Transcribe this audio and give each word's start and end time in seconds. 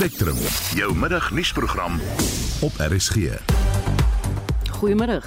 Spectrum, 0.00 0.36
jou 0.80 0.94
middagnuusprogram 0.96 1.98
op 2.64 2.72
RSG. 2.80 3.16
Goeiemôre. 4.72 5.18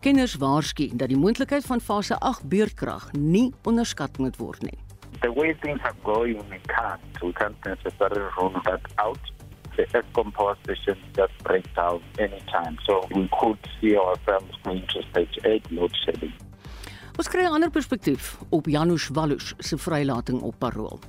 Kenners 0.00 0.38
waarsku 0.40 0.86
dat 0.96 1.10
die 1.12 1.18
moontlikheid 1.20 1.66
van 1.68 1.82
fase 1.84 2.16
8 2.18 2.46
beurtkrag 2.48 3.10
nie 3.12 3.52
onderskat 3.68 4.16
moet 4.18 4.38
word 4.40 4.62
nie. 4.62 4.78
The 5.20 5.32
way 5.32 5.52
things 5.60 5.82
are 5.84 5.92
going, 6.02 6.40
we 6.48 6.60
can't. 6.72 7.20
We 7.20 7.32
can't 7.32 7.64
necessarily 7.64 8.24
rule 8.38 8.56
that 8.64 8.80
out. 8.94 9.20
The 9.76 9.84
ESCOM 9.92 10.32
power 10.32 10.56
station 10.62 10.96
just 11.12 11.36
break 11.42 11.68
down 11.74 12.00
anytime. 12.16 12.80
So 12.88 13.04
we 13.12 13.28
could 13.36 13.60
see 13.80 13.98
ourselves 13.98 14.56
going 14.62 14.86
to 14.94 15.02
stage 15.10 15.36
8 15.44 15.70
load 15.70 15.92
shedding. 16.04 16.32
Ons 17.18 17.28
kry 17.28 17.44
'n 17.44 17.52
ander 17.52 17.70
perspektief 17.70 18.38
op 18.48 18.66
Janusz 18.66 19.08
Wallus 19.12 19.54
se 19.58 19.78
vrylating 19.78 20.40
op 20.40 20.58
parol. 20.58 21.00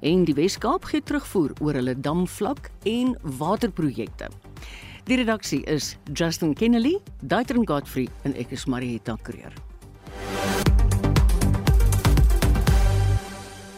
En 0.00 0.24
die 0.24 0.34
Wes-Kaap 0.34 0.84
gee 0.90 1.02
terugvoer 1.02 1.54
oor 1.60 1.78
hulle 1.78 1.94
damvlak 2.00 2.70
en 2.88 3.16
waterprojekte. 3.38 4.28
Die 5.08 5.16
redaksie 5.16 5.62
is 5.64 5.96
Justin 6.12 6.54
Kennedy, 6.54 6.98
Daitron 7.22 7.66
Godfrey 7.66 8.08
en 8.22 8.36
ek 8.36 8.52
is 8.52 8.66
Marieta 8.66 9.16
Kreer. 9.22 9.54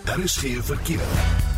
Daar 0.05 0.19
is 0.19 0.37
geen 0.37 0.63
verkeer. 0.63 1.50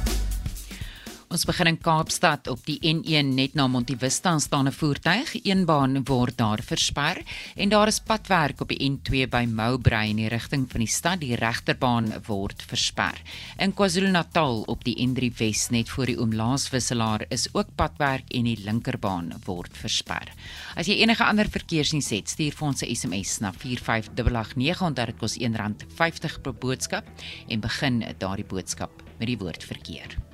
Ons 1.33 1.47
begin 1.49 1.71
in 1.71 1.79
Kaapstad 1.81 2.45
op 2.53 2.61
die 2.69 2.75
N1 2.85 3.31
net 3.33 3.55
na 3.57 3.65
Montivista 3.65 4.35
staan 4.39 4.69
'n 4.69 4.73
voertuig, 4.73 5.31
een 5.49 5.65
baan 5.65 6.05
word 6.05 6.37
daar 6.37 6.61
versper 6.61 7.23
en 7.57 7.69
daar 7.69 7.89
is 7.89 8.01
padwerk 8.01 8.61
op 8.61 8.69
die 8.69 8.91
N2 8.91 9.29
by 9.31 9.47
Mowbray 9.49 10.11
in 10.11 10.17
die 10.17 10.29
rigting 10.29 10.71
van 10.71 10.81
die 10.81 10.89
stad, 10.89 11.21
die 11.21 11.35
regterbaan 11.35 12.13
word 12.27 12.63
versper. 12.63 13.17
In 13.57 13.73
KwaZulu-Natal 13.73 14.63
op 14.67 14.85
die 14.85 14.97
N3 15.07 15.33
Wes 15.39 15.71
net 15.71 15.89
voor 15.89 16.07
die 16.07 16.19
Oomlaaswisselaar 16.19 17.25
is 17.29 17.49
ook 17.55 17.75
padwerk 17.77 18.29
en 18.29 18.45
die 18.45 18.61
linkerbaan 18.65 19.33
word 19.45 19.77
versper. 19.77 20.29
As 20.77 20.87
jy 20.87 21.01
enige 21.01 21.25
ander 21.25 21.49
verkeersnuus 21.49 22.11
het, 22.11 22.29
stuur 22.29 22.53
vir 22.53 22.69
ons 22.69 22.83
'n 22.83 22.95
SMS 22.95 23.39
na 23.41 23.53
45889 23.53 24.83
onthou 24.83 25.07
dit 25.07 25.19
kos 25.19 25.39
R1.50 25.39 26.43
per 26.43 26.53
boodskap 26.53 27.05
en 27.49 27.61
begin 27.61 28.05
daardie 28.19 28.47
boodskap 28.47 29.03
met 29.19 29.29
die 29.29 29.39
woord 29.39 29.65
verkeer. 29.65 30.32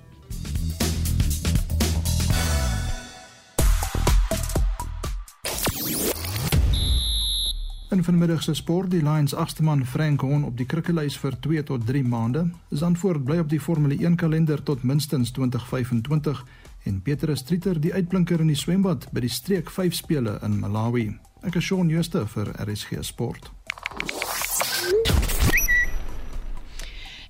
In 7.89 8.05
vanmiddag 8.05 8.43
se 8.43 8.55
sport 8.55 8.91
die 8.91 9.03
Lions 9.03 9.35
agste 9.35 9.63
man 9.63 9.87
Frank 9.87 10.21
Horn 10.21 10.45
op 10.45 10.57
die 10.57 10.67
krikkelys 10.67 11.17
vir 11.19 11.35
2 11.41 11.63
tot 11.71 11.87
3 11.87 12.03
maande. 12.05 12.45
Zandvoort 12.71 13.25
bly 13.25 13.39
op 13.43 13.49
die 13.49 13.61
Formule 13.61 13.97
1 13.99 14.17
kalender 14.17 14.63
tot 14.63 14.83
minstens 14.83 15.33
2025 15.33 16.45
en 16.85 17.03
Peter 17.03 17.37
Streeter 17.37 17.81
die 17.81 17.95
uitblinker 17.95 18.41
in 18.41 18.53
die 18.53 18.61
swembad 18.61 19.09
by 19.11 19.25
die 19.25 19.33
streek 19.33 19.71
5 19.71 19.99
spele 19.99 20.39
in 20.47 20.61
Malawi. 20.61 21.09
Ek 21.43 21.59
is 21.59 21.65
Shaun 21.65 21.91
Schuster 21.91 22.29
vir 22.29 22.53
RSG 22.61 23.03
Sport. 23.03 23.51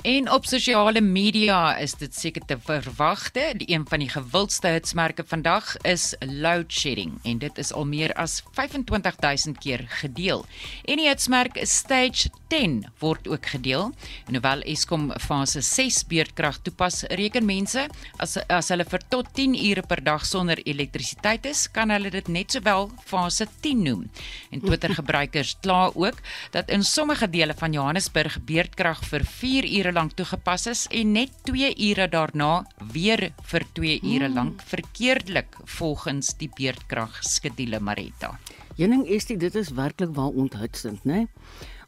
En 0.09 0.31
op 0.33 0.47
sosiale 0.47 1.01
media 1.01 1.77
is 1.77 1.92
dit 2.01 2.14
seker 2.17 2.45
te 2.48 2.56
verwagte, 2.64 3.42
die 3.61 3.67
een 3.69 3.83
van 3.89 4.01
die 4.01 4.09
gewildste 4.09 4.70
hitsmerke 4.73 5.25
vandag 5.28 5.75
is 5.84 6.14
load 6.25 6.73
shedding 6.73 7.19
en 7.28 7.42
dit 7.42 7.59
is 7.61 7.73
al 7.77 7.84
meer 7.84 8.14
as 8.17 8.39
25000 8.56 9.59
keer 9.61 9.84
gedeel. 10.01 10.47
En 10.89 10.97
die 10.97 11.11
hitsmerk 11.11 11.59
stage 11.69 12.31
10 12.48 12.86
word 13.03 13.29
ook 13.29 13.51
gedeel. 13.53 13.91
En 14.31 14.39
hoewel 14.39 14.62
Eskom 14.73 15.11
fase 15.20 15.61
6 15.61 16.06
beurtkrag 16.09 16.62
toepas, 16.64 17.03
reken 17.12 17.45
mense 17.45 17.84
as 18.17 18.39
as 18.48 18.73
hulle 18.73 18.89
vir 18.89 19.05
tot 19.12 19.29
10 19.36 19.59
ure 19.61 19.84
per 19.84 20.01
dag 20.05 20.25
sonder 20.25 20.64
elektrisiteit 20.64 21.45
is, 21.53 21.67
kan 21.69 21.92
hulle 21.92 22.14
dit 22.17 22.33
net 22.33 22.56
sowel 22.56 22.89
fase 23.05 23.45
10 23.61 23.84
noem. 23.84 24.09
En 24.56 24.64
Twitter 24.64 24.97
gebruikers 25.03 25.59
kla 25.61 25.91
ook 25.92 26.25
dat 26.56 26.73
in 26.73 26.83
sommige 26.84 27.29
dele 27.29 27.52
van 27.61 27.77
Johannesburg 27.77 28.41
beurtkrag 28.48 29.05
vir 29.13 29.29
4 29.36 29.68
ure 29.68 29.89
ure 29.89 29.98
lank 29.98 30.14
toegepas 30.14 30.69
is 30.70 30.85
en 30.95 31.11
net 31.17 31.33
2 31.48 31.73
ure 31.89 32.07
daarna 32.13 32.63
weer 32.95 33.33
vir 33.51 33.64
2 33.75 33.97
ure 34.14 34.29
lank 34.31 34.61
verkeerdelik 34.70 35.57
volgens 35.79 36.36
die 36.39 36.51
beurtkrag 36.55 37.17
skedule 37.27 37.81
Marita. 37.83 38.36
Jenning 38.79 39.09
Estie, 39.11 39.35
dit 39.35 39.57
is 39.59 39.73
werklik 39.75 40.13
waar 40.14 40.36
onthutsend, 40.39 41.03
né? 41.03 41.25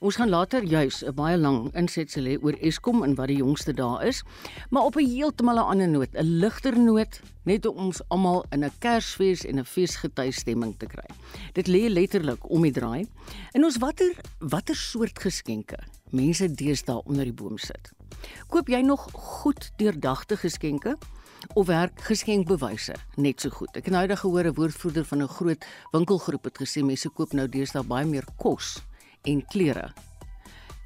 Ons 0.03 0.16
gaan 0.19 0.32
later 0.32 0.65
juis 0.65 1.04
'n 1.04 1.15
baie 1.15 1.37
lang 1.38 1.71
insetsel 1.76 2.25
hê 2.25 2.34
oor 2.43 2.56
Eskom 2.59 3.04
en 3.04 3.15
wat 3.15 3.28
die 3.28 3.37
jongste 3.37 3.72
daar 3.72 4.03
is, 4.06 4.25
maar 4.71 4.82
op 4.82 4.97
'n 4.97 5.06
heeltemal 5.06 5.60
'n 5.60 5.71
ander 5.71 5.88
noot, 5.88 6.10
'n 6.15 6.41
ligter 6.41 6.78
noot, 6.78 7.21
net 7.44 7.66
om 7.66 7.77
ons 7.77 8.03
almal 8.09 8.44
in 8.50 8.65
'n 8.65 8.72
Kersfees 8.81 9.44
en 9.44 9.59
'n 9.59 9.65
feesgety 9.65 10.31
stemming 10.31 10.75
te 10.78 10.87
kry. 10.87 11.06
Dit 11.53 11.69
lê 11.69 11.87
letterlik 11.88 12.50
om 12.50 12.62
die 12.62 12.72
draai. 12.72 13.06
En 13.53 13.65
ons 13.65 13.78
watter 13.78 14.12
watter 14.38 14.77
soort 14.77 15.19
geskenke 15.19 15.78
mense 16.10 16.54
deesdae 16.54 17.03
onder 17.04 17.25
die 17.25 17.34
boom 17.34 17.59
sit. 17.59 17.92
Koop 18.48 18.69
jy 18.69 18.82
nog 18.82 19.09
goed 19.12 19.72
deurdagte 19.76 20.37
geskenke? 20.37 20.97
of 21.54 21.66
werk 21.66 22.00
geskenkbewyse 22.04 22.94
net 23.16 23.41
so 23.41 23.50
goed. 23.50 23.72
Ek 23.76 23.88
het 23.88 23.94
nou 23.94 24.03
eendag 24.04 24.21
gehoor 24.21 24.44
'n 24.44 24.54
woordvoerder 24.54 25.04
van 25.04 25.22
'n 25.22 25.28
groot 25.28 25.65
winkelgroep 25.93 26.44
het 26.44 26.59
gesê 26.59 26.84
mense 26.84 27.09
koop 27.09 27.32
nou 27.32 27.48
deesdae 27.48 27.82
baie 27.82 28.06
meer 28.06 28.25
kos 28.37 28.82
en 29.25 29.47
klere 29.47 29.93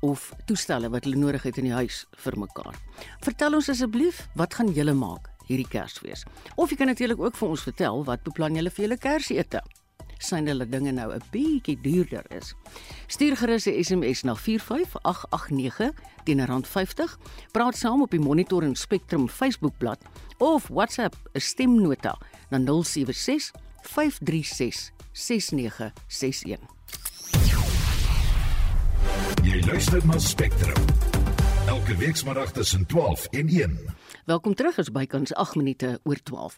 of 0.00 0.32
toestelle 0.46 0.90
wat 0.90 1.04
hulle 1.04 1.16
nodig 1.16 1.42
het 1.42 1.58
in 1.58 1.64
die 1.64 1.72
huis 1.72 2.06
vir 2.12 2.38
mekaar. 2.38 2.74
Vertel 3.20 3.54
ons 3.54 3.68
asseblief, 3.68 4.28
wat 4.34 4.54
gaan 4.54 4.72
julle 4.72 4.94
maak 4.94 5.30
hierdie 5.46 5.68
Kersfees? 5.68 6.24
Of 6.56 6.70
jy 6.70 6.76
kan 6.76 6.86
natuurlik 6.86 7.20
ook 7.20 7.36
vir 7.36 7.48
ons 7.48 7.62
vertel 7.62 8.04
wat 8.04 8.22
beplan 8.22 8.54
julle 8.54 8.70
vir 8.70 8.84
julle 8.84 8.98
Kersete? 8.98 9.62
Sien 10.18 10.46
hulle 10.46 10.68
dinge 10.68 10.92
nou 10.92 11.12
'n 11.12 11.22
bietjie 11.30 11.78
duurder 11.80 12.24
is. 12.36 12.54
Stuur 13.06 13.36
gerus 13.36 13.66
'n 13.66 13.82
SMS 13.84 14.22
na 14.22 14.34
45889 14.34 15.92
teen 16.24 16.40
R50. 16.40 17.18
Praat 17.52 17.76
saam 17.76 18.02
op 18.02 18.10
die 18.10 18.20
Monitor 18.20 18.62
en 18.62 18.74
Spectrum 18.74 19.28
Facebookblad 19.28 19.98
of 20.38 20.68
WhatsApp 20.68 21.14
'n 21.32 21.40
stemnota 21.40 22.18
na 22.50 22.58
076 22.58 23.50
536 23.82 24.92
6961. 25.12 26.58
Jy 29.42 29.60
luister 29.66 30.06
na 30.06 30.18
Spectrum. 30.18 30.84
Elke 31.66 31.96
week 31.96 32.16
saterdag 32.16 32.52
tussen 32.52 32.86
12 32.86 33.26
en 33.30 33.48
1. 33.48 33.78
Welkom 34.24 34.54
terug 34.54 34.78
is 34.80 34.88
bykans 34.88 35.34
8 35.34 35.54
minute 35.60 36.00
oor 36.02 36.16
12. 36.22 36.54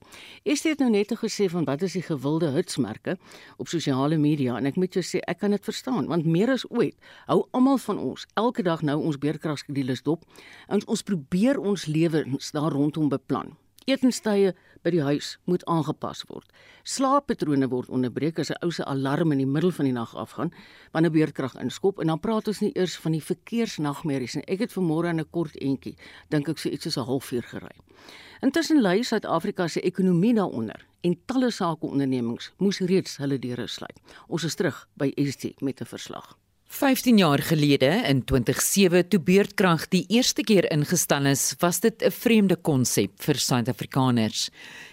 Estie 0.46 0.70
het 0.70 0.78
nou 0.78 0.90
net 0.90 1.10
gesê 1.18 1.48
van 1.50 1.64
wat 1.66 1.82
is 1.82 1.96
die 1.98 2.02
gewilde 2.06 2.52
hitsmerke 2.54 3.16
op 3.58 3.66
sosiale 3.66 4.20
media 4.22 4.54
en 4.54 4.70
ek 4.70 4.78
moet 4.78 4.94
jou 4.94 5.02
sê 5.02 5.18
ek 5.26 5.40
kan 5.42 5.50
dit 5.50 5.66
verstaan 5.66 6.06
want 6.06 6.30
meer 6.30 6.54
as 6.54 6.62
ooit 6.70 6.94
hou 7.26 7.40
almal 7.50 7.82
van 7.88 7.98
ons 7.98 8.28
elke 8.38 8.62
dag 8.62 8.86
nou 8.86 9.00
ons 9.10 9.18
beerkragskedules 9.18 10.06
dop 10.06 10.22
en 10.70 10.86
ons 10.86 11.02
probeer 11.10 11.58
ons 11.58 11.90
lewens 11.90 12.54
daar 12.54 12.70
rondom 12.70 13.10
beplan. 13.10 13.56
Etenstye 13.86 14.50
by 14.82 14.90
die 14.90 15.02
huis 15.06 15.36
moet 15.46 15.62
aangepas 15.70 16.24
word. 16.26 16.48
Slaappatrone 16.82 17.68
word 17.70 17.90
onderbreek 17.94 18.40
as 18.42 18.50
'n 18.50 18.58
ou 18.66 18.70
se 18.70 18.82
alarm 18.82 19.32
in 19.32 19.38
die 19.38 19.46
middel 19.46 19.70
van 19.70 19.84
die 19.84 19.94
nag 19.94 20.14
afgaan 20.14 20.50
wanneer 20.92 21.12
beurtkrag 21.12 21.54
inskop 21.54 22.00
en 22.00 22.06
dan 22.06 22.18
praat 22.20 22.48
ons 22.48 22.60
nie 22.60 22.72
eers 22.74 22.96
van 22.96 23.12
die 23.12 23.22
verkeersnagmerries 23.22 24.34
nie. 24.34 24.44
Ek 24.48 24.58
het 24.58 24.72
vanmôre 24.72 25.08
in 25.08 25.20
'n 25.20 25.30
kort 25.30 25.54
entjie 25.60 25.96
dink 26.30 26.48
ek 26.48 26.58
so 26.58 26.68
iets 26.68 26.82
soos 26.82 26.96
'n 26.96 27.06
halfuur 27.06 27.42
gery. 27.42 27.76
Intussen 28.42 28.82
lei 28.82 29.04
Suid-Afrika 29.04 29.68
se 29.68 29.80
ekonomie 29.80 30.34
daaronder 30.34 30.86
en 31.02 31.16
talle 31.26 31.50
sakeondernemings 31.50 32.52
moes 32.58 32.80
reeds 32.80 33.16
hulle 33.16 33.38
deure 33.38 33.66
sluit. 33.66 34.00
Ons 34.28 34.44
is 34.44 34.54
terug 34.54 34.88
by 34.96 35.12
ST 35.16 35.60
met 35.60 35.80
'n 35.80 35.86
verslag. 35.86 36.36
15 36.68 37.18
jaar 37.18 37.38
gelede 37.38 37.88
in 38.08 38.24
2007 38.24 39.08
toe 39.08 39.20
beurtkrag 39.22 39.84
die 39.88 40.02
eerste 40.10 40.42
keer 40.42 40.66
ingestel 40.74 41.28
is, 41.30 41.54
was 41.62 41.80
dit 41.80 42.02
'n 42.02 42.10
vreemde 42.10 42.56
konsep 42.56 43.10
vir 43.22 43.34
Suid-Afrikaners. 43.34 44.50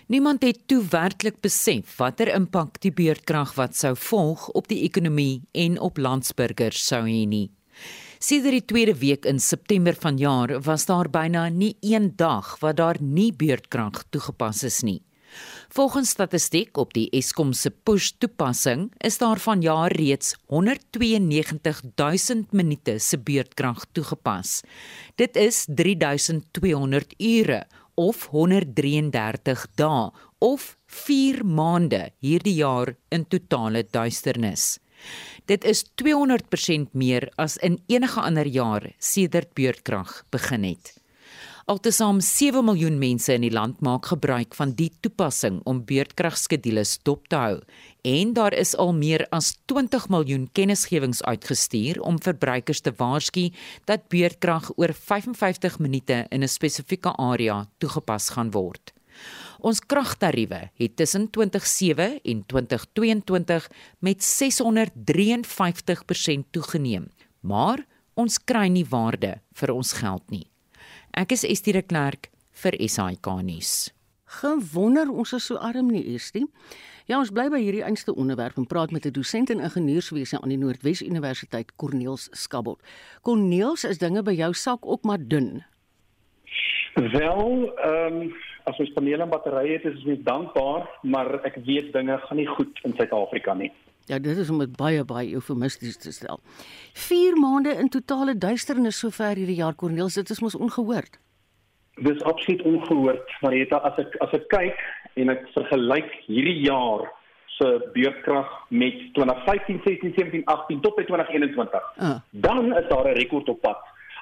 Niemand 0.08 0.44
het 0.44 0.68
toe 0.68 0.84
werklik 0.90 1.42
besef 1.42 1.98
watter 1.98 2.28
impak 2.28 2.80
die 2.82 2.92
beurtkrag 2.92 3.56
wat 3.56 3.76
sou 3.76 3.96
volg 3.96 4.50
op 4.50 4.68
die 4.68 4.84
ekonomie 4.84 5.42
en 5.52 5.80
op 5.80 5.98
landsburgers 5.98 6.86
sou 6.88 7.04
hê 7.08 7.28
nie. 7.28 7.50
Sedert 8.20 8.52
die 8.52 8.66
tweede 8.66 8.96
week 8.96 9.26
in 9.26 9.40
September 9.40 9.96
vanjaar 9.96 10.62
was 10.62 10.86
daar 10.86 11.10
byna 11.10 11.50
nie 11.50 11.76
een 11.82 12.14
dag 12.16 12.60
wat 12.60 12.78
daar 12.78 13.02
nie 13.02 13.34
beurtkrag 13.34 14.04
toegepas 14.10 14.64
is 14.64 14.84
nie. 14.84 15.02
Volgens 15.74 16.12
statistiek 16.14 16.78
op 16.78 16.92
die 16.94 17.08
Eskom 17.18 17.50
se 17.58 17.72
push 17.74 18.12
toepassing 18.22 18.92
is 19.02 19.18
daar 19.18 19.42
vanjaar 19.42 19.90
reeds 19.98 20.38
192000 20.46 22.54
minute 22.54 23.02
se 23.02 23.18
beurtkrag 23.18 23.82
toegepas. 23.92 24.62
Dit 25.18 25.34
is 25.36 25.66
3200 25.66 27.18
ure 27.18 27.66
of 27.96 28.28
133 28.30 29.68
dae 29.74 30.12
of 30.38 30.78
4 30.86 31.42
maande 31.42 32.14
hierdie 32.22 32.62
jaar 32.62 32.94
in 33.10 33.26
totale 33.26 33.82
duisternis. 33.90 34.78
Dit 35.50 35.66
is 35.66 35.90
200% 35.98 36.94
meer 36.94 37.34
as 37.36 37.58
in 37.58 37.82
enige 37.90 38.22
ander 38.22 38.46
jaar 38.46 38.94
sedert 39.00 39.58
beurtkrag 39.58 40.22
begin 40.30 40.64
het. 40.70 41.03
Altesaam 41.64 42.18
7 42.20 42.60
miljoen 42.68 42.98
mense 43.00 43.32
in 43.32 43.46
die 43.46 43.54
land 43.56 43.78
maak 43.80 44.10
gebruik 44.12 44.52
van 44.58 44.74
die 44.76 44.90
toepassing 45.00 45.62
om 45.64 45.86
beurtkragskedules 45.88 46.98
dop 47.08 47.30
te 47.32 47.40
hou 47.40 47.64
en 48.04 48.34
daar 48.36 48.52
is 48.52 48.76
al 48.76 48.92
meer 48.98 49.24
as 49.32 49.56
20 49.72 50.10
miljoen 50.12 50.50
kennisgewings 50.52 51.24
uitgestuur 51.24 52.04
om 52.04 52.20
verbruikers 52.20 52.84
te 52.84 52.92
waarsku 53.00 53.48
dat 53.88 54.12
beurtkrag 54.12 54.76
oor 54.76 54.92
55 54.92 55.80
minute 55.80 56.28
in 56.36 56.44
'n 56.44 56.52
spesifieke 56.52 57.16
area 57.16 57.64
toegepas 57.80 58.36
gaan 58.36 58.52
word. 58.52 58.92
Ons 59.60 59.80
kragtariewe 59.80 60.72
het 60.76 60.96
tussen 60.96 61.30
2007 61.30 62.20
en 62.24 62.46
2022 62.46 63.70
met 64.00 64.24
653% 64.24 66.44
toegeneem, 66.52 67.12
maar 67.40 67.86
ons 68.14 68.44
kry 68.44 68.68
nie 68.68 68.86
waarde 68.86 69.42
vir 69.54 69.72
ons 69.72 69.94
geld 69.94 70.30
nie. 70.30 70.53
Ek 71.14 71.30
is 71.36 71.44
Estie 71.46 71.76
de 71.76 71.84
Klerk 71.86 72.32
vir 72.58 72.74
SAK 72.90 73.28
nuus. 73.46 73.92
Gewonder 74.42 75.12
ons 75.14 75.36
is 75.38 75.46
so 75.46 75.60
arm 75.62 75.92
nie, 75.94 76.02
Estie. 76.16 76.48
Ja, 77.06 77.20
ons 77.20 77.30
bly 77.30 77.52
by 77.54 77.60
hierdie 77.62 77.84
einste 77.86 78.16
onderwerp 78.18 78.58
en 78.58 78.66
praat 78.66 78.90
met 78.90 79.06
'n 79.06 79.14
dosent 79.14 79.52
in 79.54 79.62
ingenieurswese 79.62 80.42
aan 80.42 80.50
die 80.50 80.58
Noordwes 80.58 81.04
Universiteit, 81.06 81.76
Corneels 81.78 82.30
Skabot. 82.32 82.80
Corneels, 83.22 83.84
is 83.84 84.00
dinge 84.00 84.24
by 84.24 84.34
jou 84.34 84.54
sak 84.54 84.80
ook 84.82 85.04
maar 85.04 85.22
dun? 85.22 85.64
Wel, 86.96 87.74
ehm 87.78 88.22
um, 88.22 88.34
as 88.64 88.80
ons 88.80 88.94
panele 88.94 89.22
en 89.22 89.30
batterye 89.30 89.74
het, 89.74 89.86
is 89.86 90.06
ons 90.06 90.24
dankbaar, 90.24 90.90
maar 91.04 91.46
ek 91.46 91.62
weet 91.66 91.94
dinge 91.94 92.18
gaan 92.18 92.38
nie 92.38 92.48
goed 92.48 92.80
in 92.84 92.94
Suid-Afrika 92.98 93.54
nie. 93.54 93.72
Ja, 94.06 94.20
dit 94.20 94.38
is 94.38 94.50
om 94.50 94.60
dit 94.60 94.76
baie 94.76 95.04
baie 95.08 95.32
eufemisties 95.34 95.98
te 95.98 96.12
stel. 96.12 96.40
4 97.08 97.38
maande 97.40 97.76
in 97.80 97.90
totale 97.90 98.36
duisternis 98.38 99.00
sover 99.00 99.40
hierdie 99.40 99.62
jaar 99.62 99.76
Corneels, 99.76 100.20
dit 100.20 100.30
is 100.30 100.42
mos 100.44 100.56
ongehoord. 100.56 101.20
Dis 102.04 102.22
absoluut 102.28 102.62
ongehoord, 102.68 103.36
Marita, 103.42 103.80
as 103.88 104.00
ek 104.02 104.16
as 104.26 104.34
ek 104.36 104.48
kyk 104.52 104.86
en 105.22 105.32
ek 105.32 105.46
vergelyk 105.56 106.12
hierdie 106.28 106.60
jaar 106.66 107.08
se 107.54 107.70
beurtkrag 107.94 108.50
met 108.74 109.00
2015, 109.14 109.82
16, 109.86 110.14
17, 110.18 110.46
18 110.52 110.82
tot 110.82 110.96
by 110.98 111.06
2021. 111.08 111.90
Uh. 112.02 112.16
Dan 112.32 112.74
is 112.74 112.88
daar 112.90 113.08
'n 113.08 113.18
rekord 113.20 113.50
op 113.50 113.62
pad. 113.62 113.80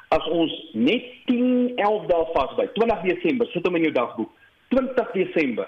As 0.10 0.28
ons 0.28 0.52
net 0.74 1.04
10, 1.26 1.72
11 1.76 2.06
dae 2.12 2.26
vas 2.34 2.56
by 2.56 2.68
20 2.76 3.02
Desember, 3.08 3.48
sit 3.48 3.66
hom 3.66 3.76
in 3.76 3.88
jou 3.88 3.94
dagboek. 3.94 4.30
20 4.70 5.12
Desember 5.14 5.68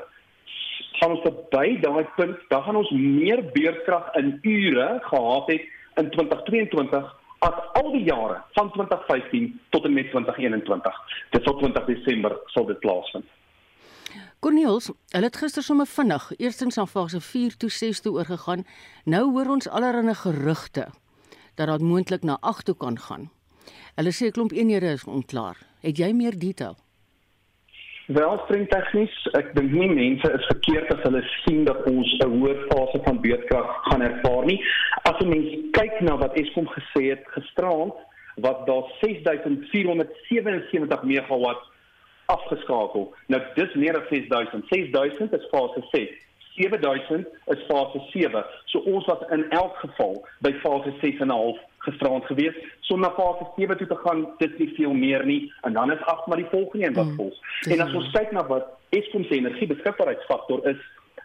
gaan 1.00 1.16
ons 1.16 1.26
verby 1.26 1.80
daai 1.82 2.06
punt, 2.16 2.38
dan 2.50 2.64
gaan 2.64 2.76
ons 2.76 2.92
meer 2.92 3.44
beurtkrag 3.56 4.14
in 4.20 4.40
ure 4.42 5.00
gehad 5.04 5.52
het 5.52 5.62
in 6.02 6.10
2022 6.10 7.12
as 7.44 7.60
al 7.80 7.92
die 7.92 8.04
jare 8.08 8.42
van 8.56 8.72
2015 8.72 9.60
tot 9.70 9.86
en 9.86 9.94
met 9.94 10.10
2021. 10.12 11.00
Dit 11.36 11.44
sal 11.44 11.58
20 11.60 11.86
Desember 11.86 12.38
sal 12.56 12.66
dit 12.66 12.80
plaasvind. 12.80 13.26
Corneels, 14.44 14.90
hulle 15.16 15.30
het 15.30 15.38
gister 15.40 15.64
sommer 15.64 15.88
vinnig 15.88 16.32
eerstens 16.38 16.78
aan 16.78 16.88
fase 16.88 17.22
4 17.22 17.58
toe 17.58 17.70
6 17.72 18.02
toe 18.04 18.14
oorgegaan. 18.20 18.66
Nou 19.06 19.24
hoor 19.32 19.54
ons 19.56 19.70
allerlei 19.70 20.16
gerugte 20.16 20.90
dat 21.56 21.68
dit 21.68 21.82
moontlik 21.82 22.24
na 22.24 22.38
8 22.42 22.66
toe 22.66 22.76
kan 22.76 23.00
gaan. 23.00 23.30
Hulle 23.96 24.12
sê 24.12 24.26
'n 24.28 24.32
klomp 24.32 24.52
eenhede 24.52 24.92
is 24.92 25.04
onklaar. 25.04 25.58
Het 25.80 25.98
jy 25.98 26.12
meer 26.14 26.40
detail? 26.40 26.76
Wel, 28.08 28.40
streng 28.44 28.68
tegnies, 28.68 29.14
ek 29.40 29.54
dink 29.56 29.72
nie 29.72 29.88
mense 29.88 30.28
is 30.36 30.48
verkeerd 30.50 30.90
as 30.92 31.00
hulle 31.06 31.22
sien 31.46 31.62
dat 31.64 31.86
ons 31.88 32.10
'n 32.26 32.34
hoë 32.34 32.56
fase 32.68 33.00
van 33.06 33.22
beurtkrag 33.24 33.70
gaan 33.86 34.04
ervaar 34.04 34.44
nie. 34.46 34.60
As 35.08 35.16
'n 35.22 35.30
mens 35.30 35.72
kyk 35.72 36.02
na 36.02 36.18
wat 36.18 36.36
Eskom 36.36 36.68
gesê 36.68 37.16
het 37.16 37.24
gisterand, 37.36 37.94
wat 38.36 38.68
daar 38.68 38.84
6477 39.00 41.04
megawatt 41.04 41.64
afgeskakel. 42.26 43.14
Nou 43.28 43.42
dis 43.56 43.74
meer 43.74 44.02
as 44.02 44.08
6000. 44.10 44.66
6000 44.68 45.34
is 45.34 45.48
fase 45.52 45.84
6. 45.92 46.10
7000 46.56 47.28
is 47.46 47.66
fase 47.68 48.00
7. 48.12 48.46
So 48.66 48.80
ons 48.80 49.06
was 49.06 49.24
in 49.32 49.50
elk 49.50 49.76
geval 49.76 50.28
by 50.40 50.54
fase 50.54 50.94
6 51.00 51.20
gisterand 51.86 52.26
gewees. 52.26 52.56
So 52.88 52.98
na 52.98 53.12
fase 53.18 53.48
7 53.58 53.78
toe 53.78 53.88
te 53.88 54.00
gaan, 54.06 54.26
dit 54.38 54.60
is 54.66 54.74
veel 54.78 54.94
meer 54.94 55.26
nie 55.26 55.52
en 55.62 55.74
dan 55.74 55.92
is 55.92 56.02
8 56.02 56.28
maar 56.28 56.42
die 56.42 56.52
volgende 56.52 56.86
een 56.86 56.98
wat 57.00 57.12
mm. 57.12 57.16
volg. 57.16 57.36
En 57.70 57.86
as 57.86 57.94
ons 57.94 58.12
kyk 58.16 58.32
na 58.32 58.46
wat 58.48 58.72
Eskom 58.94 59.24
se 59.24 59.40
energiebeskikbaarheidsfaktor 59.40 60.68
is, 60.70 60.82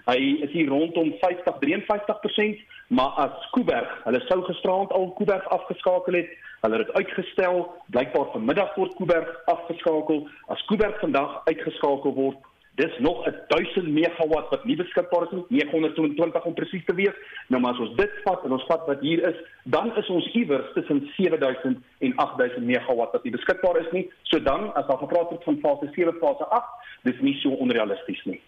hy 0.08 0.18
is 0.46 0.52
hier 0.56 0.70
rondom 0.72 1.12
50 1.20 1.58
53%, 1.64 2.60
maar 2.88 3.18
as 3.24 3.48
Kuiberg, 3.52 3.90
hulle 4.04 4.20
sou 4.26 4.40
gisterand 4.46 4.92
al 4.96 5.10
Kuiberg 5.18 5.48
afgeskakel 5.52 6.22
het, 6.22 6.30
Hulle 6.60 6.78
het 6.78 6.92
uitgestel. 6.92 7.74
Blykbaar 7.86 8.30
vanmiddag 8.32 8.74
word 8.74 8.94
Kuiberg 8.98 9.42
afgeskakel. 9.44 10.24
As 10.46 10.64
Kuiberg 10.66 10.98
vandag 11.00 11.40
uitgeskakel 11.44 12.14
word, 12.14 12.47
dis 12.78 12.94
nog 13.04 13.24
1000 13.50 13.88
megawatt 13.92 14.50
wat 14.54 14.64
nie 14.68 14.76
beskikbaar 14.78 15.26
is 15.26 15.34
nie, 15.34 15.44
922 15.60 16.46
om 16.50 16.54
presies 16.54 16.84
te 16.86 16.94
wees. 16.94 17.16
Nou 17.52 17.60
maar 17.62 17.74
as 17.74 17.82
ons 17.86 17.96
dit 17.98 18.18
vat 18.24 18.44
en 18.46 18.54
ons 18.56 18.66
vat 18.70 18.86
wat 18.90 19.02
hier 19.04 19.22
is, 19.28 19.38
dan 19.74 19.90
is 20.00 20.10
ons 20.14 20.28
iewers 20.38 20.70
tussen 20.76 21.02
7000 21.16 21.78
en 22.06 22.16
8000 22.24 22.66
megawatt 22.70 23.16
wat 23.16 23.26
nie 23.26 23.34
beskikbaar 23.34 23.80
is 23.82 23.90
nie. 23.96 24.06
So 24.30 24.40
dan 24.42 24.70
as 24.78 24.86
daar 24.90 25.02
gepraat 25.02 25.34
word 25.34 25.46
van 25.50 25.60
fase 25.64 25.90
7, 25.96 26.14
fase 26.22 26.48
8, 26.60 26.90
dis 27.10 27.22
nie 27.26 27.36
so 27.42 27.58
onrealisties 27.66 28.24
nie. 28.30 28.40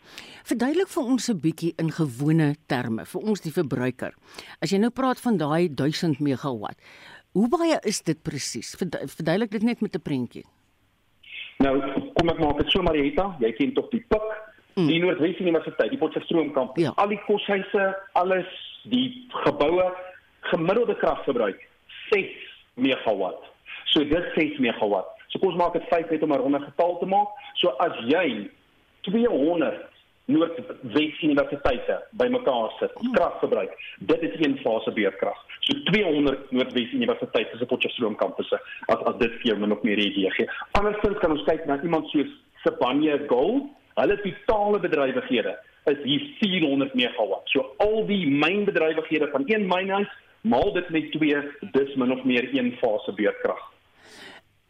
Verduidelik 0.47 0.91
vir 0.94 1.05
ons 1.05 1.31
'n 1.31 1.41
bietjie 1.41 1.75
in 1.79 1.91
gewone 1.91 2.55
terme 2.67 3.06
vir 3.06 3.21
ons 3.23 3.41
die 3.41 3.53
verbruiker. 3.53 4.15
As 4.62 4.71
jy 4.71 4.79
nou 4.79 4.91
praat 4.91 5.21
van 5.21 5.37
daai 5.37 5.69
1000 5.69 6.21
megawatt, 6.21 6.79
Hoe 7.31 7.47
baie 7.47 7.77
is 7.87 8.00
dit 8.03 8.19
presies? 8.27 8.73
Verduidelik 8.75 9.53
dit 9.55 9.62
net 9.62 9.81
met 9.81 9.94
'n 9.94 10.03
prentjie. 10.03 10.44
Nou, 11.61 11.75
kom 12.17 12.31
ek 12.33 12.39
maak 12.41 12.61
dit 12.62 12.71
so 12.73 12.81
Marieta, 12.83 13.27
jy 13.43 13.51
ken 13.59 13.75
tog 13.77 13.91
die 13.93 14.01
pik, 14.09 14.29
mm. 14.79 14.87
die 14.89 15.01
Noordwes 15.03 15.41
Universiteit, 15.43 15.91
die 15.93 16.01
Potchefstroomkamp, 16.01 16.79
ja. 16.81 16.95
al 16.97 17.12
die 17.12 17.21
koshuise, 17.27 17.91
alles, 18.17 18.49
die 18.89 19.27
geboue, 19.45 19.91
gemiddelde 20.49 20.97
kragverbruik 21.03 21.61
6 22.09 22.31
megawatt. 22.81 23.45
So 23.93 24.07
dit 24.09 24.31
6 24.39 24.62
megawatt. 24.65 25.12
So 25.29 25.39
kom 25.39 25.53
ons 25.53 25.61
maak 25.61 25.77
dit 25.77 25.85
5 25.91 26.15
net 26.15 26.25
om 26.25 26.33
'n 26.33 26.41
ronde 26.41 26.61
getal 26.65 26.97
te 26.99 27.07
maak. 27.07 27.29
So 27.61 27.77
as 27.85 27.93
jy 28.09 28.49
200 29.05 29.85
Noordwes 30.31 31.23
universiteite 31.23 31.97
bymekaar 32.21 32.75
sit, 32.79 32.93
hmm. 32.99 33.15
kragverbruik. 33.17 33.73
Dit 34.11 34.23
is 34.29 34.37
een 34.41 34.59
fase 34.65 34.93
beurtkrag. 34.97 35.38
So 35.67 35.79
200 35.91 36.50
Noordwes 36.50 36.93
universiteite 36.93 37.59
se 37.59 37.67
Potchefstroom 37.67 38.17
kampusse 38.21 38.61
as 38.87 39.03
as 39.11 39.19
dit 39.23 39.35
vir 39.43 39.53
jou 39.53 39.59
min 39.62 39.75
of 39.77 39.82
meer 39.87 39.99
idee 39.99 40.31
gee. 40.37 40.49
Andersins 40.79 41.19
kan 41.25 41.35
ons 41.37 41.44
kyk 41.49 41.67
na 41.67 41.81
iemand 41.82 42.09
soos 42.15 42.31
Sibanye 42.65 43.19
Gold. 43.32 43.69
Hulle 43.99 44.17
totale 44.23 44.81
bedrywighede 44.81 45.56
is 45.91 46.00
hier 46.05 46.25
400 46.41 46.94
megawatt. 46.94 47.49
So 47.53 47.67
al 47.84 48.05
die 48.08 48.25
mynbedrywighede 48.31 49.29
van 49.32 49.44
een 49.46 49.67
mynhuis 49.69 50.10
maal 50.41 50.72
dit 50.72 50.89
met 50.89 51.13
2, 51.13 51.43
dis 51.72 51.94
min 52.01 52.13
of 52.13 52.25
meer 52.25 52.49
een 52.55 52.72
fase 52.81 53.13
beurtkrag. 53.13 53.60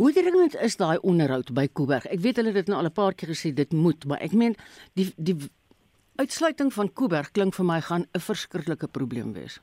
Hoe 0.00 0.12
dringend 0.16 0.54
is 0.64 0.78
daai 0.80 0.96
onderhoud 1.04 1.50
by 1.52 1.66
Kuiberg? 1.76 2.06
Ek 2.08 2.22
weet 2.24 2.38
hulle 2.40 2.54
het 2.54 2.62
dit 2.62 2.70
nou 2.72 2.78
al 2.80 2.88
'n 2.88 2.96
paar 2.96 3.12
keer 3.12 3.28
gesê 3.28 3.52
dit 3.52 3.72
moet, 3.72 4.06
maar 4.08 4.20
ek 4.24 4.32
meen 4.32 4.54
die 4.96 5.12
die 5.16 5.36
uitsluiting 6.16 6.72
van 6.72 6.88
Kuiberg 6.88 7.28
klink 7.36 7.54
vir 7.54 7.66
my 7.66 7.80
gaan 7.80 8.06
'n 8.16 8.20
verskriklike 8.28 8.88
probleem 8.88 9.34
wees. 9.34 9.60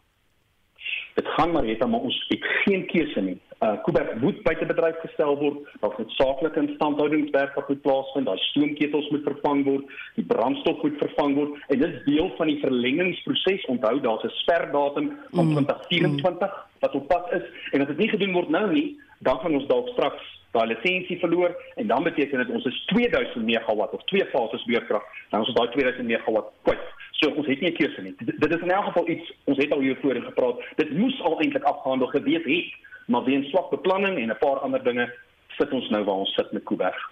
Dit 1.16 1.28
gaan 1.28 1.52
maar 1.52 1.66
net 1.66 1.84
om 1.84 1.96
ons 1.96 2.26
het 2.30 2.44
geen 2.66 2.86
keuse 2.86 3.22
nie. 3.22 3.40
Uh 3.66 3.82
Kuiberg 3.84 4.22
moet 4.22 4.44
buite 4.44 4.66
bedryf 4.66 5.00
gestel 5.02 5.38
word. 5.38 5.58
Daar 5.82 5.96
moet 5.98 6.12
saaklike 6.12 6.60
instandhoudingswerk 6.60 7.56
wat 7.56 7.70
moet 7.70 7.82
plaasvind. 7.82 8.26
Daai 8.26 8.38
stoomketels 8.38 9.10
moet 9.10 9.24
vervang 9.24 9.66
word. 9.66 9.86
Die 10.16 10.26
brandstof 10.26 10.82
moet 10.84 10.98
vervang 10.98 11.36
word 11.36 11.52
en 11.68 11.80
dit 11.80 11.94
is 11.94 12.06
deel 12.06 12.30
van 12.38 12.48
die 12.48 12.60
verlengingsproses. 12.60 13.66
Onthou 13.66 14.00
daar's 14.02 14.24
'n 14.24 14.38
sperdatum 14.44 15.18
van 15.32 15.46
mm. 15.46 15.52
2024 15.54 16.68
wat 16.80 16.94
op 16.94 17.08
pad 17.08 17.32
is 17.32 17.46
en 17.72 17.82
as 17.82 17.88
dit 17.88 17.98
nie 17.98 18.10
gedoen 18.10 18.34
word 18.34 18.50
nou 18.50 18.74
nie, 18.74 19.02
dan 19.20 19.40
gaan 19.40 19.56
ons 19.56 19.68
dalk 19.68 19.88
straks 19.88 20.24
daai 20.52 20.68
lisensie 20.68 21.20
verloor 21.20 21.56
en 21.76 21.88
dan 21.88 22.04
beteken 22.04 22.38
dit 22.38 22.54
ons 22.56 22.66
is 22.66 22.86
2000 22.86 23.46
megawatt 23.46 23.94
of 23.94 24.04
twee 24.12 24.26
fases 24.34 24.64
beurtkrag 24.70 25.04
dan 25.30 25.44
ons 25.44 25.54
daai 25.54 25.70
2000 25.76 26.08
megawatt 26.08 26.54
kwyt. 26.62 26.86
So 27.20 27.30
ons 27.34 27.48
het 27.48 27.62
nie 27.62 27.72
'n 27.72 27.78
keuse 27.78 28.02
nie. 28.02 28.16
Dit, 28.18 28.40
dit 28.40 28.56
is 28.56 28.62
in 28.62 28.72
elk 28.72 28.86
geval 28.86 29.10
iets 29.10 29.32
ons 29.44 29.58
het 29.58 29.72
al 29.72 29.80
hiervoor 29.80 30.16
gepraat. 30.16 30.58
Dit 30.76 30.92
moes 30.92 31.22
al 31.22 31.40
eintlik 31.42 31.64
afgehandel 31.64 32.08
gewees 32.08 32.46
het, 32.46 32.74
maar 33.08 33.24
weens 33.24 33.50
swak 33.50 33.70
beplanning 33.70 34.18
en 34.18 34.30
'n 34.30 34.38
paar 34.40 34.60
ander 34.60 34.84
dinge 34.84 35.14
sit 35.58 35.72
ons 35.72 35.90
nou 35.90 36.04
waar 36.04 36.16
ons 36.16 36.34
sit 36.34 36.52
met 36.52 36.64
Kuiberg. 36.64 37.12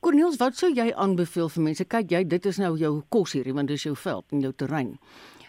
Corneels, 0.00 0.36
wat 0.36 0.56
sou 0.56 0.70
jy 0.72 0.92
aanbeveel 0.96 1.48
vir 1.48 1.62
mense? 1.62 1.84
Kyk, 1.84 2.10
jy 2.10 2.22
dit 2.24 2.46
is 2.46 2.58
nou 2.58 2.76
jou 2.76 3.02
kos 3.08 3.32
hier, 3.32 3.54
want 3.54 3.68
dit 3.68 3.76
is 3.76 3.82
jou 3.82 3.96
veld 3.96 4.24
en 4.32 4.40
jou 4.40 4.52
terrein. 4.52 4.98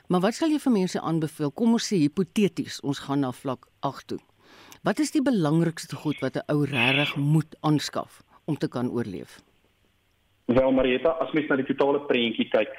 Maar 0.08 0.20
wat 0.20 0.34
sal 0.34 0.50
jy 0.50 0.60
vir 0.60 0.72
mense 0.72 1.00
aanbeveel? 1.00 1.52
Kom 1.52 1.72
ons 1.72 1.88
sê 1.88 1.96
hipoteties, 1.96 2.82
ons 2.84 3.00
gaan 3.00 3.20
na 3.20 3.32
vlak 3.32 3.68
8 3.80 4.08
toe. 4.08 4.20
Wat 4.82 4.98
is 4.98 5.12
die 5.14 5.22
belangrikste 5.22 5.96
goed 5.96 6.20
wat 6.26 6.36
'n 6.38 6.48
ou 6.52 6.66
regtig 6.66 7.16
moet 7.16 7.58
aanskaf 7.60 8.24
om 8.46 8.58
te 8.58 8.68
kan 8.68 8.90
oorleef? 8.90 9.40
Wel 10.46 10.72
Marieta, 10.72 11.10
as 11.10 11.32
mens 11.32 11.48
na 11.48 11.56
die 11.56 11.66
totale 11.66 12.00
prentjie 12.00 12.48
kyk, 12.50 12.74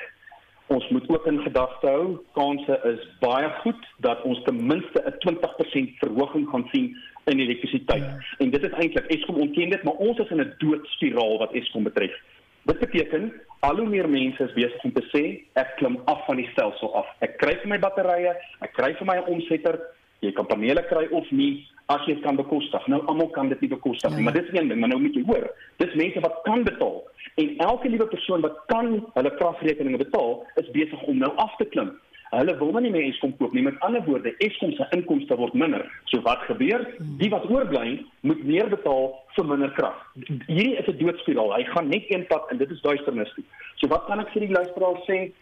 ons 0.66 0.88
moet 0.88 1.08
ook 1.08 1.26
in 1.26 1.38
gedagte 1.42 1.86
hou, 1.86 2.18
kanse 2.32 2.80
is 2.84 3.06
baie 3.20 3.50
goed 3.62 3.86
dat 3.98 4.22
ons 4.22 4.42
ten 4.42 4.66
minste 4.66 4.98
'n 5.04 5.14
20% 5.18 5.98
verhoging 5.98 6.48
gaan 6.48 6.68
sien 6.72 6.96
in 7.24 7.38
elektrisiteit. 7.38 8.02
Ja. 8.02 8.18
En 8.38 8.50
dit 8.50 8.62
is 8.62 8.72
eintlik 8.72 9.06
Eskom 9.06 9.36
ontken 9.36 9.70
dit, 9.70 9.82
maar 9.82 9.94
ons 9.94 10.18
is 10.18 10.30
in 10.30 10.40
'n 10.40 10.54
doodspiraal 10.58 11.38
wat 11.38 11.52
Eskom 11.52 11.82
betref. 11.82 12.14
Dit 12.62 12.78
beteken 12.78 13.32
al 13.60 13.76
hoe 13.76 13.88
meer 13.88 14.08
mense 14.08 14.42
is 14.42 14.52
besig 14.52 14.84
om 14.84 14.92
te 14.92 15.06
sê 15.14 15.44
ek 15.52 15.76
klim 15.76 16.00
af 16.04 16.26
van 16.26 16.36
die 16.36 16.48
stelsel 16.50 16.94
af. 16.94 17.06
Ek 17.18 17.38
kry 17.38 17.56
vir 17.56 17.68
my 17.68 17.78
batterye, 17.78 18.34
ek 18.60 18.72
kry 18.72 18.94
vir 18.94 19.06
my 19.06 19.18
omsetter, 19.18 19.80
jy 20.18 20.32
kan 20.32 20.46
panele 20.46 20.82
kry 20.86 21.06
of 21.10 21.30
nie 21.30 21.66
as 21.86 22.04
jy 22.06 22.16
kan 22.20 22.36
bekostig. 22.36 22.86
Nou 22.86 23.00
almal 23.06 23.30
kan 23.34 23.48
dit 23.48 23.60
nie 23.60 23.72
bekostig 23.72 24.10
nie, 24.10 24.22
ja. 24.22 24.24
maar 24.24 24.36
dis 24.38 24.52
een 24.52 24.68
ding, 24.68 24.80
maar 24.80 24.92
nou 24.92 25.00
moet 25.00 25.14
jy 25.14 25.24
hoor, 25.26 25.48
dis 25.82 25.94
mense 25.94 26.20
wat 26.20 26.40
kan 26.46 26.62
betaal. 26.68 27.02
En 27.40 27.56
elke 27.66 27.88
liewe 27.88 28.06
persoon 28.06 28.40
wat 28.40 28.58
kan 28.66 28.94
hulle 29.14 29.34
kragrekeninge 29.36 30.02
betaal, 30.04 30.42
is 30.62 30.70
besig 30.76 31.02
om 31.02 31.18
nou 31.18 31.32
af 31.36 31.56
te 31.56 31.68
klim. 31.74 31.92
Hulle 32.32 32.54
wil 32.56 32.78
nie 32.80 32.90
meer 32.90 33.04
Eskom 33.10 33.34
koop 33.36 33.52
nie. 33.52 33.62
Met 33.66 33.80
ander 33.84 34.00
woorde, 34.06 34.32
Eskom 34.40 34.72
se 34.72 34.86
inkomste 34.96 35.36
word 35.36 35.52
minder. 35.52 35.84
So 36.08 36.22
wat 36.24 36.46
gebeur? 36.48 36.86
Die 37.20 37.28
wat 37.32 37.44
oorbly, 37.50 37.98
moet 38.24 38.40
meer 38.48 38.70
betaal 38.72 39.10
vir 39.36 39.48
minder 39.50 39.72
krag. 39.76 39.98
Hierdie 40.46 40.78
is 40.80 40.88
'n 40.88 40.96
doodspiraal. 40.96 41.52
Hy 41.56 41.64
gaan 41.74 41.88
net 41.88 42.08
een 42.08 42.26
pad 42.26 42.48
en 42.50 42.56
dit 42.56 42.70
is 42.70 42.80
duisternis 42.80 43.32
toe. 43.34 43.44
So 43.76 43.88
wat 43.88 44.06
kan 44.06 44.20
ek 44.20 44.32
vir 44.32 44.46
die 44.46 44.54
luisteraars 44.56 45.04
sê? 45.04 45.32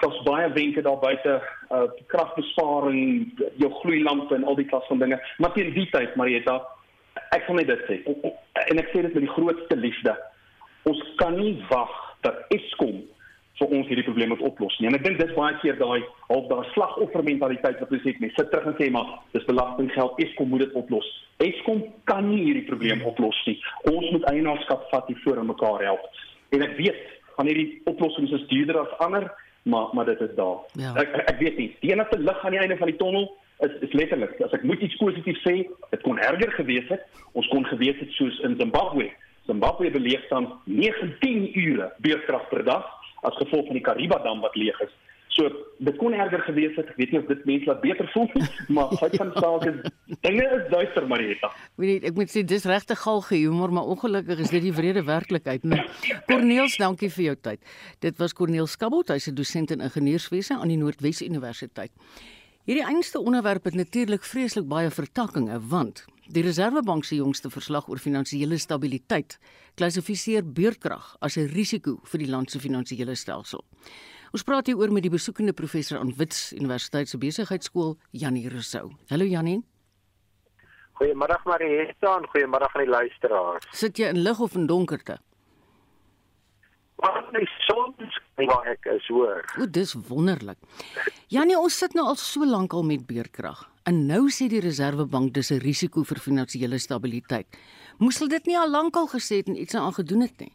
Daar's 0.00 0.22
baie 0.26 0.48
wenke 0.52 0.82
daar 0.82 0.98
buite, 0.98 1.38
uh 1.74 1.84
kragbesparing, 2.12 3.32
jou 3.62 3.70
gloeilampe 3.80 4.34
en 4.34 4.44
al 4.44 4.58
die 4.58 4.66
klas 4.66 4.86
van 4.86 4.98
dinge. 4.98 5.20
Maar 5.38 5.52
teen 5.52 5.72
die 5.74 5.88
tyd, 5.90 6.16
Marieta, 6.16 6.60
ek 7.34 7.46
gaan 7.46 7.60
net 7.60 7.70
dit 7.70 7.84
sê. 7.88 8.00
En 8.68 8.80
ek 8.80 8.90
sê 8.92 9.04
dit 9.06 9.14
met 9.14 9.24
die 9.26 9.34
grootste 9.36 9.76
liefde. 9.76 10.16
Ons 10.88 11.00
kan 11.20 11.36
nie 11.36 11.56
wag 11.70 11.94
dat 12.26 12.44
Eskom 12.54 13.00
vir 13.58 13.72
ons 13.74 13.88
hierdie 13.90 14.06
probleem 14.06 14.30
moet 14.32 14.44
oplos 14.46 14.76
nie. 14.78 14.88
En 14.90 14.96
ek 14.98 15.04
dink 15.04 15.18
dis 15.18 15.34
baie 15.34 15.56
keer 15.62 15.78
daai 15.80 16.04
half 16.28 16.46
daai 16.50 16.68
slagoffermentaliteit 16.74 17.80
wat 17.82 17.94
ons 17.94 18.06
het 18.06 18.20
met 18.22 18.34
sit 18.38 18.50
terug 18.52 18.68
en 18.70 18.76
sê 18.78 18.90
maar 18.94 19.16
dis 19.34 19.46
belastinggeld 19.48 20.22
Eskom 20.22 20.52
moet 20.52 20.66
dit 20.66 20.76
oplos. 20.78 21.08
Eskom 21.42 21.82
kan 22.10 22.28
nie 22.28 22.44
hierdie 22.44 22.66
probleem 22.68 23.02
oplos 23.08 23.38
nie. 23.50 23.58
Ons 23.90 24.06
moet 24.14 24.26
eienaarskap 24.30 24.86
vat 24.92 25.10
hier 25.10 25.18
voor 25.24 25.42
en 25.42 25.50
mekaar 25.50 25.84
help. 25.90 26.06
En 26.54 26.64
ek 26.64 26.78
weet 26.78 27.02
van 27.36 27.50
hierdie 27.50 27.82
oplossings 27.90 28.34
is 28.38 28.46
duurder 28.50 28.80
as 28.84 28.94
ander, 29.04 29.28
maar 29.62 29.88
maar 29.92 30.04
dit 30.04 30.20
is 30.20 30.34
daar. 30.36 30.58
Ja. 30.72 30.94
Ek, 30.94 31.12
ek 31.12 31.30
ek 31.30 31.38
weet 31.38 31.56
nie. 31.56 31.76
Die 31.80 31.92
enigste 31.92 32.18
lig 32.18 32.44
aan 32.44 32.56
die 32.56 32.60
einde 32.60 32.76
van 32.76 32.86
die 32.86 32.96
tonnel 32.96 33.26
is 33.58 33.74
is 33.80 33.92
letterlik 33.92 34.40
as 34.44 34.54
ek 34.56 34.62
moet 34.62 34.80
iets 34.80 34.96
positief 34.96 35.40
sê, 35.42 35.56
dit 35.90 36.02
kon 36.06 36.18
erger 36.18 36.52
gewees 36.60 36.88
het. 36.88 37.02
Ons 37.32 37.48
kon 37.48 37.66
gewees 37.66 37.98
het 37.98 38.12
soos 38.16 38.38
in 38.46 38.56
Zimbabwe. 38.60 39.10
Zimbabwe 39.46 39.90
beleef 39.90 40.28
dan 40.28 40.52
19 40.64 41.50
ure 41.58 41.92
beurtkrag 41.98 42.48
per 42.48 42.64
dag 42.64 42.86
as 43.26 43.36
gevolg 43.36 43.66
van 43.66 43.78
die 43.78 43.84
Kariba 43.84 44.18
dam 44.22 44.40
wat 44.40 44.56
leeg 44.56 44.80
is. 44.80 44.94
So 45.38 45.48
dit 45.86 45.98
kon 46.00 46.14
erger 46.16 46.40
gewees 46.48 46.74
het. 46.74 46.88
Ek 46.90 46.96
weet 46.98 47.12
nie 47.14 47.20
of 47.20 47.28
dit 47.30 47.44
mense 47.46 47.70
laat 47.70 47.82
beter 47.84 48.08
voel 48.10 48.26
nie, 48.34 48.46
maar 48.74 48.94
feit 48.98 49.14
van 49.20 49.30
saak 49.36 49.68
is 49.70 49.76
dinge 50.26 50.46
is 50.56 50.64
duister, 50.72 51.06
Marieta. 51.06 51.52
Weet 51.78 51.92
jy, 51.92 51.98
ek 52.10 52.18
moet 52.18 52.32
sê 52.32 52.42
dis 52.42 52.66
regtig 52.66 52.98
galge 53.04 53.38
humor, 53.38 53.70
maar 53.74 53.86
ongelukkig 53.94 54.42
is 54.42 54.50
dit 54.54 54.66
die 54.66 54.74
wrede 54.74 55.04
werklikheid. 55.06 55.62
Corneels, 56.26 56.74
dankie 56.82 57.12
vir 57.14 57.28
jou 57.28 57.36
tyd. 57.50 57.62
Dit 58.02 58.18
was 58.18 58.34
Corneel 58.34 58.66
Skabot, 58.66 59.14
hy's 59.14 59.30
'n 59.30 59.38
dosent 59.38 59.70
in 59.70 59.84
ingenieurswese 59.86 60.58
aan 60.58 60.74
die 60.74 60.80
Noordwes 60.80 61.22
Universiteit. 61.22 61.94
Hierdie 62.66 62.84
einste 62.84 63.22
onderwerp 63.22 63.64
het 63.64 63.74
natuurlik 63.74 64.26
vreeslik 64.26 64.66
baie 64.68 64.90
vertakkings, 64.90 65.62
want 65.70 66.04
Die 66.28 66.42
Reserwebank 66.44 67.06
se 67.08 67.16
jongste 67.16 67.48
verslag 67.48 67.86
oor 67.88 67.96
finansiële 67.96 68.58
stabiliteit 68.60 69.38
klassifiseer 69.80 70.44
beurtkrag 70.44 71.16
as 71.24 71.38
'n 71.38 71.48
risiko 71.48 72.00
vir 72.04 72.18
die 72.18 72.28
land 72.28 72.50
se 72.50 72.60
finansiële 72.60 73.14
stelsel. 73.14 73.64
Ons 74.32 74.44
praat 74.44 74.66
hier 74.68 74.76
oor 74.76 74.92
met 74.92 75.04
die 75.06 75.12
besoekende 75.12 75.54
professor 75.56 75.98
aan 75.98 76.12
Wits 76.18 76.52
Universiteit 76.52 77.08
se 77.08 77.18
besigheidskool 77.18 77.94
Janie 78.10 78.48
Rousseau. 78.48 78.90
Hallo 79.08 79.24
Janie. 79.24 79.62
Goeiemôre 80.98 81.38
Marieta 81.46 82.16
en 82.18 82.26
goeiemôre 82.34 82.68
aan 82.68 82.84
die 82.84 82.90
luisteraars. 82.90 83.70
Sit 83.72 83.96
jy 83.96 84.10
in 84.12 84.20
lig 84.26 84.40
of 84.40 84.56
in 84.58 84.66
donkerte? 84.68 85.16
Wat 86.98 87.30
is 87.38 87.52
soms 87.68 88.18
waar 88.34 88.66
ek 88.66 88.88
is 88.90 89.06
hoor. 89.08 89.44
O, 89.58 89.66
dis 89.70 89.94
wonderlik. 90.08 90.58
Janie, 91.32 91.56
ons 91.58 91.78
sit 91.78 91.94
nou 91.96 92.04
al 92.10 92.18
so 92.20 92.44
lank 92.46 92.74
al 92.74 92.84
met 92.86 93.06
beurtkrag. 93.06 93.64
En 93.88 94.04
nou 94.10 94.26
sê 94.34 94.50
die 94.50 94.60
Reserwebank 94.60 95.32
dis 95.34 95.50
'n 95.52 95.62
risiko 95.64 96.02
vir 96.02 96.18
finansiële 96.18 96.78
stabiliteit. 96.78 97.46
Moes 97.98 98.18
hulle 98.18 98.30
dit 98.30 98.46
nie 98.46 98.58
al 98.58 98.70
lank 98.70 98.96
al 98.96 99.08
gesê 99.08 99.40
het 99.40 99.48
en 99.48 99.56
iets 99.56 99.74
aan 99.74 99.94
gedoen 99.94 100.20
het 100.20 100.38
nie? 100.38 100.52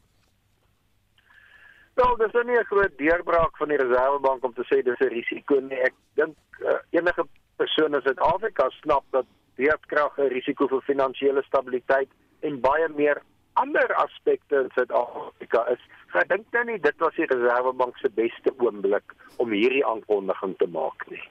Wel, 1.94 2.16
dis 2.18 2.34
nie 2.44 2.58
'n 2.58 2.66
groot 2.72 2.98
deurbraak 2.98 3.58
van 3.58 3.68
die 3.68 3.78
Reserwebank 3.78 4.44
om 4.44 4.54
te 4.54 4.66
sê 4.70 4.82
dis 4.84 5.00
'n 5.00 5.14
risiko 5.14 5.60
nie. 5.60 5.78
Ek 5.78 5.94
dink 6.16 6.36
uh, 6.60 6.80
enige 6.90 7.26
persoon 7.56 7.94
in 7.94 8.02
Suid-Afrika 8.02 8.70
snap 8.70 9.04
dat 9.10 9.26
beurtkrag 9.56 10.18
'n 10.18 10.34
risiko 10.34 10.68
vir 10.68 10.82
finansiële 10.82 11.44
stabiliteit 11.44 12.10
en 12.40 12.60
baie 12.60 12.90
meer 12.90 13.22
ander 13.54 13.94
aspekte 13.96 14.56
in 14.56 14.70
Suid-Afrika 14.74 15.68
is. 15.70 15.80
Ek 16.14 16.30
dink 16.30 16.46
nou 16.52 16.64
nie 16.66 16.80
dit 16.80 16.98
was 16.98 17.16
die 17.16 17.26
Reserwebank 17.26 17.98
se 17.98 18.10
beste 18.10 18.54
oomblik 18.58 19.14
om 19.38 19.52
hierdie 19.52 19.86
aankondiging 19.86 20.58
te 20.58 20.68
maak 20.68 21.10
nie. 21.10 21.22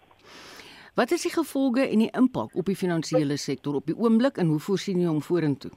Wat 0.94 1.10
is 1.10 1.22
die 1.22 1.32
gevolge 1.32 1.88
en 1.88 1.98
die 1.98 2.10
impak 2.12 2.54
op 2.54 2.66
die 2.66 2.76
finansiële 2.76 3.36
sektor 3.36 3.74
op 3.74 3.86
die 3.86 3.96
oomblik 3.96 4.36
en 4.36 4.46
hoe 4.46 4.60
voorsien 4.60 5.00
jy 5.00 5.06
hom 5.06 5.22
vorentoe? 5.22 5.70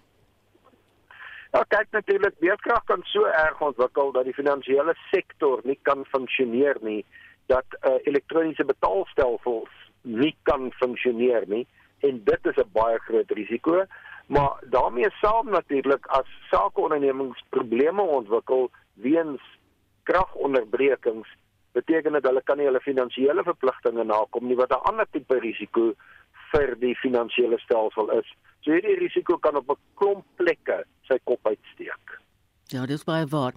Ja, 1.55 1.61
kyk 1.71 1.93
natuurlik, 1.95 2.33
beurtkrag 2.43 2.83
kan 2.83 3.03
so 3.07 3.21
erg 3.31 3.61
ontwikkel 3.63 4.09
dat 4.11 4.25
die 4.27 4.35
finansiële 4.35 4.91
sektor 5.07 5.61
nie 5.63 5.77
kan 5.87 6.01
funksioneer 6.11 6.81
nie, 6.83 7.05
dat 7.47 7.77
uh, 7.79 7.93
elektroniese 8.09 8.65
betaalstelsels 8.67 9.77
nie 10.03 10.33
kan 10.49 10.65
funksioneer 10.81 11.47
nie 11.47 11.61
en 12.03 12.19
dit 12.27 12.49
is 12.51 12.59
'n 12.59 12.73
baie 12.75 12.99
groot 13.07 13.31
risiko, 13.39 13.85
maar 14.27 14.59
daarmee 14.75 15.09
saam 15.21 15.49
natuurlik 15.49 16.07
as 16.19 16.27
sakeondernemings 16.51 17.39
probleme 17.49 18.01
ontwikkel 18.01 18.69
weens 18.93 19.41
kragonderbrekings 20.03 21.29
beteken 21.71 22.19
dit 22.19 22.27
hulle 22.27 22.41
kan 22.43 22.57
nie 22.57 22.67
hulle 22.67 22.83
finansiële 22.83 23.43
verpligtinge 23.43 24.03
nakom 24.03 24.47
nie 24.47 24.59
wat 24.59 24.75
'n 24.75 24.85
ander 24.91 25.07
tipe 25.11 25.39
risiko 25.39 25.93
vir 26.51 26.75
die 26.79 26.95
finansiële 26.95 27.57
stelsel 27.59 28.11
is. 28.11 28.27
So 28.65 28.73
hierdie 28.73 28.97
risiko 28.97 29.37
kan 29.37 29.55
op 29.55 29.69
'n 29.69 29.77
klomp 29.95 30.25
plekke 30.35 30.83
sy 31.07 31.19
kop 31.23 31.39
uitsteek. 31.45 32.17
Ja, 32.73 32.85
dis 32.85 33.03
baie 33.03 33.25
waar. 33.29 33.53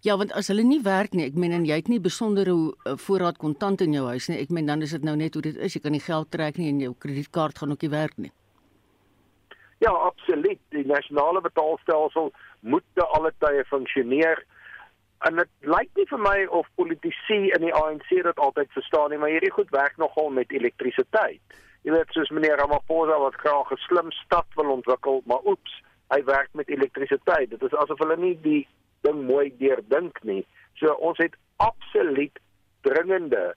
Ja, 0.00 0.16
want 0.16 0.32
as 0.32 0.48
hulle 0.48 0.62
nie 0.64 0.80
werk 0.82 1.12
nie, 1.12 1.26
ek 1.26 1.34
meen 1.34 1.52
en 1.52 1.66
jy 1.66 1.76
het 1.76 1.88
nie 1.88 2.00
besondere 2.00 2.52
uh, 2.52 2.96
voorraad 2.96 3.36
kontant 3.36 3.80
in 3.80 3.92
jou 3.92 4.06
huis 4.06 4.28
nie. 4.28 4.38
Ek 4.40 4.50
meen 4.50 4.66
dan 4.66 4.82
is 4.82 4.90
dit 4.90 5.04
nou 5.04 5.16
net 5.16 5.34
hoe 5.34 5.42
dit 5.42 5.56
is. 5.56 5.74
Jy 5.74 5.80
kan 5.80 5.92
nie 5.92 6.00
geld 6.00 6.30
trek 6.30 6.56
nie 6.56 6.68
en 6.68 6.80
jou 6.80 6.94
kredietkaart 6.94 7.58
gaan 7.58 7.70
ook 7.70 7.82
nie 7.82 7.90
werk 7.90 8.16
nie. 8.16 8.32
Ja, 9.78 9.90
absoluut. 9.90 10.60
Die 10.72 10.86
nasionale 10.86 11.40
betaalstelsel 11.40 12.32
moet 12.60 12.84
te 12.94 13.04
alle 13.04 13.32
tye 13.38 13.64
funksioneer 13.68 14.40
en 15.28 15.36
dit 15.36 15.50
lyk 15.60 15.90
nie 15.96 16.06
vir 16.08 16.20
my 16.20 16.36
of 16.58 16.68
politici 16.80 17.38
in 17.56 17.64
die 17.64 17.74
ANC 17.74 18.08
dit 18.08 18.40
altyd 18.40 18.72
verstaan 18.72 19.10
nie, 19.10 19.18
maar 19.18 19.32
hierdie 19.32 19.52
goed 19.52 19.70
werk 19.70 19.96
nogal 20.00 20.30
met 20.30 20.52
elektrisiteit. 20.52 21.60
Jy 21.86 21.92
weet 21.94 22.16
soos 22.16 22.32
meneer 22.34 22.58
Ramaphosa 22.58 23.16
wat 23.22 23.36
graag 23.38 23.68
'n 23.70 23.78
slim 23.86 24.08
stad 24.12 24.46
wil 24.58 24.70
ontwikkel, 24.74 25.22
maar 25.24 25.44
oeps, 25.46 25.74
hy 26.10 26.24
werk 26.24 26.48
met 26.52 26.68
elektrisiteit. 26.68 27.50
Dit 27.50 27.62
is 27.62 27.76
asof 27.82 27.98
hulle 27.98 28.16
nie 28.16 28.34
die 28.42 28.66
ding 29.06 29.22
mooi 29.26 29.52
deurdink 29.58 30.18
nie. 30.22 30.42
So 30.74 30.92
ons 30.92 31.18
het 31.18 31.36
absoluut 31.56 32.38
dringende 32.82 33.54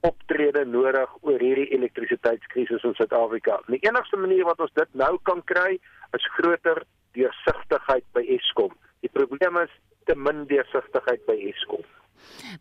optrede 0.00 0.64
nodig 0.64 1.10
oor 1.20 1.42
hierdie 1.42 1.68
elektrisiteitskrisis 1.74 2.86
in 2.86 2.94
Suid-Afrika. 2.94 3.60
Die 3.66 3.82
enigste 3.82 4.16
manier 4.16 4.44
wat 4.44 4.60
ons 4.60 4.72
dit 4.78 4.94
nou 4.94 5.18
kan 5.22 5.42
kry, 5.44 5.80
is 6.16 6.30
groter 6.38 6.84
deursigtigheid 7.18 8.06
by 8.12 8.22
Eskom. 8.38 8.72
Die 9.00 9.12
probleem 9.12 9.56
is 9.56 9.74
te 10.06 10.14
min 10.14 10.46
deursigtigheid 10.46 11.26
by 11.26 11.36
Eskom. 11.50 11.82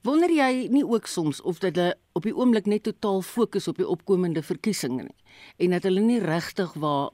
Wonder 0.04 0.32
jy 0.32 0.68
nie 0.72 0.86
ook 0.86 1.08
soms 1.08 1.42
of 1.42 1.60
dit 1.60 1.76
hulle 1.76 1.96
op 2.14 2.24
die 2.28 2.36
oomblik 2.36 2.66
net 2.66 2.84
totaal 2.84 3.22
fokus 3.22 3.68
op 3.68 3.78
die 3.78 3.88
opkomende 3.88 4.44
verkiesings 4.44 5.04
nie 5.04 5.16
en 5.58 5.76
dat 5.76 5.86
hulle 5.88 6.02
nie 6.04 6.20
regtig 6.20 6.74
waar 6.74 7.10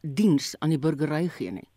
diens 0.00 0.54
aan 0.60 0.74
die 0.74 0.78
burgery 0.78 1.28
gee 1.28 1.50
nie? 1.50 1.68